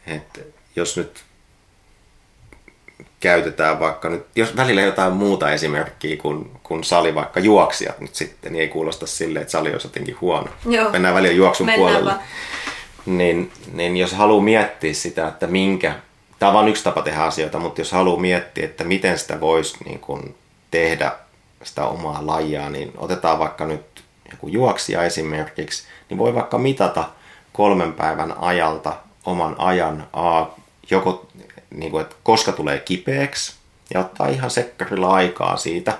että 0.07 0.41
jos 0.75 0.97
nyt 0.97 1.23
käytetään 3.19 3.79
vaikka 3.79 4.09
nyt, 4.09 4.25
jos 4.35 4.55
välillä 4.55 4.81
jotain 4.81 5.13
muuta 5.13 5.51
esimerkkiä 5.51 6.17
kuin, 6.17 6.51
kuin 6.63 6.83
sali, 6.83 7.15
vaikka 7.15 7.39
juoksijat 7.39 7.99
nyt 7.99 8.15
sitten, 8.15 8.53
niin 8.53 8.61
ei 8.61 8.67
kuulosta 8.67 9.07
sille, 9.07 9.39
että 9.39 9.51
sali 9.51 9.71
olisi 9.71 9.87
jotenkin 9.87 10.17
huono. 10.21 10.47
Joo. 10.65 10.89
Mennään 10.89 11.15
välillä 11.15 11.35
juoksun 11.35 11.65
Mennään 11.65 11.91
puolelle. 11.91 12.13
Niin, 13.05 13.51
niin 13.73 13.97
jos 13.97 14.13
haluaa 14.13 14.43
miettiä 14.43 14.93
sitä, 14.93 15.27
että 15.27 15.47
minkä, 15.47 15.95
tämä 16.39 16.49
on 16.49 16.53
vain 16.53 16.67
yksi 16.67 16.83
tapa 16.83 17.01
tehdä 17.01 17.23
asioita, 17.23 17.59
mutta 17.59 17.81
jos 17.81 17.91
haluaa 17.91 18.19
miettiä, 18.19 18.65
että 18.65 18.83
miten 18.83 19.19
sitä 19.19 19.41
voisi 19.41 19.83
niin 19.85 19.99
kuin 19.99 20.35
tehdä 20.71 21.11
sitä 21.63 21.85
omaa 21.85 22.27
lajia, 22.27 22.69
niin 22.69 22.91
otetaan 22.97 23.39
vaikka 23.39 23.65
nyt 23.65 24.03
joku 24.31 24.47
juoksija 24.47 25.03
esimerkiksi, 25.03 25.83
niin 26.09 26.17
voi 26.17 26.35
vaikka 26.35 26.57
mitata 26.57 27.09
kolmen 27.53 27.93
päivän 27.93 28.37
ajalta 28.37 28.93
oman 29.25 29.55
ajan 29.57 30.07
A, 30.13 30.45
joko 30.91 31.27
niin 31.75 31.91
kuin, 31.91 32.01
että 32.01 32.15
koska 32.23 32.51
tulee 32.51 32.79
kipeäksi 32.79 33.53
ja 33.93 33.99
ottaa 33.99 34.27
ihan 34.27 34.49
sekkarilla 34.49 35.13
aikaa 35.13 35.57
siitä, 35.57 35.97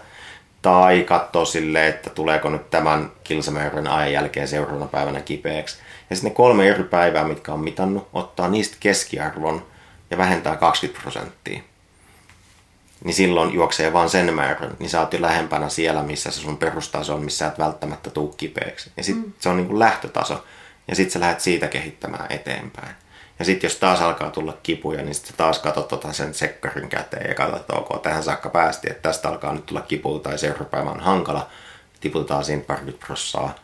tai 0.62 1.04
katsoa 1.04 1.46
sille, 1.46 1.88
että 1.88 2.10
tuleeko 2.10 2.50
nyt 2.50 2.70
tämän 2.70 3.12
kilsamäärän 3.24 3.88
ajan 3.88 4.14
jälkeen 4.14 4.48
seuraavana 4.48 4.88
päivänä 4.88 5.22
kipeäksi. 5.22 5.78
Ja 6.10 6.16
sitten 6.16 6.32
ne 6.32 6.36
kolme 6.36 6.68
eri 6.68 6.84
päivää, 6.84 7.24
mitkä 7.24 7.54
on 7.54 7.60
mitannut, 7.60 8.08
ottaa 8.14 8.48
niistä 8.48 8.78
keskiarvon 8.80 9.66
ja 10.10 10.18
vähentää 10.18 10.56
20 10.56 11.02
prosenttia. 11.02 11.62
Niin 13.04 13.14
silloin 13.14 13.54
juoksee 13.54 13.94
vaan 13.94 14.10
sen 14.10 14.34
määrän, 14.34 14.76
niin 14.80 14.90
sä 14.90 15.00
oot 15.00 15.14
jo 15.14 15.22
lähempänä 15.22 15.70
siellä, 15.70 16.04
missä 16.04 16.32
se 16.32 16.40
sun 16.40 16.58
perustaso 16.58 17.16
on, 17.16 17.24
missä 17.24 17.48
et 17.48 17.60
välttämättä 17.60 18.10
tuu 18.10 18.28
kipeäksi. 18.28 18.92
Ja 18.98 19.04
sitten 19.04 19.26
mm. 19.26 19.34
se 19.40 19.50
on 19.50 19.58
niin 19.58 19.68
kuin 19.68 19.80
lähtötaso. 19.80 20.44
Ja 20.88 20.96
sitten 20.96 21.12
sä 21.12 21.20
lähdet 21.20 21.42
siitä 21.42 21.68
kehittämään 21.68 22.26
eteenpäin. 22.30 22.96
Ja 23.40 23.46
sitten 23.46 23.68
jos 23.68 23.76
taas 23.76 24.02
alkaa 24.02 24.32
tulla 24.32 24.58
kipuja, 24.64 25.04
niin 25.04 25.16
sitten 25.16 25.36
taas 25.38 25.60
katsot 25.60 25.88
tota 25.88 26.14
sen 26.14 26.34
sekkarin 26.34 26.90
käteen 26.90 27.30
ja 27.30 27.36
katsot, 27.36 27.60
että 27.60 27.74
ok, 27.74 28.02
tähän 28.02 28.24
saakka 28.24 28.50
päästi, 28.50 28.88
että 28.90 29.02
tästä 29.02 29.30
alkaa 29.30 29.54
nyt 29.54 29.66
tulla 29.66 29.82
kipuja 29.82 30.20
tai 30.20 30.38
seuraava 30.38 30.66
päivä 30.66 30.90
on 30.90 31.00
hankala. 31.00 31.50
Tiputetaan 32.00 32.46
siinä 32.46 32.64
parikymmentä 32.68 33.06
prossaa 33.06 33.56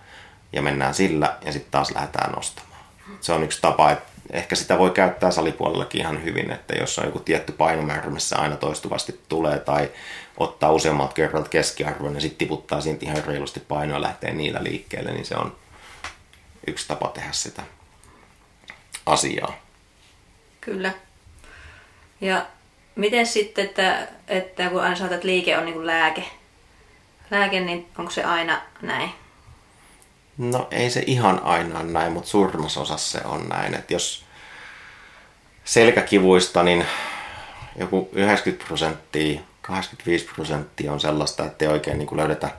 ja 0.54 0.62
mennään 0.62 0.94
sillä 0.94 1.38
ja 1.46 1.52
sitten 1.52 1.72
taas 1.72 1.92
lähdetään 1.92 2.32
nostamaan. 2.32 2.84
Se 3.22 3.34
on 3.34 3.44
yksi 3.44 3.62
tapa, 3.62 3.92
että 3.92 4.11
ehkä 4.32 4.56
sitä 4.56 4.78
voi 4.78 4.92
käyttää 4.92 5.32
salipuolellakin 5.32 6.02
ihan 6.02 6.24
hyvin, 6.24 6.52
että 6.52 6.74
jos 6.74 7.00
on 7.00 7.06
joku 7.06 7.20
tietty 7.20 7.52
painomäärä, 7.52 8.10
missä 8.10 8.38
aina 8.38 8.56
toistuvasti 8.56 9.20
tulee 9.30 9.60
tai 9.60 9.92
ottaa 10.38 10.72
useammat 10.72 11.14
kerrat 11.14 11.48
keskiarvon 11.48 12.16
ja 12.16 12.22
sitten 12.22 12.38
tiputtaa 12.38 12.82
siitä 12.82 13.06
ihan 13.06 13.24
reilusti 13.26 13.60
painoa 13.60 13.98
ja 13.98 14.02
lähtee 14.02 14.34
niillä 14.34 14.64
liikkeelle, 14.64 15.12
niin 15.12 15.26
se 15.26 15.36
on 15.36 15.56
yksi 16.68 16.88
tapa 16.88 17.08
tehdä 17.08 17.32
sitä 17.32 17.64
asiaa. 19.06 19.54
Kyllä. 20.62 20.94
Ja 22.22 22.46
miten 22.96 23.28
sitten, 23.28 23.66
että, 23.66 24.08
että 24.28 24.70
kun 24.70 24.82
aina 24.82 25.06
että 25.06 25.28
liike 25.28 25.58
on 25.58 25.66
niin 25.66 25.74
kuin 25.74 25.88
lääke, 25.88 26.24
lääke, 27.32 27.60
niin 27.60 27.88
onko 27.98 28.12
se 28.12 28.24
aina 28.24 28.62
näin? 28.82 29.21
No 30.42 30.68
ei 30.72 30.90
se 30.90 31.04
ihan 31.08 31.44
aina 31.44 31.84
näin, 31.84 32.12
mutta 32.12 32.30
suurimmassa 32.30 32.82
osassa 32.82 33.20
se 33.20 33.28
on 33.28 33.50
näin. 33.50 33.74
Että 33.74 33.94
jos 33.94 34.24
selkäkivuista, 35.66 36.64
niin 36.64 36.86
joku 37.76 38.10
90 38.14 38.68
prosenttia, 38.68 39.42
85 39.62 40.30
prosenttia 40.36 40.94
on 40.94 41.00
sellaista, 41.00 41.46
että 41.46 41.66
ei 41.66 41.72
oikein 41.72 41.98
niin 41.98 42.08
kuin 42.08 42.20
löydetä 42.20 42.50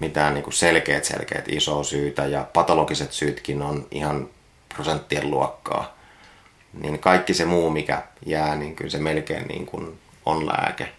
mitään 0.00 0.34
niin 0.34 0.44
kuin 0.44 0.54
selkeät, 0.54 1.04
selkeät 1.04 1.48
isoa 1.48 1.84
syytä 1.84 2.26
ja 2.26 2.46
patologiset 2.52 3.12
syytkin 3.12 3.62
on 3.62 3.86
ihan 3.90 4.28
prosenttien 4.74 5.30
luokkaa. 5.30 5.96
Niin 6.72 6.98
kaikki 6.98 7.34
se 7.34 7.44
muu, 7.44 7.70
mikä 7.70 8.02
jää, 8.26 8.56
niin 8.56 8.76
kyllä 8.76 8.90
se 8.90 8.98
melkein 8.98 9.48
niin 9.48 9.66
kuin 9.66 9.98
on 10.26 10.46
lääke. 10.46 10.92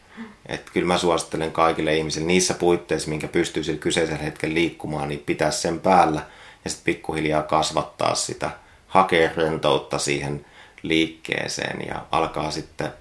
Että 0.46 0.72
kyllä 0.74 0.88
mä 0.88 0.98
suosittelen 0.98 1.52
kaikille 1.52 1.98
ihmisille 1.98 2.28
niissä 2.28 2.54
puitteissa, 2.54 3.10
minkä 3.10 3.28
pystyy 3.28 3.64
sillä 3.64 3.80
kyseisellä 3.80 4.24
hetkellä 4.24 4.54
liikkumaan, 4.54 5.10
niin 5.10 5.24
pitää 5.26 5.52
sen 5.52 5.80
päällä 5.80 6.22
ja 6.66 6.70
sitten 6.70 6.86
pikkuhiljaa 6.86 7.44
kasvattaa 7.44 8.16
sitä, 8.16 8.52
hakea 8.88 9.30
rentoutta 9.36 9.98
siihen 9.98 10.46
liikkeeseen 10.82 11.88
ja 11.88 12.06
alkaa 12.12 12.52
sitten 12.52 12.94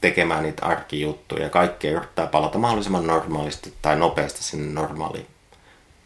tekemään 0.00 0.42
niitä 0.42 0.66
arkijuttuja. 0.66 1.50
Kaikkea 1.50 1.92
yrittää 1.92 2.26
palata 2.26 2.58
mahdollisimman 2.58 3.06
normaalisti 3.06 3.74
tai 3.82 3.96
nopeasti 3.96 4.42
sinne 4.42 4.80
normaaliin 4.80 5.26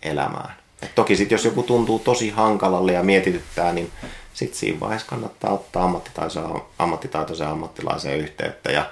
elämään. 0.02 0.56
Et 0.82 0.94
toki 0.94 1.16
sitten 1.16 1.36
jos 1.36 1.44
joku 1.44 1.62
tuntuu 1.62 1.98
tosi 1.98 2.30
hankalalle 2.30 2.92
ja 2.92 3.02
mietityttää, 3.02 3.72
niin 3.72 3.92
sitten 4.34 4.58
siinä 4.58 4.80
vaiheessa 4.80 5.08
kannattaa 5.08 5.52
ottaa 5.52 6.02
ammattitaitoisen 6.78 7.48
ammattilaisen 7.48 8.18
yhteyttä 8.18 8.72
ja 8.72 8.90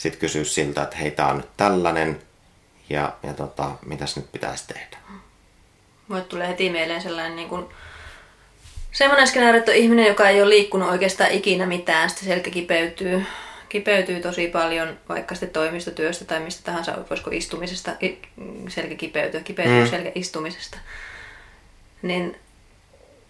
sitten 0.00 0.20
kysyä 0.20 0.44
siltä, 0.44 0.82
että 0.82 0.96
hei, 0.96 1.10
tämä 1.10 1.28
on 1.28 1.36
nyt 1.36 1.56
tällainen 1.56 2.22
ja, 2.90 3.12
ja 3.22 3.34
tota, 3.34 3.70
mitäs 3.86 4.16
nyt 4.16 4.32
pitäisi 4.32 4.66
tehdä. 4.66 4.96
Mulle 6.08 6.22
tulee 6.22 6.48
heti 6.48 6.70
mieleen 6.70 7.02
sellainen 7.02 7.36
niin 7.36 7.48
kuin, 7.48 7.66
semmoinen 8.92 9.28
skenaario, 9.28 9.58
että 9.58 9.72
on 9.72 9.76
ihminen, 9.76 10.06
joka 10.06 10.28
ei 10.28 10.42
ole 10.42 10.50
liikkunut 10.50 10.88
oikeastaan 10.88 11.30
ikinä 11.30 11.66
mitään, 11.66 12.10
sitten 12.10 12.28
selkä 12.28 12.50
kipeytyy, 12.50 13.26
kipeytyy 13.68 14.20
tosi 14.20 14.48
paljon, 14.48 14.98
vaikka 15.08 15.34
sitten 15.34 15.50
toimistotyöstä 15.50 16.24
tai 16.24 16.40
mistä 16.40 16.62
tahansa, 16.64 16.98
voisiko 17.10 17.30
istumisesta 17.32 17.92
selkä 18.68 18.94
kipeytyä, 18.94 19.40
kipeytyy 19.40 19.84
mm. 19.84 19.90
selkä 19.90 20.12
istumisesta. 20.14 20.78
Niin 22.02 22.36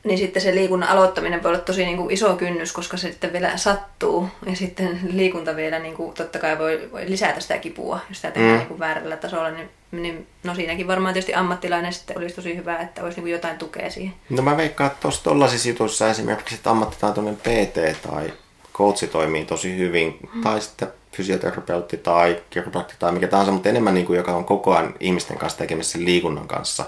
niin 0.05 0.19
sitten 0.19 0.43
se 0.43 0.55
liikunnan 0.55 0.89
aloittaminen 0.89 1.43
voi 1.43 1.51
olla 1.51 1.61
tosi 1.61 1.85
niin 1.85 1.97
kuin 1.97 2.11
iso 2.11 2.37
kynnys, 2.37 2.73
koska 2.73 2.97
se 2.97 3.11
sitten 3.11 3.33
vielä 3.33 3.57
sattuu. 3.57 4.29
Ja 4.47 4.57
sitten 4.57 5.01
liikunta 5.13 5.57
vielä 5.57 5.79
niin 5.79 5.95
kuin, 5.95 6.15
totta 6.15 6.39
kai 6.39 6.59
voi, 6.59 6.89
voi 6.93 7.11
lisätä 7.11 7.41
sitä 7.41 7.59
kipua, 7.59 8.01
jos 8.09 8.19
sitä 8.19 8.31
tehdään 8.31 8.53
mm. 8.53 8.59
niin 8.59 8.69
kuin 8.69 8.79
väärällä 8.79 9.17
tasolla. 9.17 9.51
Niin, 9.51 9.69
niin, 9.93 10.27
no 10.45 10.55
siinäkin 10.55 10.87
varmaan 10.87 11.15
tietysti 11.15 11.35
ammattilainen 11.35 11.93
sitten 11.93 12.19
olisi 12.19 12.35
tosi 12.35 12.57
hyvä, 12.57 12.77
että 12.77 13.03
olisi 13.03 13.17
niin 13.17 13.23
kuin 13.23 13.33
jotain 13.33 13.59
tukea 13.59 13.91
siihen. 13.91 14.15
No 14.31 14.43
mä 14.43 14.57
veikkaan, 14.57 14.91
että 14.91 15.03
tuossa 15.03 15.25
tuollaisissa 15.25 15.69
jutuissa 15.69 16.11
esimerkiksi 16.11 16.55
että 16.55 16.71
ammattitaitoinen 16.71 17.37
PT 17.37 18.03
tai 18.03 18.33
coachi 18.73 19.07
toimii 19.07 19.45
tosi 19.45 19.79
hyvin, 19.79 20.19
mm. 20.35 20.43
tai 20.43 20.61
sitten 20.61 20.89
fysioterapeutti 21.13 21.97
tai 21.97 22.43
kiroprakti 22.51 22.95
tai 22.99 23.13
mikä 23.13 23.29
tahansa, 23.29 23.53
mutta 23.53 23.69
enemmän 23.69 23.95
niin 23.95 24.07
kuin, 24.07 24.17
joka 24.17 24.33
on 24.33 24.45
koko 24.45 24.75
ajan 24.75 24.95
ihmisten 25.01 25.39
kanssa 25.39 25.59
tekemisissä 25.59 25.99
liikunnan 25.99 26.49
kanssa, 26.49 26.85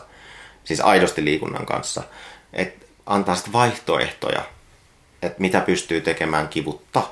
siis 0.64 0.80
aidosti 0.80 1.24
liikunnan 1.24 1.66
kanssa. 1.66 2.02
Et 2.52 2.82
antaa 3.12 3.34
sitten 3.34 3.52
vaihtoehtoja, 3.52 4.42
että 5.22 5.40
mitä 5.40 5.60
pystyy 5.60 6.00
tekemään 6.00 6.48
kivutta. 6.48 7.02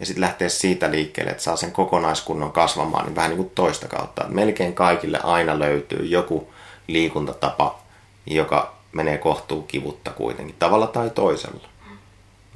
Ja 0.00 0.06
sitten 0.06 0.20
lähteä 0.20 0.48
siitä 0.48 0.90
liikkeelle, 0.90 1.30
että 1.30 1.42
saa 1.42 1.56
sen 1.56 1.72
kokonaiskunnon 1.72 2.52
kasvamaan 2.52 3.04
niin 3.04 3.16
vähän 3.16 3.30
niin 3.30 3.36
kuin 3.36 3.50
toista 3.50 3.88
kautta. 3.88 4.22
Että 4.22 4.34
melkein 4.34 4.74
kaikille 4.74 5.20
aina 5.22 5.58
löytyy 5.58 6.06
joku 6.06 6.52
liikuntatapa, 6.86 7.78
joka 8.26 8.74
menee 8.92 9.18
kohtuu 9.18 9.62
kivutta 9.62 10.10
kuitenkin, 10.10 10.56
tavalla 10.58 10.86
tai 10.86 11.10
toisella. 11.10 11.68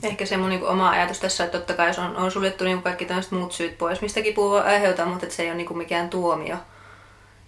Ehkä 0.02 0.26
se 0.26 0.36
mun 0.36 0.48
niin 0.48 0.66
oma 0.66 0.90
ajatus 0.90 1.18
tässä, 1.18 1.44
että 1.44 1.58
totta 1.58 1.74
kai 1.74 1.90
on, 1.98 2.16
on 2.16 2.30
suljettu 2.30 2.64
niin 2.64 2.82
kaikki 2.82 3.04
tämmöiset 3.04 3.32
muut 3.32 3.52
syyt 3.52 3.78
pois, 3.78 4.00
mistä 4.00 4.22
kipu 4.22 4.50
voi 4.50 4.60
aiheuttaa, 4.60 5.06
mutta 5.06 5.30
se 5.30 5.42
ei 5.42 5.48
ole 5.48 5.56
niin 5.56 5.78
mikään 5.78 6.10
tuomio, 6.10 6.56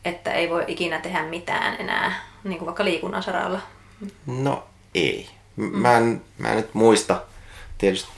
että 0.05 0.33
ei 0.33 0.51
voi 0.51 0.65
ikinä 0.67 1.01
tehdä 1.01 1.23
mitään 1.23 1.77
enää, 1.81 2.21
niin 2.45 2.59
kuin 2.59 2.67
vaikka 2.67 2.85
liikunnan 2.85 3.23
saralla. 3.23 3.61
No 4.27 4.65
ei. 4.95 5.31
Mä, 5.57 5.97
en, 5.97 6.23
mä 6.39 6.49
en 6.49 6.57
nyt 6.57 6.75
muista. 6.75 7.23
Tietysti 7.79 8.09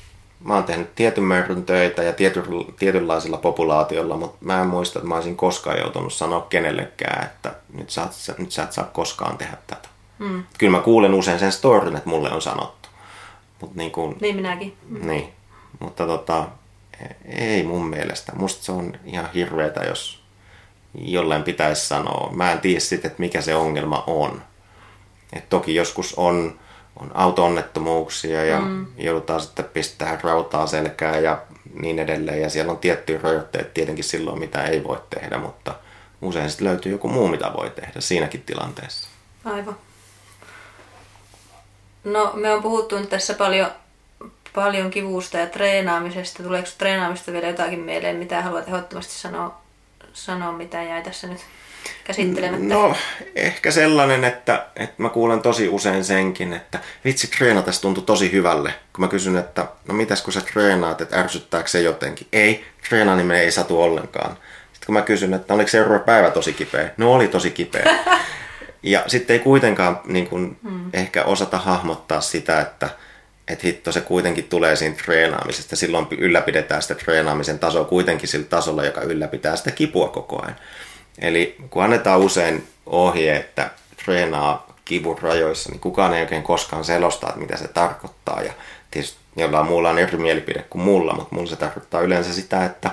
mä 0.45 0.55
oon 0.55 0.65
tehnyt 0.65 0.95
tietyn 0.95 1.25
määrän 1.25 1.65
töitä 1.65 2.03
ja 2.03 2.13
tiety, 2.13 2.43
tietynlaisilla 2.79 3.37
populaatiolla, 3.37 4.17
mutta 4.17 4.37
mä 4.41 4.61
en 4.61 4.67
muista, 4.67 4.99
että 4.99 5.09
mä 5.09 5.15
olisin 5.15 5.37
koskaan 5.37 5.79
joutunut 5.79 6.13
sanoa 6.13 6.41
kenellekään, 6.41 7.27
että 7.27 7.55
nyt 7.73 7.91
sä, 7.91 8.09
nyt 8.39 8.53
sä 8.53 8.63
et 8.63 8.73
saa 8.73 8.85
koskaan 8.85 9.39
tehdä 9.39 9.57
tätä. 9.67 9.89
Mm. 10.19 10.45
Kyllä 10.59 10.77
mä 10.77 10.83
kuulen 10.83 11.15
usein 11.15 11.39
sen 11.39 11.53
storin, 11.53 11.97
että 11.97 12.09
mulle 12.09 12.33
on 12.33 12.43
sanottu. 12.43 12.89
Mut 13.61 13.75
niin, 13.75 13.91
kun, 13.91 14.17
niin 14.21 14.37
minäkin. 14.37 14.77
Mm. 14.89 15.07
Niin, 15.07 15.33
mutta 15.79 16.07
tota, 16.07 16.49
ei 17.25 17.63
mun 17.63 17.87
mielestä. 17.87 18.33
Musta 18.35 18.65
se 18.65 18.73
on 18.73 18.93
ihan 19.05 19.31
hirveetä, 19.35 19.81
jos 19.81 20.23
jollain 20.95 21.43
pitäisi 21.43 21.87
sanoa. 21.87 22.33
Mä 22.33 22.53
en 22.53 22.61
tiedä 22.61 22.81
sitten, 22.81 23.11
että 23.11 23.21
mikä 23.21 23.41
se 23.41 23.55
ongelma 23.55 24.05
on. 24.07 24.43
Et 25.33 25.49
toki 25.49 25.75
joskus 25.75 26.15
on 26.15 26.59
on 27.01 27.11
auto-onnettomuuksia 27.15 28.45
ja 28.45 28.61
mm. 28.61 28.87
joudutaan 28.97 29.41
sitten 29.41 29.65
pistämään 29.65 30.21
rautaa 30.23 30.67
selkään 30.67 31.23
ja 31.23 31.43
niin 31.75 31.99
edelleen. 31.99 32.43
Ja 32.43 32.51
siellä 32.51 32.73
on 32.73 32.79
tiettyjä 32.79 33.21
rajoitteet 33.23 33.75
tietenkin 33.75 34.05
silloin, 34.05 34.39
mitä 34.39 34.63
ei 34.63 34.85
voi 34.85 34.99
tehdä, 35.11 35.39
mutta 35.39 35.75
usein 36.23 36.51
sitten 36.51 36.67
löytyy 36.67 36.93
joku 36.93 37.09
muu, 37.09 37.29
mitä 37.29 37.53
voi 37.57 37.71
tehdä 37.71 38.01
siinäkin 38.01 38.43
tilanteessa. 38.43 39.09
Aivan. 39.45 39.77
No, 42.05 42.33
me 42.35 42.53
on 42.53 42.63
puhuttu 42.63 42.99
nyt 42.99 43.09
tässä 43.09 43.35
paljon, 43.35 43.71
paljon 44.55 44.91
kivusta 44.91 45.39
ja 45.39 45.47
treenaamisesta. 45.47 46.43
Tuleeko 46.43 46.69
treenaamista 46.79 47.33
vielä 47.33 47.47
jotakin 47.47 47.81
mieleen, 47.81 48.17
mitä 48.17 48.43
haluat 48.43 48.69
ehdottomasti 48.69 49.13
sanoa, 49.13 49.61
sanoa 50.13 50.53
mitä 50.53 50.83
jäi 50.83 51.03
tässä 51.03 51.27
nyt 51.27 51.41
käsittelemättä? 52.05 52.75
No, 52.75 52.97
ehkä 53.35 53.71
sellainen, 53.71 54.25
että, 54.25 54.67
että 54.77 54.95
mä 55.03 55.09
kuulen 55.09 55.43
tosi 55.43 55.69
usein 55.69 56.05
senkin, 56.05 56.53
että 56.53 56.79
vitsi 57.05 57.27
treenata 57.27 57.71
tuntuu 57.81 58.03
tosi 58.03 58.33
hyvälle. 58.33 58.75
Kun 58.93 59.05
mä 59.05 59.09
kysyn, 59.09 59.37
että 59.37 59.67
no 59.89 59.95
mitäs 59.95 60.23
kun 60.23 60.33
sä 60.33 60.41
treenaat, 60.41 61.01
että 61.01 61.21
ärsyttääkö 61.21 61.69
se 61.69 61.81
jotenkin? 61.81 62.27
Ei, 62.33 62.65
treenaaminen 62.89 63.37
ei 63.37 63.51
satu 63.51 63.83
ollenkaan. 63.83 64.31
Sitten 64.73 64.87
kun 64.87 64.93
mä 64.95 65.03
kysyn, 65.03 65.35
että 65.35 65.55
oliko 65.55 65.69
seuraava 65.69 66.05
päivä 66.05 66.31
tosi 66.31 66.53
kipeä? 66.53 66.91
No 66.97 67.13
oli 67.13 67.29
tosi 67.29 67.51
kipeä. 67.51 67.99
ja 68.83 69.05
sitten 69.07 69.35
ei 69.35 69.41
kuitenkaan 69.41 70.01
niin 70.05 70.27
kun, 70.27 70.57
hmm. 70.63 70.91
ehkä 70.93 71.25
osata 71.25 71.59
hahmottaa 71.59 72.21
sitä, 72.21 72.61
että 72.61 72.91
että 73.49 73.67
hitto 73.67 73.93
se 73.93 74.01
kuitenkin 74.01 74.45
tulee 74.45 74.77
siinä 74.77 74.97
treenaamisesta. 75.05 75.77
Silloin 75.77 76.07
ylläpidetään 76.11 76.83
sitä 76.83 76.95
treenaamisen 76.95 77.59
tasoa 77.59 77.85
kuitenkin 77.85 78.29
sillä 78.29 78.47
tasolla, 78.47 78.85
joka 78.85 79.01
ylläpitää 79.01 79.57
sitä 79.57 79.71
kipua 79.71 80.09
koko 80.09 80.43
ajan. 80.43 80.57
Eli 81.19 81.57
kun 81.71 81.85
annetaan 81.85 82.21
usein 82.21 82.67
ohje, 82.87 83.37
että 83.37 83.71
treenaa 84.05 84.77
kivun 84.85 85.19
rajoissa, 85.19 85.71
niin 85.71 85.81
kukaan 85.81 86.15
ei 86.15 86.23
oikein 86.23 86.43
koskaan 86.43 86.85
selosta, 86.85 87.27
että 87.27 87.41
mitä 87.41 87.57
se 87.57 87.69
tarkoittaa. 87.69 88.43
Ja 88.43 88.53
tietysti 88.91 89.19
jollain 89.37 89.67
muulla 89.67 89.91
on 89.91 89.99
eri 89.99 90.19
mielipide 90.19 90.65
kuin 90.71 90.83
mulla, 90.83 91.15
mutta 91.15 91.35
mulla 91.35 91.51
se 91.51 91.57
tarkoittaa 91.57 92.01
yleensä 92.01 92.33
sitä, 92.33 92.65
että, 92.65 92.91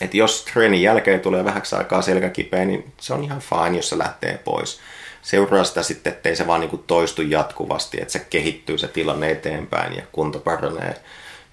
että 0.00 0.16
jos 0.16 0.44
treenin 0.44 0.82
jälkeen 0.82 1.20
tulee 1.20 1.44
vähäksi 1.44 1.76
aikaa 1.76 2.02
selkäkipeä, 2.02 2.64
niin 2.64 2.92
se 3.00 3.14
on 3.14 3.24
ihan 3.24 3.40
fine, 3.40 3.76
jos 3.76 3.88
se 3.88 3.98
lähtee 3.98 4.38
pois. 4.44 4.80
Seuraa 5.22 5.64
sitä 5.64 5.82
sitten, 5.82 6.12
ettei 6.12 6.36
se 6.36 6.46
vaan 6.46 6.60
niin 6.60 6.70
kuin 6.70 6.84
toistu 6.86 7.22
jatkuvasti, 7.22 8.00
että 8.00 8.12
se 8.12 8.26
kehittyy 8.30 8.78
se 8.78 8.88
tilanne 8.88 9.30
eteenpäin 9.30 9.96
ja 9.96 10.02
kunto 10.12 10.38
paranee. 10.38 10.94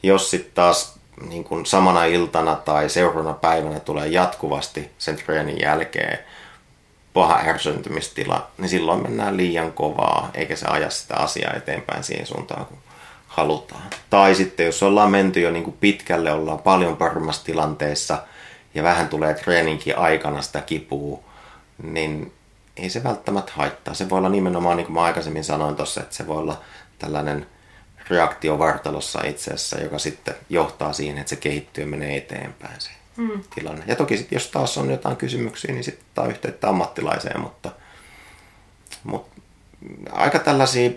Jos 0.03 0.31
sitten 0.31 0.51
taas 0.53 0.98
niin 1.27 1.43
kuin 1.43 1.65
samana 1.65 2.05
iltana 2.05 2.55
tai 2.55 2.89
seuraavana 2.89 3.33
päivänä 3.33 3.79
tulee 3.79 4.07
jatkuvasti 4.07 4.91
sen 4.97 5.15
treenin 5.15 5.61
jälkeen 5.61 6.19
paha 7.13 7.39
ärsyntymistila, 7.45 8.47
niin 8.57 8.69
silloin 8.69 9.01
mennään 9.01 9.37
liian 9.37 9.73
kovaa, 9.73 10.29
eikä 10.33 10.55
se 10.55 10.65
aja 10.65 10.89
sitä 10.89 11.15
asiaa 11.15 11.53
eteenpäin 11.53 12.03
siihen 12.03 12.25
suuntaan, 12.25 12.65
kun 12.65 12.77
halutaan. 13.27 13.81
Tai 14.09 14.35
sitten 14.35 14.65
jos 14.65 14.83
ollaan 14.83 15.11
menty 15.11 15.39
jo 15.39 15.51
niin 15.51 15.63
kuin 15.63 15.77
pitkälle, 15.79 16.31
ollaan 16.31 16.59
paljon 16.59 16.97
paremmassa 16.97 17.45
tilanteessa 17.45 18.23
ja 18.73 18.83
vähän 18.83 19.09
tulee 19.09 19.33
treeninkin 19.33 19.97
aikana 19.97 20.41
sitä 20.41 20.61
kipua, 20.61 21.19
niin 21.83 22.31
ei 22.77 22.89
se 22.89 23.03
välttämättä 23.03 23.51
haittaa. 23.55 23.93
Se 23.93 24.09
voi 24.09 24.17
olla 24.17 24.29
nimenomaan, 24.29 24.77
niin 24.77 24.85
kuin 24.85 24.93
mä 24.93 25.03
aikaisemmin 25.03 25.43
sanoin 25.43 25.75
tuossa, 25.75 26.01
että 26.01 26.15
se 26.15 26.27
voi 26.27 26.37
olla 26.37 26.61
tällainen– 26.99 27.47
reaktio 28.09 28.59
vartalossa 28.59 29.21
itseessä, 29.23 29.77
joka 29.77 29.99
sitten 29.99 30.35
johtaa 30.49 30.93
siihen, 30.93 31.17
että 31.17 31.29
se 31.29 31.35
kehittyy 31.35 31.83
ja 31.83 31.87
menee 31.87 32.17
eteenpäin 32.17 32.81
se 32.81 32.89
mm. 33.17 33.43
tilanne. 33.55 33.83
Ja 33.87 33.95
toki 33.95 34.17
sitten, 34.17 34.35
jos 34.35 34.47
taas 34.47 34.77
on 34.77 34.91
jotain 34.91 35.17
kysymyksiä, 35.17 35.73
niin 35.73 35.83
sitten 35.83 36.05
ottaa 36.09 36.27
yhteyttä 36.27 36.69
ammattilaiseen, 36.69 37.39
mutta, 37.39 37.71
mutta 39.03 39.41
aika 40.11 40.39
tällaisia 40.39 40.89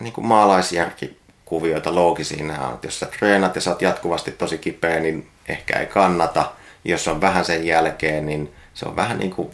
niin 0.00 0.12
kuin 0.12 0.26
maalaisjärkikuvioita 0.26 1.94
loogisia 1.94 2.44
nämä 2.44 2.68
on. 2.68 2.74
Että 2.74 2.86
jos 2.86 3.00
sä 3.00 3.06
treenat 3.06 3.54
ja 3.54 3.60
sä 3.60 3.70
oot 3.70 3.82
jatkuvasti 3.82 4.30
tosi 4.30 4.58
kipeä, 4.58 5.00
niin 5.00 5.28
ehkä 5.48 5.78
ei 5.78 5.86
kannata. 5.86 6.52
Jos 6.84 7.08
on 7.08 7.20
vähän 7.20 7.44
sen 7.44 7.66
jälkeen, 7.66 8.26
niin 8.26 8.52
Se 8.74 8.86
on 8.86 8.96
vähän 8.96 9.18
niin 9.18 9.30
kuin 9.30 9.50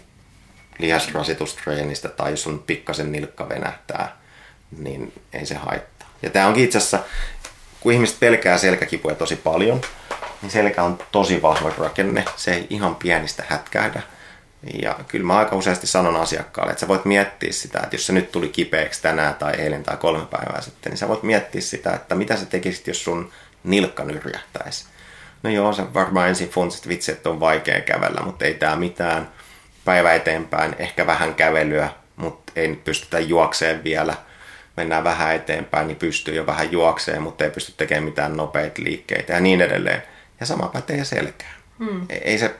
lihasrasitustreenistä 0.78 2.08
tai 2.08 2.30
jos 2.30 2.46
on 2.46 2.58
pikkasen 2.58 3.12
nilkka 3.12 3.48
venähtää, 3.48 4.16
niin 4.78 5.12
ei 5.32 5.46
se 5.46 5.54
haittaa. 5.54 5.93
Ja 6.24 6.30
tämä 6.30 6.46
onkin 6.46 6.64
itse 6.64 6.78
asiassa, 6.78 6.98
kun 7.80 7.92
ihmiset 7.92 8.20
pelkää 8.20 8.58
selkäkipuja 8.58 9.14
tosi 9.14 9.36
paljon, 9.36 9.80
niin 10.42 10.50
selkä 10.50 10.82
on 10.82 10.98
tosi 11.12 11.42
vahva 11.42 11.72
rakenne. 11.78 12.24
Se 12.36 12.54
ei 12.54 12.66
ihan 12.70 12.96
pienistä 12.96 13.44
hätkähdä. 13.48 14.02
Ja 14.82 14.98
kyllä 15.08 15.26
mä 15.26 15.38
aika 15.38 15.56
useasti 15.56 15.86
sanon 15.86 16.16
asiakkaalle, 16.16 16.70
että 16.70 16.80
sä 16.80 16.88
voit 16.88 17.04
miettiä 17.04 17.52
sitä, 17.52 17.80
että 17.82 17.96
jos 17.96 18.06
se 18.06 18.12
nyt 18.12 18.32
tuli 18.32 18.48
kipeäksi 18.48 19.02
tänään 19.02 19.34
tai 19.34 19.54
eilen 19.54 19.82
tai 19.82 19.96
kolme 19.96 20.26
päivää 20.26 20.60
sitten, 20.60 20.90
niin 20.90 20.98
sä 20.98 21.08
voit 21.08 21.22
miettiä 21.22 21.60
sitä, 21.60 21.92
että 21.92 22.14
mitä 22.14 22.36
sä 22.36 22.46
tekisit, 22.46 22.86
jos 22.86 23.04
sun 23.04 23.32
nilkka 23.64 24.04
nyrjähtäisi. 24.04 24.84
No 25.42 25.50
joo, 25.50 25.72
se 25.72 25.94
varmaan 25.94 26.28
ensin 26.28 26.50
funtsit 26.50 26.88
vitsi, 26.88 27.12
että 27.12 27.30
on 27.30 27.40
vaikea 27.40 27.80
kävellä, 27.80 28.20
mutta 28.24 28.44
ei 28.44 28.54
tää 28.54 28.76
mitään. 28.76 29.28
Päivä 29.84 30.14
eteenpäin, 30.14 30.76
ehkä 30.78 31.06
vähän 31.06 31.34
kävelyä, 31.34 31.88
mutta 32.16 32.52
ei 32.56 32.68
nyt 32.68 32.84
pystytä 32.84 33.18
juokseen 33.18 33.84
vielä. 33.84 34.14
Mennään 34.76 35.04
vähän 35.04 35.34
eteenpäin, 35.34 35.86
niin 35.86 35.96
pystyy 35.96 36.34
jo 36.34 36.46
vähän 36.46 36.72
juokseen, 36.72 37.22
mutta 37.22 37.44
ei 37.44 37.50
pysty 37.50 37.72
tekemään 37.76 38.04
mitään 38.04 38.36
nopeita 38.36 38.82
liikkeitä 38.82 39.32
ja 39.32 39.40
niin 39.40 39.60
edelleen. 39.60 40.02
Ja 40.40 40.46
sama 40.46 40.68
pätee 40.68 41.04
selkään. 41.04 41.54
Hmm. 41.78 42.06
Ei 42.08 42.38
se 42.38 42.54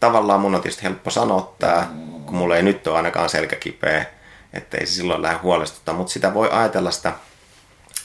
tavallaan 0.00 0.40
mun 0.40 0.54
on 0.54 0.62
tietysti 0.62 0.82
helppo 0.82 1.10
sanoa 1.10 1.54
tämä, 1.58 1.90
kun 2.26 2.36
mulla 2.36 2.56
ei 2.56 2.62
nyt 2.62 2.86
ole 2.86 2.96
ainakaan 2.96 3.28
selkä 3.28 3.56
kipeä, 3.56 4.06
että 4.52 4.76
ei 4.78 4.86
se 4.86 4.92
silloin 4.92 5.22
lähde 5.22 5.38
huolestuttaa, 5.38 5.94
mutta 5.94 6.12
sitä 6.12 6.34
voi 6.34 6.48
ajatella 6.52 6.90
sitä 6.90 7.12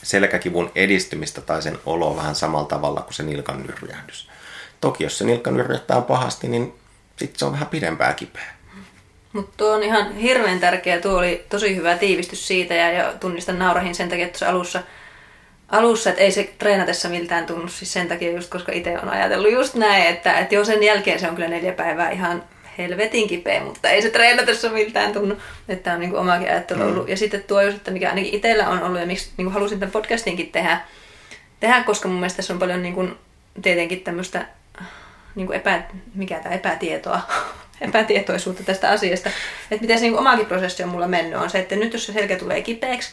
selkäkivun 0.02 0.70
edistymistä 0.74 1.40
tai 1.40 1.62
sen 1.62 1.78
olo 1.86 2.16
vähän 2.16 2.34
samalla 2.34 2.68
tavalla 2.68 3.00
kuin 3.00 3.14
se 3.14 3.22
nilkan 3.22 3.62
nyrjähdys. 3.62 4.30
Toki 4.80 5.04
jos 5.04 5.18
se 5.18 5.24
nilkan 5.24 5.56
nyrjähtää 5.56 6.00
pahasti, 6.00 6.48
niin 6.48 6.74
sitten 7.16 7.38
se 7.38 7.44
on 7.44 7.52
vähän 7.52 7.66
pidempää 7.68 8.14
kipeä. 8.14 8.57
Mutta 9.32 9.52
tuo 9.56 9.72
on 9.72 9.82
ihan 9.82 10.16
hirveän 10.16 10.60
tärkeä. 10.60 11.00
Tuo 11.00 11.18
oli 11.18 11.44
tosi 11.48 11.76
hyvä 11.76 11.96
tiivistys 11.96 12.46
siitä 12.46 12.74
ja, 12.74 12.90
ja 12.92 13.12
tunnistan 13.20 13.58
naurahin 13.58 13.94
sen 13.94 14.08
takia, 14.08 14.26
että 14.26 14.48
alussa, 14.48 14.82
alussa, 15.68 16.10
että 16.10 16.22
ei 16.22 16.32
se 16.32 16.50
treenatessa 16.58 17.08
miltään 17.08 17.46
tunnu 17.46 17.68
siis 17.68 17.92
sen 17.92 18.08
takia 18.08 18.32
just, 18.32 18.50
koska 18.50 18.72
itse 18.72 18.98
on 18.98 19.08
ajatellut 19.08 19.52
just 19.52 19.74
näin, 19.74 20.06
että, 20.06 20.38
että 20.38 20.54
jo 20.54 20.64
sen 20.64 20.82
jälkeen 20.82 21.20
se 21.20 21.28
on 21.28 21.34
kyllä 21.34 21.48
neljä 21.48 21.72
päivää 21.72 22.10
ihan 22.10 22.44
helvetin 22.78 23.28
kipeä, 23.28 23.60
mutta 23.60 23.88
ei 23.88 24.02
se 24.02 24.10
treenatessa 24.10 24.70
miltään 24.70 25.12
tunnu. 25.12 25.36
Että 25.68 25.92
on 25.92 26.00
niin 26.00 26.10
kuin 26.10 26.20
omakin 26.20 26.48
ajattelu 26.48 26.82
ollut. 26.82 27.04
Mm. 27.04 27.10
Ja 27.10 27.16
sitten 27.16 27.44
tuo 27.44 27.62
just, 27.62 27.76
että 27.76 27.90
mikä 27.90 28.08
ainakin 28.08 28.34
itsellä 28.34 28.68
on 28.68 28.82
ollut 28.82 29.00
ja 29.00 29.06
miksi 29.06 29.30
niin 29.36 29.44
kuin 29.44 29.54
halusin 29.54 29.80
tämän 29.80 29.92
podcastinkin 29.92 30.52
tehdä, 30.52 30.80
tehdä, 31.60 31.82
koska 31.82 32.08
mun 32.08 32.16
mielestä 32.20 32.36
tässä 32.36 32.52
on 32.52 32.58
paljon 32.58 32.82
niin 32.82 32.94
kuin, 32.94 33.18
tietenkin 33.62 34.00
tämmöistä 34.00 34.46
niin 35.34 35.46
kuin 35.46 35.56
epä, 35.56 35.82
mikä 36.14 36.40
tämä 36.40 36.54
epätietoa, 36.54 37.20
epätietoisuutta 37.80 38.62
tästä 38.64 38.90
asiasta. 38.90 39.30
Että 39.70 39.82
miten 39.82 39.98
se 39.98 40.04
niin 40.04 40.18
omakin 40.18 40.46
prosessi 40.46 40.82
on 40.82 40.88
mulla 40.88 41.08
mennyt 41.08 41.40
on 41.40 41.50
se, 41.50 41.58
että 41.58 41.76
nyt 41.76 41.92
jos 41.92 42.06
se 42.06 42.12
selkä 42.12 42.36
tulee 42.36 42.62
kipeäksi, 42.62 43.10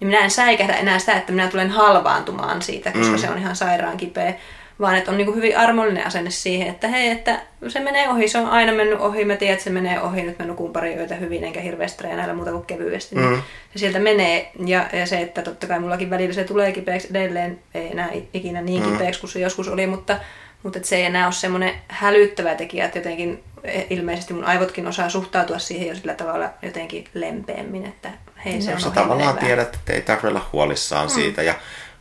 niin 0.00 0.08
minä 0.08 0.24
en 0.24 0.30
säikähdä 0.30 0.74
enää 0.74 0.98
sitä, 0.98 1.16
että 1.16 1.32
minä 1.32 1.48
tulen 1.48 1.70
halvaantumaan 1.70 2.62
siitä, 2.62 2.92
koska 2.92 3.12
mm. 3.12 3.18
se 3.18 3.30
on 3.30 3.38
ihan 3.38 3.56
sairaan 3.56 3.96
kipeä 3.96 4.34
vaan 4.80 4.96
että 4.96 5.10
on 5.10 5.16
niin 5.16 5.34
hyvin 5.34 5.58
armollinen 5.58 6.06
asenne 6.06 6.30
siihen, 6.30 6.68
että 6.68 6.88
hei, 6.88 7.08
että 7.08 7.40
se 7.68 7.80
menee 7.80 8.08
ohi, 8.08 8.28
se 8.28 8.38
on 8.38 8.46
aina 8.46 8.72
mennyt 8.72 9.00
ohi, 9.00 9.24
mä 9.24 9.36
tiedän, 9.36 9.52
että 9.52 9.64
se 9.64 9.70
menee 9.70 10.00
ohi, 10.00 10.22
nyt 10.22 10.38
mä 10.38 10.44
nukun 10.44 10.72
pari 10.72 10.94
yötä 10.94 11.14
hyvin, 11.14 11.44
enkä 11.44 11.60
hirveästi 11.60 11.98
treenailla 11.98 12.34
muuta 12.34 12.50
kuin 12.50 12.66
kevyesti. 12.66 13.16
Niin 13.16 13.30
mm. 13.30 13.42
se 13.72 13.78
sieltä 13.78 13.98
menee, 13.98 14.50
ja, 14.66 14.86
ja 14.92 15.06
se, 15.06 15.20
että 15.20 15.42
totta 15.42 15.66
kai 15.66 15.80
mullakin 15.80 16.10
välillä 16.10 16.32
se 16.32 16.44
tulee 16.44 16.72
kipeäksi 16.72 17.08
edelleen, 17.10 17.58
ei 17.74 17.92
enää 17.92 18.10
ikinä 18.34 18.62
niin 18.62 18.86
mm. 18.86 18.92
kipeäksi 18.92 19.20
kuin 19.20 19.30
se 19.30 19.40
joskus 19.40 19.68
oli, 19.68 19.86
mutta, 19.86 20.18
mutta 20.62 20.78
se 20.82 20.96
ei 20.96 21.04
enää 21.04 21.26
ole 21.26 21.32
semmoinen 21.32 21.74
hälyttävä 21.88 22.54
tekijä, 22.54 22.84
että 22.84 22.98
jotenkin 22.98 23.44
e, 23.64 23.82
ilmeisesti 23.90 24.34
mun 24.34 24.44
aivotkin 24.44 24.86
osaa 24.86 25.10
suhtautua 25.10 25.58
siihen 25.58 25.88
jo 25.88 25.94
sillä 25.94 26.14
tavalla 26.14 26.50
jotenkin 26.62 27.08
lempeämmin, 27.14 27.86
että 27.86 28.10
hei 28.44 28.62
se 28.62 28.74
on 28.74 28.80
Sä 28.80 28.90
tavallaan 28.90 29.38
tiedät, 29.38 29.74
että 29.74 29.92
ei 29.92 30.02
tarvitse 30.02 30.28
olla 30.28 30.48
huolissaan 30.52 31.06
mm. 31.06 31.14
siitä, 31.14 31.42
ja 31.42 31.54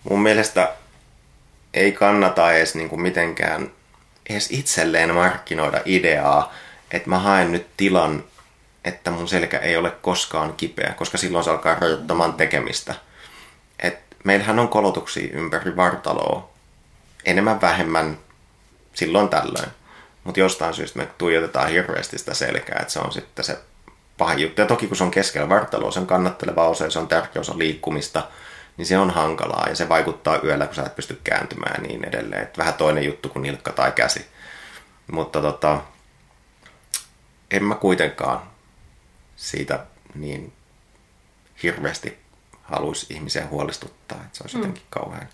mun 0.10 0.22
mielestä 0.22 0.72
ei 1.74 1.92
kannata 1.92 2.54
edes 2.54 2.76
niin 2.76 2.90
kuin 2.90 3.02
mitenkään 3.02 3.72
edes 4.30 4.52
itselleen 4.52 5.14
markkinoida 5.14 5.82
ideaa, 5.86 6.54
että 6.92 7.10
mä 7.10 7.20
haen 7.20 7.52
nyt 7.52 7.68
tilan, 7.78 8.24
että 8.86 9.12
mun 9.12 9.28
selkä 9.28 9.58
ei 9.58 9.78
ole 9.78 9.92
koskaan 9.92 10.54
kipeä, 10.54 10.94
koska 10.98 11.18
silloin 11.18 11.44
se 11.44 11.50
alkaa 11.50 11.76
rajoittamaan 11.76 12.34
tekemistä. 12.34 12.96
Et 13.80 14.00
meillähän 14.24 14.60
on 14.60 14.68
kolotuksia 14.68 15.34
ympäri 15.34 15.76
vartaloa, 15.76 16.50
enemmän 17.26 17.62
vähemmän 17.62 18.18
silloin 19.00 19.30
tällöin. 19.30 19.70
Mutta 20.24 20.40
jostain 20.40 20.74
syystä 20.74 21.00
me 21.00 21.08
tuijotetaan 21.18 21.70
hirveästi 21.70 22.18
sitä 22.18 22.34
selkää, 22.34 22.78
että 22.82 22.94
se 22.94 23.00
on 23.00 23.12
sitten 23.12 23.46
se 23.46 23.60
pahin 24.18 24.40
juttu. 24.40 24.62
Ja 24.62 24.68
toki 24.68 24.88
kun 24.88 24.98
se 24.98 25.04
on 25.04 25.12
keskellä 25.12 25.50
vartaloa, 25.50 25.92
se 25.92 26.00
on 26.00 26.08
kannatteleva 26.08 26.68
osa 26.68 26.90
se 26.90 27.00
on 27.00 27.08
tärkeä 27.08 27.40
osa 27.40 27.58
liikkumista– 27.58 28.24
niin 28.80 28.86
se 28.86 28.98
on 28.98 29.10
hankalaa 29.10 29.70
ja 29.70 29.76
se 29.76 29.90
vaikuttaa 29.90 30.40
yöllä, 30.44 30.66
kun 30.66 30.76
sä 30.76 30.84
et 30.84 30.96
pysty 30.96 31.20
kääntymään 31.24 31.84
ja 31.84 31.88
niin 31.88 32.06
edelleen. 32.06 32.44
Et 32.44 32.58
vähän 32.58 32.74
toinen 32.74 33.06
juttu 33.06 33.30
kuin 33.30 33.44
nilkka 33.44 33.72
tai 33.72 33.92
käsi. 33.92 34.26
Mutta 35.12 35.42
tota, 35.42 35.82
en 37.52 37.64
mä 37.64 37.76
kuitenkaan 37.76 38.42
siitä 39.36 39.86
niin 40.16 40.54
hirveästi 41.64 42.18
haluaisi 42.64 43.14
ihmisiä 43.14 43.48
huolestuttaa, 43.48 44.18
että 44.26 44.38
se 44.38 44.44
olisi 44.44 44.56
mm. 44.58 44.62
jotenkin 44.62 44.84
kauhean 44.90 45.30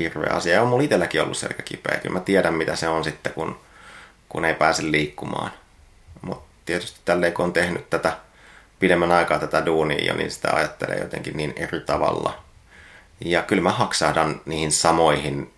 hirveä 0.00 0.34
asia. 0.34 0.54
Ja 0.54 0.62
on 0.62 0.68
mulla 0.68 0.82
itselläkin 0.82 1.22
ollut 1.22 1.36
selkä 1.36 1.62
kipeä. 1.62 1.98
Kyllä 1.98 2.12
mä 2.12 2.20
tiedän, 2.20 2.54
mitä 2.54 2.76
se 2.76 2.88
on 2.88 3.04
sitten, 3.04 3.32
kun, 3.32 3.60
kun 4.28 4.44
ei 4.44 4.54
pääse 4.54 4.82
liikkumaan. 4.90 5.50
Mutta 6.22 6.50
tietysti 6.66 7.00
tälleen, 7.04 7.32
kun 7.32 7.44
on 7.44 7.52
tehnyt 7.52 7.90
tätä 7.90 8.16
pidemmän 8.78 9.12
aikaa 9.12 9.38
tätä 9.38 9.66
duunia 9.66 10.04
jo, 10.04 10.14
niin 10.14 10.30
sitä 10.30 10.48
ajattelee 10.52 10.98
jotenkin 10.98 11.36
niin 11.36 11.52
eri 11.56 11.80
tavalla– 11.80 12.34
ja 13.24 13.42
kyllä 13.42 13.62
mä 13.62 13.70
haksahdan 13.70 14.40
niihin 14.46 14.72
samoihin 14.72 15.52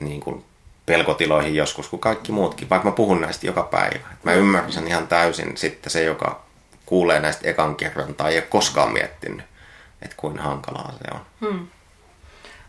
niin 0.00 0.20
kuin 0.20 0.44
pelkotiloihin 0.86 1.54
joskus 1.54 1.88
kuin 1.88 2.00
kaikki 2.00 2.32
muutkin, 2.32 2.70
vaikka 2.70 2.88
mä 2.88 2.94
puhun 2.94 3.20
näistä 3.20 3.46
joka 3.46 3.62
päivä. 3.62 4.08
Mä 4.22 4.32
ymmärrän 4.32 4.72
sen 4.72 4.88
ihan 4.88 5.08
täysin 5.08 5.56
sitten 5.56 5.90
se, 5.90 6.04
joka 6.04 6.42
kuulee 6.86 7.20
näistä 7.20 7.48
ekan 7.48 7.76
kerran 7.76 8.14
tai 8.14 8.32
ei 8.32 8.38
ole 8.38 8.46
koskaan 8.46 8.92
miettinyt, 8.92 9.46
että 10.02 10.16
kuin 10.16 10.38
hankalaa 10.38 10.92
se 10.92 11.14
on. 11.14 11.20
Hmm. 11.40 11.66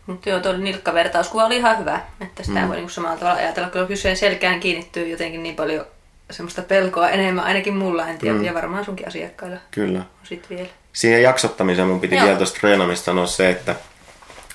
Mutta 0.09 0.29
joo, 0.29 0.39
tuo 0.39 0.53
nilkkavertauskuva 0.53 1.45
oli 1.45 1.57
ihan 1.57 1.79
hyvä, 1.79 2.01
että 2.21 2.43
sitä 2.43 2.59
hmm. 2.59 2.67
voi 2.67 2.75
niinku 2.75 2.89
samalla 2.89 3.17
tavalla 3.17 3.37
ajatella, 3.37 3.69
kun 3.69 3.87
kysyjen 3.87 4.17
selkään 4.17 4.59
kiinnittyy 4.59 5.07
jotenkin 5.07 5.43
niin 5.43 5.55
paljon 5.55 5.85
semmoista 6.31 6.61
pelkoa 6.61 7.09
enemmän, 7.09 7.43
ainakin 7.43 7.73
mulla, 7.73 8.07
en 8.07 8.17
tiedä, 8.17 8.35
hmm. 8.35 8.45
ja 8.45 8.53
varmaan 8.53 8.85
sunkin 8.85 9.07
asiakkailla 9.07 9.57
Kyllä. 9.71 10.01
Sitten 10.23 10.57
vielä 10.57 10.69
siihen 10.93 11.23
jaksottamiseen 11.23 11.87
mun 11.87 11.99
piti 11.99 12.15
Joo. 12.15 12.25
vielä 12.25 12.37
tuosta 12.37 12.59
treenamista 12.59 13.05
sanoa 13.05 13.25
se, 13.25 13.49
että 13.49 13.75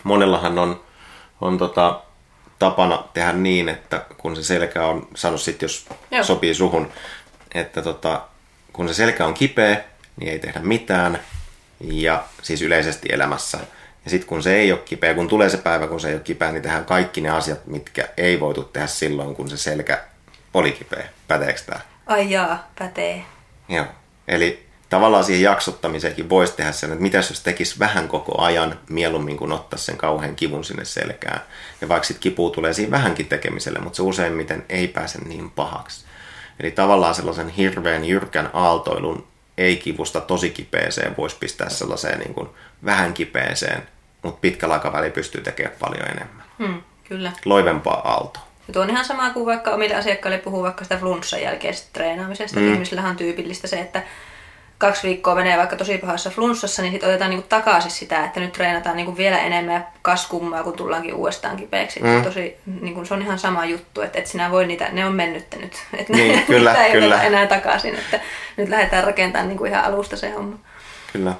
monellahan 0.04 0.58
on, 0.58 0.80
on 1.40 1.58
tota, 1.58 2.00
tapana 2.58 3.04
tehdä 3.14 3.32
niin, 3.32 3.68
että 3.68 4.04
kun 4.16 4.36
se 4.36 4.42
selkä 4.42 4.86
on, 4.86 5.08
sano 5.14 5.38
sitten 5.38 5.64
jos 5.64 5.86
Joo. 6.10 6.24
sopii 6.24 6.54
suhun, 6.54 6.92
että 7.54 7.82
tota, 7.82 8.22
kun 8.72 8.88
se 8.88 8.94
selkä 8.94 9.26
on 9.26 9.34
kipeä, 9.34 9.84
niin 10.20 10.32
ei 10.32 10.38
tehdä 10.38 10.60
mitään, 10.60 11.20
ja 11.80 12.24
siis 12.42 12.62
yleisesti 12.62 13.08
elämässä. 13.12 13.58
Ja 14.04 14.10
sitten 14.10 14.28
kun 14.28 14.42
se 14.42 14.56
ei 14.56 14.72
ole 14.72 14.80
kipeä, 14.80 15.14
kun 15.14 15.28
tulee 15.28 15.50
se 15.50 15.56
päivä, 15.56 15.86
kun 15.86 16.00
se 16.00 16.08
ei 16.08 16.14
ole 16.14 16.22
kipeä, 16.22 16.52
niin 16.52 16.62
tehdään 16.62 16.84
kaikki 16.84 17.20
ne 17.20 17.30
asiat, 17.30 17.66
mitkä 17.66 18.08
ei 18.16 18.40
voitu 18.40 18.62
tehdä 18.62 18.86
silloin, 18.86 19.34
kun 19.34 19.50
se 19.50 19.56
selkä 19.56 20.04
oli 20.54 20.72
kipeä. 20.72 21.04
Päteekö 21.28 21.60
tämä? 21.66 21.80
Ai 22.06 22.30
jaa, 22.30 22.68
pätee. 22.78 23.24
Joo. 23.68 23.86
Eli 24.28 24.66
tavallaan 24.88 25.24
siihen 25.24 25.42
jaksottamiseenkin 25.42 26.28
voisi 26.28 26.52
tehdä 26.52 26.72
sen, 26.72 26.90
että 26.90 27.02
mitä 27.02 27.16
jos 27.16 27.40
tekisi 27.40 27.78
vähän 27.78 28.08
koko 28.08 28.42
ajan 28.42 28.78
mieluummin 28.88 29.36
kuin 29.36 29.52
ottaa 29.52 29.78
sen 29.78 29.96
kauhean 29.96 30.36
kivun 30.36 30.64
sinne 30.64 30.84
selkään. 30.84 31.40
Ja 31.80 31.88
vaikka 31.88 32.06
sitten 32.06 32.22
kipu 32.22 32.50
tulee 32.50 32.72
siinä 32.72 32.90
vähänkin 32.90 33.26
tekemiselle, 33.26 33.78
mutta 33.78 33.96
se 33.96 34.02
useimmiten 34.02 34.64
ei 34.68 34.88
pääse 34.88 35.18
niin 35.18 35.50
pahaksi. 35.50 36.04
Eli 36.60 36.70
tavallaan 36.70 37.14
sellaisen 37.14 37.48
hirveän 37.48 38.04
jyrkän 38.04 38.50
aaltoilun 38.52 39.26
ei-kivusta 39.58 40.20
tosi 40.20 40.50
kipeeseen 40.50 41.16
voisi 41.16 41.36
pistää 41.40 41.68
sellaiseen 41.68 42.18
niin 42.18 42.34
kuin 42.34 42.48
vähän 42.84 43.14
kipeeseen, 43.14 43.88
mutta 44.24 44.40
pitkällä 44.40 44.74
aikavälillä 44.74 45.14
pystyy 45.14 45.40
tekemään 45.40 45.76
paljon 45.80 46.06
enemmän. 46.10 46.44
Hmm, 46.58 46.82
kyllä. 47.04 47.32
Loivempaa 47.44 48.10
aaltoa. 48.10 48.42
Ja 48.68 48.72
tuo 48.74 48.82
on 48.82 48.90
ihan 48.90 49.04
sama 49.04 49.30
kuin 49.30 49.46
vaikka 49.46 49.70
omille 49.70 49.94
asiakkaille 49.94 50.38
puhuu 50.38 50.62
vaikka 50.62 50.84
sitä 50.84 50.96
flunssan 50.96 51.42
jälkeisestä 51.42 51.88
treenaamisesta. 51.92 52.60
Mm. 52.60 52.72
Ihmisillähän 52.72 53.10
on 53.10 53.16
tyypillistä 53.16 53.66
se, 53.66 53.80
että 53.80 54.02
kaksi 54.78 55.08
viikkoa 55.08 55.34
menee 55.34 55.56
vaikka 55.56 55.76
tosi 55.76 55.98
pahassa 55.98 56.30
flunssassa, 56.30 56.82
niin 56.82 56.92
sitten 56.92 57.08
otetaan 57.08 57.30
niinku 57.30 57.46
takaisin 57.48 57.90
sitä, 57.90 58.24
että 58.24 58.40
nyt 58.40 58.52
treenataan 58.52 58.96
niinku 58.96 59.16
vielä 59.16 59.38
enemmän 59.38 59.74
ja 59.74 59.82
kaskummaa, 60.02 60.62
kun 60.62 60.72
tullaankin 60.72 61.14
uudestaan 61.14 61.56
kipeäksi. 61.56 62.02
Mm. 62.02 62.22
Tosi, 62.22 62.56
niinku, 62.80 63.04
se 63.04 63.14
on 63.14 63.22
ihan 63.22 63.38
sama 63.38 63.64
juttu, 63.64 64.00
että 64.00 64.18
et 64.18 64.26
sinä 64.26 64.50
voi 64.50 64.66
niitä, 64.66 64.88
ne 64.92 65.06
on 65.06 65.14
mennyt 65.14 65.46
nyt. 65.60 65.82
Että 65.98 66.12
niin, 66.12 66.32
ne, 66.36 66.44
kyllä, 66.46 66.84
ei 66.84 66.92
kyllä. 66.92 67.22
enää 67.22 67.46
takaisin, 67.46 67.94
että 67.94 68.20
nyt 68.56 68.68
lähdetään 68.68 69.04
rakentamaan 69.04 69.48
niinku 69.48 69.64
ihan 69.64 69.84
alusta 69.84 70.16
se 70.16 70.30
homma. 70.30 70.58
Kyllä. 71.12 71.34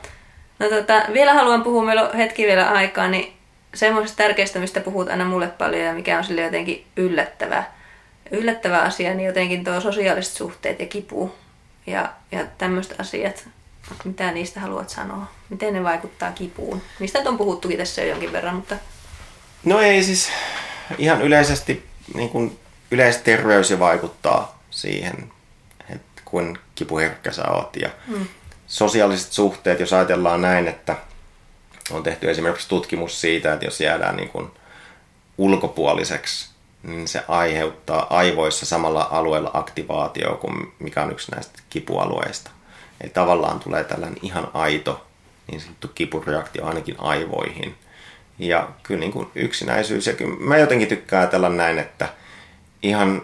No 0.59 0.69
tota, 0.69 1.03
vielä 1.13 1.35
haluan 1.35 1.63
puhua, 1.63 1.85
meillä 1.85 2.09
on 2.09 2.17
hetki 2.17 2.47
vielä 2.47 2.71
aikaa, 2.71 3.09
niin 3.09 3.33
semmoisesta 3.75 4.17
tärkeästä, 4.17 4.59
mistä 4.59 4.81
puhut 4.81 5.09
aina 5.09 5.25
mulle 5.25 5.49
paljon 5.49 5.83
ja 5.83 5.93
mikä 5.93 6.19
on 6.19 6.25
sille 6.25 6.43
jotenkin 6.43 6.87
yllättävää, 6.97 7.75
yllättävä 8.31 8.79
asia, 8.79 9.15
niin 9.15 9.27
jotenkin 9.27 9.65
tuo 9.65 9.81
sosiaaliset 9.81 10.35
suhteet 10.35 10.81
ja 10.81 10.87
kipu 10.87 11.35
ja, 11.87 12.13
ja 12.33 12.45
tämmöiset 12.59 13.01
asiat, 13.01 13.49
mitä 14.05 14.33
niistä 14.33 14.61
haluat 14.61 14.91
sanoa? 14.91 15.27
Miten 15.51 15.75
ne 15.75 15.85
vaikuttaa 15.85 16.33
kipuun? 16.33 16.83
Niistä 16.99 17.19
on 17.27 17.39
puhuttukin 17.39 17.79
tässä 17.79 18.03
jo 18.03 18.09
jonkin 18.09 18.33
verran, 18.33 18.57
mutta... 18.57 18.77
No 19.65 19.81
ei 19.81 20.03
siis 20.03 20.31
ihan 20.99 21.23
yleisesti 21.23 21.87
niin 22.15 22.29
kuin 22.29 22.59
yleisterveys 22.91 23.79
vaikuttaa 23.79 24.63
siihen, 24.71 25.33
että 25.91 26.23
kuin 26.25 26.59
kipuherkkä 26.75 27.33
sä 27.33 27.51
oot. 27.51 27.77
Ja 27.77 27.91
mm. 28.09 28.27
Sosiaaliset 28.75 29.33
suhteet, 29.33 29.81
jos 29.81 29.93
ajatellaan 29.93 30.43
näin, 30.43 30.69
että 30.69 30.97
on 31.91 32.03
tehty 32.03 32.31
esimerkiksi 32.31 32.69
tutkimus 32.69 33.21
siitä, 33.21 33.53
että 33.53 33.65
jos 33.65 33.81
jäädään 33.81 34.17
niin 34.17 34.29
kuin 34.29 34.51
ulkopuoliseksi, 35.39 36.51
niin 36.83 37.09
se 37.09 37.25
aiheuttaa 37.29 38.07
aivoissa 38.11 38.67
samalla 38.67 39.09
alueella 39.11 39.51
aktivaatio 39.55 40.37
kuin 40.37 40.73
mikä 40.79 41.03
on 41.03 41.13
yksi 41.13 41.33
näistä 41.33 41.59
kipualueista. 41.71 42.51
Eli 43.01 43.11
tavallaan 43.11 43.61
tulee 43.61 43.85
tällainen 43.85 44.19
ihan 44.23 44.51
aito 44.55 45.07
niin 45.51 45.61
sanottu 45.61 45.89
kipureaktio 45.89 46.67
ainakin 46.67 46.97
aivoihin. 46.99 47.75
Ja 48.39 48.69
kyllä 48.83 49.01
niin 49.01 49.13
kuin 49.13 49.31
yksinäisyys, 49.35 50.07
ja 50.07 50.13
kyllä 50.13 50.37
mä 50.37 50.59
jotenkin 50.59 50.89
tykkään 50.89 51.21
ajatella 51.21 51.49
näin, 51.49 51.79
että 51.79 52.09
ihan 52.83 53.23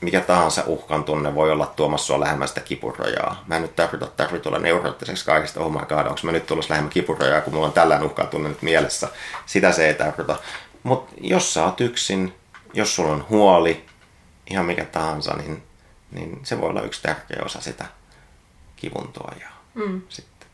mikä 0.00 0.20
tahansa 0.20 0.62
uhkan 0.66 1.04
tunne 1.04 1.34
voi 1.34 1.50
olla 1.50 1.66
tuomassa 1.66 2.06
sua 2.06 2.20
lähemmäs 2.20 2.50
sitä 2.50 2.60
kipurajaa. 2.60 3.44
Mä 3.46 3.56
en 3.56 3.62
nyt 3.62 3.76
tarvita, 3.76 4.06
tarvita 4.06 4.48
olla 4.48 4.58
neuroottiseksi 4.58 5.24
kaikista, 5.24 5.60
oh 5.60 5.72
my 5.72 5.78
god, 5.78 6.06
onko 6.06 6.20
mä 6.22 6.32
nyt 6.32 6.46
tulossa 6.46 6.72
lähemmä 6.72 6.90
kipurajaa, 6.90 7.40
kun 7.40 7.52
mulla 7.52 7.66
on 7.66 7.72
tällainen 7.72 8.06
uhkan 8.06 8.28
tunne 8.28 8.48
nyt 8.48 8.62
mielessä. 8.62 9.08
Sitä 9.46 9.72
se 9.72 9.86
ei 9.86 9.94
tarvita. 9.94 10.36
Mutta 10.82 11.14
jos 11.20 11.54
sä 11.54 11.64
oot 11.64 11.80
yksin, 11.80 12.34
jos 12.74 12.94
sulla 12.94 13.12
on 13.12 13.26
huoli, 13.30 13.84
ihan 14.50 14.66
mikä 14.66 14.84
tahansa, 14.84 15.36
niin, 15.36 15.62
niin 16.10 16.40
se 16.42 16.60
voi 16.60 16.68
olla 16.70 16.82
yksi 16.82 17.02
tärkeä 17.02 17.42
osa 17.44 17.60
sitä 17.60 17.84
kivun 18.76 19.12
tuojaa. 19.12 19.62
Mm. 19.74 20.02
Sitten. 20.08 20.48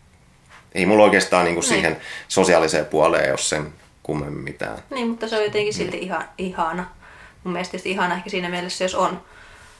Ei 0.74 0.86
mulla 0.86 1.04
oikeastaan 1.04 1.44
niinku 1.44 1.60
niin. 1.60 1.68
siihen 1.68 1.96
sosiaaliseen 2.28 2.86
puoleen 2.86 3.30
jos 3.30 3.48
sen 3.48 3.74
kummemmin 4.02 4.44
mitään. 4.44 4.78
Niin, 4.90 5.08
mutta 5.08 5.28
se 5.28 5.36
on 5.36 5.44
jotenkin 5.44 5.74
silti 5.74 5.96
mm. 5.96 6.02
ihan, 6.02 6.28
ihana. 6.38 6.86
Mun 7.44 7.52
mielestä 7.52 7.78
ihana 7.84 8.14
ehkä 8.14 8.30
siinä 8.30 8.48
mielessä, 8.48 8.84
jos 8.84 8.94
on 8.94 9.22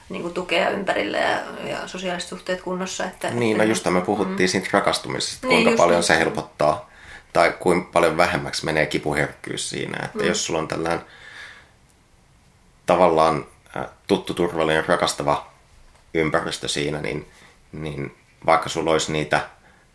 niin 0.09 0.21
kuin 0.21 0.33
tukea 0.33 0.69
ympärillä 0.69 1.17
ja, 1.17 1.39
ja 1.69 1.87
sosiaaliset 1.87 2.29
suhteet 2.29 2.61
kunnossa. 2.61 3.05
Että, 3.05 3.29
niin, 3.29 3.57
no 3.57 3.63
että, 3.63 3.63
no 3.63 3.69
just 3.69 3.85
me 3.85 4.01
puhuttiin 4.01 4.49
mm. 4.49 4.51
siitä 4.51 4.67
rakastumisesta, 4.71 5.47
niin, 5.47 5.63
kuinka 5.63 5.83
paljon 5.83 5.95
niin. 5.95 6.03
se 6.03 6.19
helpottaa 6.19 6.89
tai 7.33 7.53
kuinka 7.59 7.89
paljon 7.93 8.17
vähemmäksi 8.17 8.65
menee 8.65 8.85
kipuherkkyys 8.85 9.69
siinä. 9.69 10.05
Että 10.05 10.19
mm. 10.19 10.27
jos 10.27 10.45
sulla 10.45 10.59
on 10.59 10.67
tällainen 10.67 11.05
tavallaan 12.85 13.45
tuttu, 14.07 14.33
turvallinen, 14.33 14.85
rakastava 14.85 15.47
ympäristö 16.13 16.67
siinä, 16.67 17.01
niin, 17.01 17.27
niin 17.71 18.17
vaikka 18.45 18.69
sulla 18.69 18.91
olisi 18.91 19.11
niitä 19.11 19.39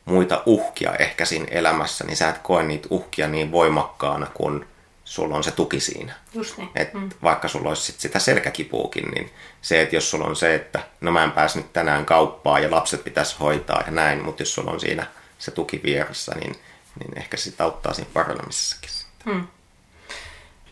muita 0.04 0.42
uhkia 0.46 0.94
ehkä 0.94 1.24
siinä 1.24 1.46
elämässä, 1.50 2.04
niin 2.04 2.16
sä 2.16 2.28
et 2.28 2.38
koe 2.38 2.62
niitä 2.62 2.88
uhkia 2.90 3.28
niin 3.28 3.52
voimakkaana, 3.52 4.26
kun 4.34 4.66
sulla 5.10 5.36
on 5.36 5.44
se 5.44 5.50
tuki 5.50 5.80
siinä. 5.80 6.12
Just 6.34 6.58
niin. 6.58 6.70
Et 6.74 6.94
mm. 6.94 7.10
Vaikka 7.22 7.48
sulla 7.48 7.68
olisi 7.68 7.82
sit 7.82 8.00
sitä 8.00 8.18
selkäkipuukin, 8.18 9.10
niin 9.10 9.30
se, 9.62 9.80
että 9.80 9.96
jos 9.96 10.10
sulla 10.10 10.24
on 10.24 10.36
se, 10.36 10.54
että 10.54 10.80
no 11.00 11.12
mä 11.12 11.24
en 11.24 11.32
pääse 11.32 11.58
nyt 11.58 11.72
tänään 11.72 12.06
kauppaan 12.06 12.62
ja 12.62 12.70
lapset 12.70 13.04
pitäisi 13.04 13.36
hoitaa 13.40 13.82
ja 13.86 13.92
näin, 13.92 14.24
mutta 14.24 14.42
jos 14.42 14.54
sulla 14.54 14.70
on 14.70 14.80
siinä 14.80 15.06
se 15.38 15.50
tuki 15.50 15.80
vieressä, 15.84 16.32
niin, 16.34 16.56
niin 17.00 17.18
ehkä 17.18 17.36
se 17.36 17.52
auttaa 17.58 17.94
siinä 17.94 18.10
paranemisessakin. 18.14 18.90
Mm. 19.24 19.46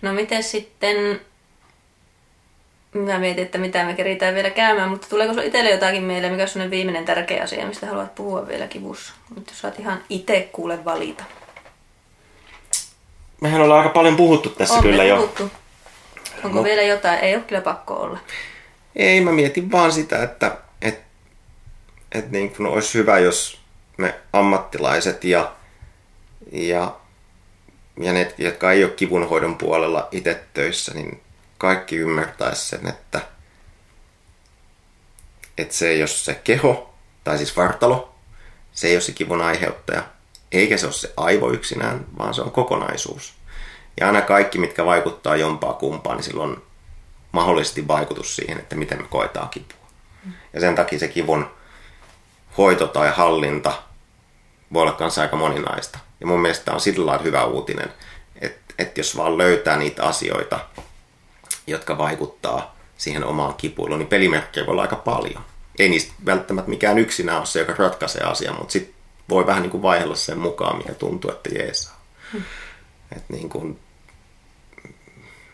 No 0.02 0.12
miten 0.12 0.42
sitten 0.42 1.20
Mä 2.92 3.18
mietin, 3.18 3.44
että 3.44 3.58
mitä 3.58 3.84
me 3.84 3.94
keritään 3.94 4.34
vielä 4.34 4.50
käymään, 4.50 4.88
mutta 4.88 5.08
tuleeko 5.08 5.32
sinulla 5.32 5.46
itselle 5.46 5.70
jotakin 5.70 6.02
mieleen, 6.02 6.32
mikä 6.32 6.44
on 6.64 6.70
viimeinen 6.70 7.04
tärkeä 7.04 7.42
asia, 7.42 7.66
mistä 7.66 7.86
haluat 7.86 8.14
puhua 8.14 8.48
vielä 8.48 8.66
kivussa? 8.66 9.12
Nyt 9.36 9.48
jos 9.48 9.60
saat 9.60 9.80
ihan 9.80 10.02
itse 10.08 10.48
kuule 10.52 10.84
valita. 10.84 11.24
Mehän 13.40 13.60
ollaan 13.60 13.80
aika 13.80 13.92
paljon 13.92 14.16
puhuttu 14.16 14.48
tässä 14.48 14.74
on 14.74 14.82
kyllä 14.82 15.16
puhuttu. 15.16 15.42
jo. 15.42 15.50
Onko 16.44 16.58
no. 16.58 16.64
vielä 16.64 16.82
jotain? 16.82 17.18
Ei 17.18 17.34
ole 17.34 17.42
kyllä 17.42 17.60
pakko 17.60 17.94
olla. 17.94 18.18
Ei, 18.96 19.20
mä 19.20 19.32
mietin 19.32 19.72
vaan 19.72 19.92
sitä, 19.92 20.22
että 20.22 20.56
et, 20.82 21.00
et 22.12 22.30
niin 22.30 22.56
kuin 22.56 22.66
olisi 22.66 22.98
hyvä, 22.98 23.18
jos 23.18 23.60
me 23.96 24.14
ammattilaiset 24.32 25.24
ja, 25.24 25.52
ja, 26.52 26.96
ja 28.00 28.12
ne, 28.12 28.34
jotka 28.38 28.72
ei 28.72 28.84
ole 28.84 28.92
kivunhoidon 28.92 29.58
puolella 29.58 30.08
itse 30.12 30.44
töissä, 30.54 30.94
niin 30.94 31.20
kaikki 31.58 31.96
ymmärtäisi 31.96 32.68
sen, 32.68 32.88
että, 32.88 33.20
että 35.58 35.74
se 35.74 35.88
ei 35.88 36.00
ole 36.00 36.06
se 36.06 36.40
keho, 36.44 36.94
tai 37.24 37.38
siis 37.38 37.56
vartalo, 37.56 38.14
se 38.72 38.88
ei 38.88 38.94
ole 38.94 39.00
se 39.00 39.12
kivun 39.12 39.42
aiheuttaja, 39.42 40.02
eikä 40.52 40.76
se 40.76 40.86
ole 40.86 40.92
se 40.92 41.12
aivo 41.16 41.50
yksinään, 41.50 42.06
vaan 42.18 42.34
se 42.34 42.42
on 42.42 42.50
kokonaisuus. 42.50 43.34
Ja 44.00 44.06
aina 44.06 44.20
kaikki, 44.20 44.58
mitkä 44.58 44.84
vaikuttaa 44.84 45.36
jompaa 45.36 45.72
kumpaan, 45.72 46.16
niin 46.16 46.24
silloin 46.24 46.50
on 46.50 46.62
mahdollisesti 47.32 47.88
vaikutus 47.88 48.36
siihen, 48.36 48.58
että 48.58 48.76
miten 48.76 48.98
me 48.98 49.08
koetaan 49.10 49.48
kipua. 49.48 49.88
Ja 50.52 50.60
sen 50.60 50.74
takia 50.74 50.98
se 50.98 51.08
kivun 51.08 51.50
hoito 52.58 52.86
tai 52.86 53.12
hallinta 53.16 53.72
voi 54.72 54.82
olla 54.82 54.92
kanssa 54.92 55.22
aika 55.22 55.36
moninaista. 55.36 55.98
Ja 56.20 56.26
mun 56.26 56.40
mielestä 56.40 56.72
on 56.72 56.80
sillä 56.80 57.06
lailla 57.06 57.22
hyvä 57.22 57.44
uutinen, 57.44 57.92
että, 58.40 58.74
että 58.78 59.00
jos 59.00 59.16
vaan 59.16 59.38
löytää 59.38 59.76
niitä 59.76 60.02
asioita, 60.02 60.60
jotka 61.66 61.98
vaikuttaa 61.98 62.76
siihen 62.96 63.24
omaan 63.24 63.54
kipuiluun, 63.54 63.98
niin 63.98 64.08
pelimerkkejä 64.08 64.66
voi 64.66 64.72
olla 64.72 64.82
aika 64.82 64.96
paljon. 64.96 65.44
Ei 65.78 65.88
niistä 65.88 66.12
välttämättä 66.26 66.70
mikään 66.70 66.98
yksinään 66.98 67.38
ole 67.38 67.46
se, 67.46 67.58
joka 67.58 67.74
ratkaisee 67.78 68.22
asian, 68.22 68.54
mutta 68.58 68.72
sitten 68.72 68.94
voi 69.28 69.46
vähän 69.46 69.62
niin 69.62 69.70
kuin 69.70 69.82
vaihella 69.82 70.16
sen 70.16 70.38
mukaan, 70.38 70.76
mikä 70.78 70.94
tuntuu, 70.94 71.30
että 71.30 71.50
jeesaa. 71.54 72.04
Hmm. 72.32 72.42
Et 73.16 73.24
niin 73.28 73.48
kuin, 73.48 73.80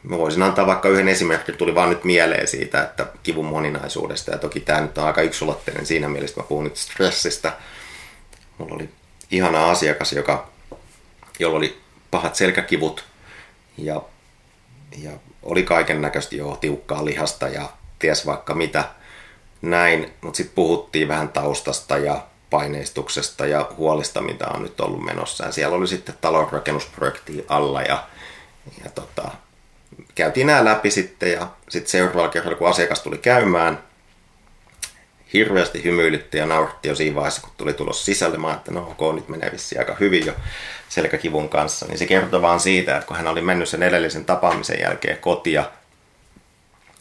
mä 0.03 0.19
voisin 0.19 0.43
antaa 0.43 0.67
vaikka 0.67 0.89
yhden 0.89 1.09
esimerkin, 1.09 1.57
tuli 1.57 1.75
vaan 1.75 1.91
nyt 1.91 2.05
mieleen 2.05 2.49
siitä, 2.49 2.83
että 2.83 3.07
kivun 3.23 3.45
moninaisuudesta, 3.45 4.31
ja 4.31 4.39
toki 4.39 4.61
tämä 4.61 4.81
nyt 4.81 4.99
on 4.99 5.07
aika 5.07 5.23
yksulotteinen 5.23 5.87
siinä 5.87 6.09
mielessä, 6.09 6.41
mä 6.41 6.47
puhun 6.47 6.65
nyt 6.65 6.77
stressistä. 6.77 7.53
Mulla 8.59 8.75
oli 8.75 8.89
ihana 9.31 9.71
asiakas, 9.71 10.13
joka, 10.13 10.49
jolla 11.39 11.57
oli 11.57 11.81
pahat 12.11 12.35
selkäkivut, 12.35 13.05
ja, 13.79 14.03
ja 15.03 15.11
oli 15.43 15.63
kaiken 15.63 16.03
näköistä 16.03 16.37
jo 16.37 16.59
tiukkaa 16.61 17.05
lihasta 17.05 17.49
ja 17.49 17.69
ties 17.99 18.27
vaikka 18.27 18.55
mitä 18.55 18.85
näin, 19.63 20.13
mutta 20.21 20.37
sitten 20.37 20.55
puhuttiin 20.55 21.09
vähän 21.09 21.29
taustasta 21.29 21.99
ja 21.99 22.27
paineistuksesta 22.55 23.47
ja 23.47 23.69
huolista, 23.77 24.21
mitä 24.21 24.49
on 24.49 24.63
nyt 24.63 24.81
ollut 24.81 25.05
menossa. 25.05 25.45
Ja 25.45 25.53
siellä 25.53 25.77
oli 25.77 25.87
sitten 25.87 26.15
talonrakennusprojekti 26.21 27.45
alla 27.49 27.83
ja, 27.83 28.07
ja 28.85 28.91
tota, 28.91 29.31
käytiin 30.15 30.47
nämä 30.47 30.65
läpi 30.65 30.91
sitten 30.91 31.33
ja 31.33 31.49
sitten 31.69 31.91
seuraavalla 31.91 32.29
kerralla, 32.29 32.59
kun 32.59 32.69
asiakas 32.69 33.01
tuli 33.01 33.19
käymään, 33.19 33.79
hirveästi 35.33 35.85
hymyilytti 35.85 36.39
ja 36.39 36.47
nauratti 36.47 36.89
jo 36.89 36.95
siinä 36.95 37.17
vaiheessa, 37.17 37.43
kun 37.43 37.51
tuli 37.57 37.73
tulos 37.73 38.05
sisälle. 38.05 38.39
Mä 38.39 38.53
että 38.53 38.73
no 38.73 38.97
ok, 38.99 39.15
nyt 39.15 39.29
menee 39.29 39.53
vissiin 39.53 39.79
aika 39.79 39.97
hyvin 40.01 40.27
jo 40.27 40.33
selkäkivun 40.89 41.49
kanssa. 41.49 41.87
Niin 41.87 41.99
se 41.99 42.07
kertoi 42.07 42.43
vaan 42.43 42.61
siitä, 42.61 42.97
että 42.97 43.07
kun 43.07 43.17
hän 43.17 43.27
oli 43.27 43.41
mennyt 43.41 43.69
sen 43.69 43.83
edellisen 43.83 44.25
tapaamisen 44.25 44.81
jälkeen 44.81 45.19
kotia 45.19 45.71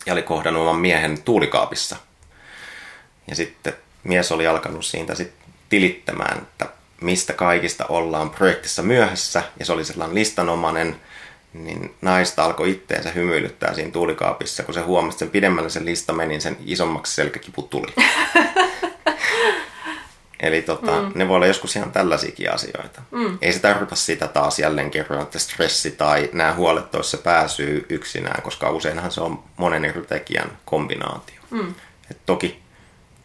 ja 0.06 0.14
oli 0.14 0.22
kohdannut 0.22 0.62
oman 0.62 0.82
miehen 0.82 1.22
tuulikaapissa. 1.22 1.96
Ja 3.28 3.36
sitten 3.36 3.74
mies 4.04 4.32
oli 4.32 4.48
alkanut 4.48 4.86
siitä 4.86 5.16
sitten 5.16 5.43
tilittämään, 5.74 6.38
että 6.38 6.66
mistä 7.02 7.34
kaikista 7.34 7.86
ollaan 7.86 8.30
projektissa 8.30 8.82
myöhässä. 8.82 9.44
Ja 9.60 9.66
se 9.66 9.74
oli 9.74 9.86
sellainen 9.86 10.16
listanomainen, 10.16 10.96
niin 11.54 11.96
naista 12.02 12.46
alkoi 12.46 12.72
itteensä 12.72 13.12
hymyilyttää 13.12 13.74
siinä 13.74 13.92
tuulikaapissa, 13.92 14.64
kun 14.64 14.74
se 14.74 14.82
huomasi, 14.82 15.16
että 15.16 15.20
sen 15.20 15.30
pidemmälle 15.30 15.70
sen 15.70 15.86
lista 15.86 16.14
meni, 16.14 16.28
niin 16.28 16.42
sen 16.42 16.58
isommaksi 16.66 17.16
selkäkipu 17.16 17.62
tuli. 17.62 17.94
Eli 20.40 20.62
tota, 20.62 21.02
mm. 21.02 21.12
ne 21.16 21.28
voi 21.28 21.36
olla 21.36 21.48
joskus 21.48 21.76
ihan 21.76 21.92
tällaisiakin 21.92 22.54
asioita. 22.54 23.02
Mm. 23.12 23.38
Ei 23.42 23.54
se 23.54 23.60
tarkoita 23.60 23.96
sitä 23.96 24.28
taas 24.28 24.60
jälleen 24.60 24.92
kerran, 24.92 25.22
että 25.22 25.40
stressi 25.40 25.92
tai 25.92 26.30
nämä 26.34 26.54
huolet 26.54 26.96
olisi 26.96 27.10
se 27.10 27.18
pääsyy 27.18 27.86
yksinään, 27.90 28.42
koska 28.42 28.70
useinhan 28.70 29.12
se 29.12 29.22
on 29.22 29.44
monen 29.58 29.86
eri 29.86 30.02
tekijän 30.02 30.58
kombinaatio. 30.66 31.42
Mm. 31.50 31.74
Et 32.12 32.18
toki 32.26 32.63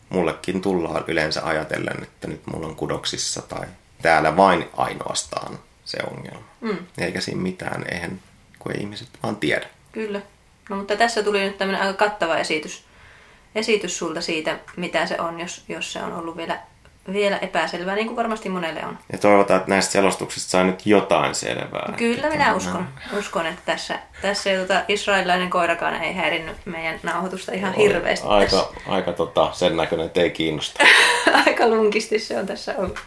mullekin 0.09 0.61
tullaan 0.61 1.05
yleensä 1.07 1.47
ajatellen, 1.47 2.03
että 2.03 2.29
nyt 2.29 2.47
mulla 2.47 2.67
on 2.67 2.77
kudoksissa 2.77 3.43
tai 3.43 3.67
täällä 4.03 4.37
vain 4.37 4.67
ainoastaan 4.77 5.59
se 5.85 5.99
ongelma. 6.11 6.49
Mm. 6.61 6.77
Eikä 6.99 7.21
siinä 7.21 7.41
mitään, 7.41 7.85
eihän, 7.93 8.21
kun 8.59 8.73
ei 8.73 8.81
ihmiset 8.81 9.09
vaan 9.23 9.37
tiedä. 9.37 9.67
Kyllä. 9.93 10.21
No 10.69 10.77
mutta 10.77 10.97
tässä 10.97 11.23
tuli 11.23 11.41
nyt 11.41 11.59
tämmöinen 11.59 11.83
aika 11.83 11.99
kattava 11.99 12.37
esitys, 12.37 12.85
esitys 13.55 13.99
sulta 13.99 14.21
siitä, 14.21 14.59
mitä 14.77 15.07
se 15.07 15.21
on, 15.21 15.41
jos, 15.41 15.65
jos 15.69 15.93
se 15.93 16.03
on 16.03 16.13
ollut 16.13 16.37
vielä 16.37 16.61
vielä 17.13 17.39
epäselvää, 17.39 17.95
niin 17.95 18.07
kuin 18.07 18.17
varmasti 18.17 18.49
monelle 18.49 18.87
on. 18.87 18.99
Ja 19.13 19.19
toivotaan, 19.19 19.61
että 19.61 19.71
näistä 19.71 19.93
selostuksista 19.93 20.51
saa 20.51 20.65
nyt 20.65 20.87
jotain 20.87 21.35
selvää. 21.35 21.95
Kyllä 21.97 22.31
minä 22.31 22.55
uskon, 22.55 22.89
uskon 23.19 23.47
että 23.47 23.63
tässä, 23.67 23.99
tässä 24.23 24.51
ei, 24.51 24.59
tota, 24.59 24.83
israelilainen 24.89 25.51
koirakaan 25.51 26.03
ei 26.03 26.15
häirinnyt 26.15 26.57
meidän 26.65 27.01
nauhoitusta 27.03 27.53
ihan 27.53 27.75
hirveästi. 27.75 28.27
Aika, 28.27 28.73
aika 28.87 29.13
tota, 29.13 29.53
sen 29.53 29.77
näköinen, 29.77 30.07
että 30.07 30.21
ei 30.21 30.31
kiinnosta. 30.31 30.85
aika 31.47 31.69
lunkisti 31.69 32.19
se 32.19 32.39
on 32.39 32.47
tässä 32.47 32.75
ollut. 32.79 32.99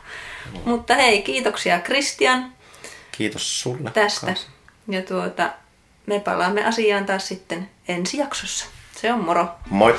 No. 0.54 0.60
Mutta 0.66 0.96
hei, 0.96 1.22
kiitoksia 1.22 1.80
Christian. 1.80 2.52
Kiitos 3.12 3.62
sulle. 3.62 3.92
Tästä. 3.92 4.26
Kanssa. 4.26 4.48
Ja 4.88 5.02
tuota, 5.02 5.50
me 6.06 6.20
palaamme 6.20 6.66
asiaan 6.66 7.06
taas 7.06 7.28
sitten 7.28 7.70
ensi 7.88 8.18
jaksossa. 8.18 8.66
Se 8.96 9.14
on 9.14 9.24
moro. 9.24 9.48
Moi! 9.70 9.96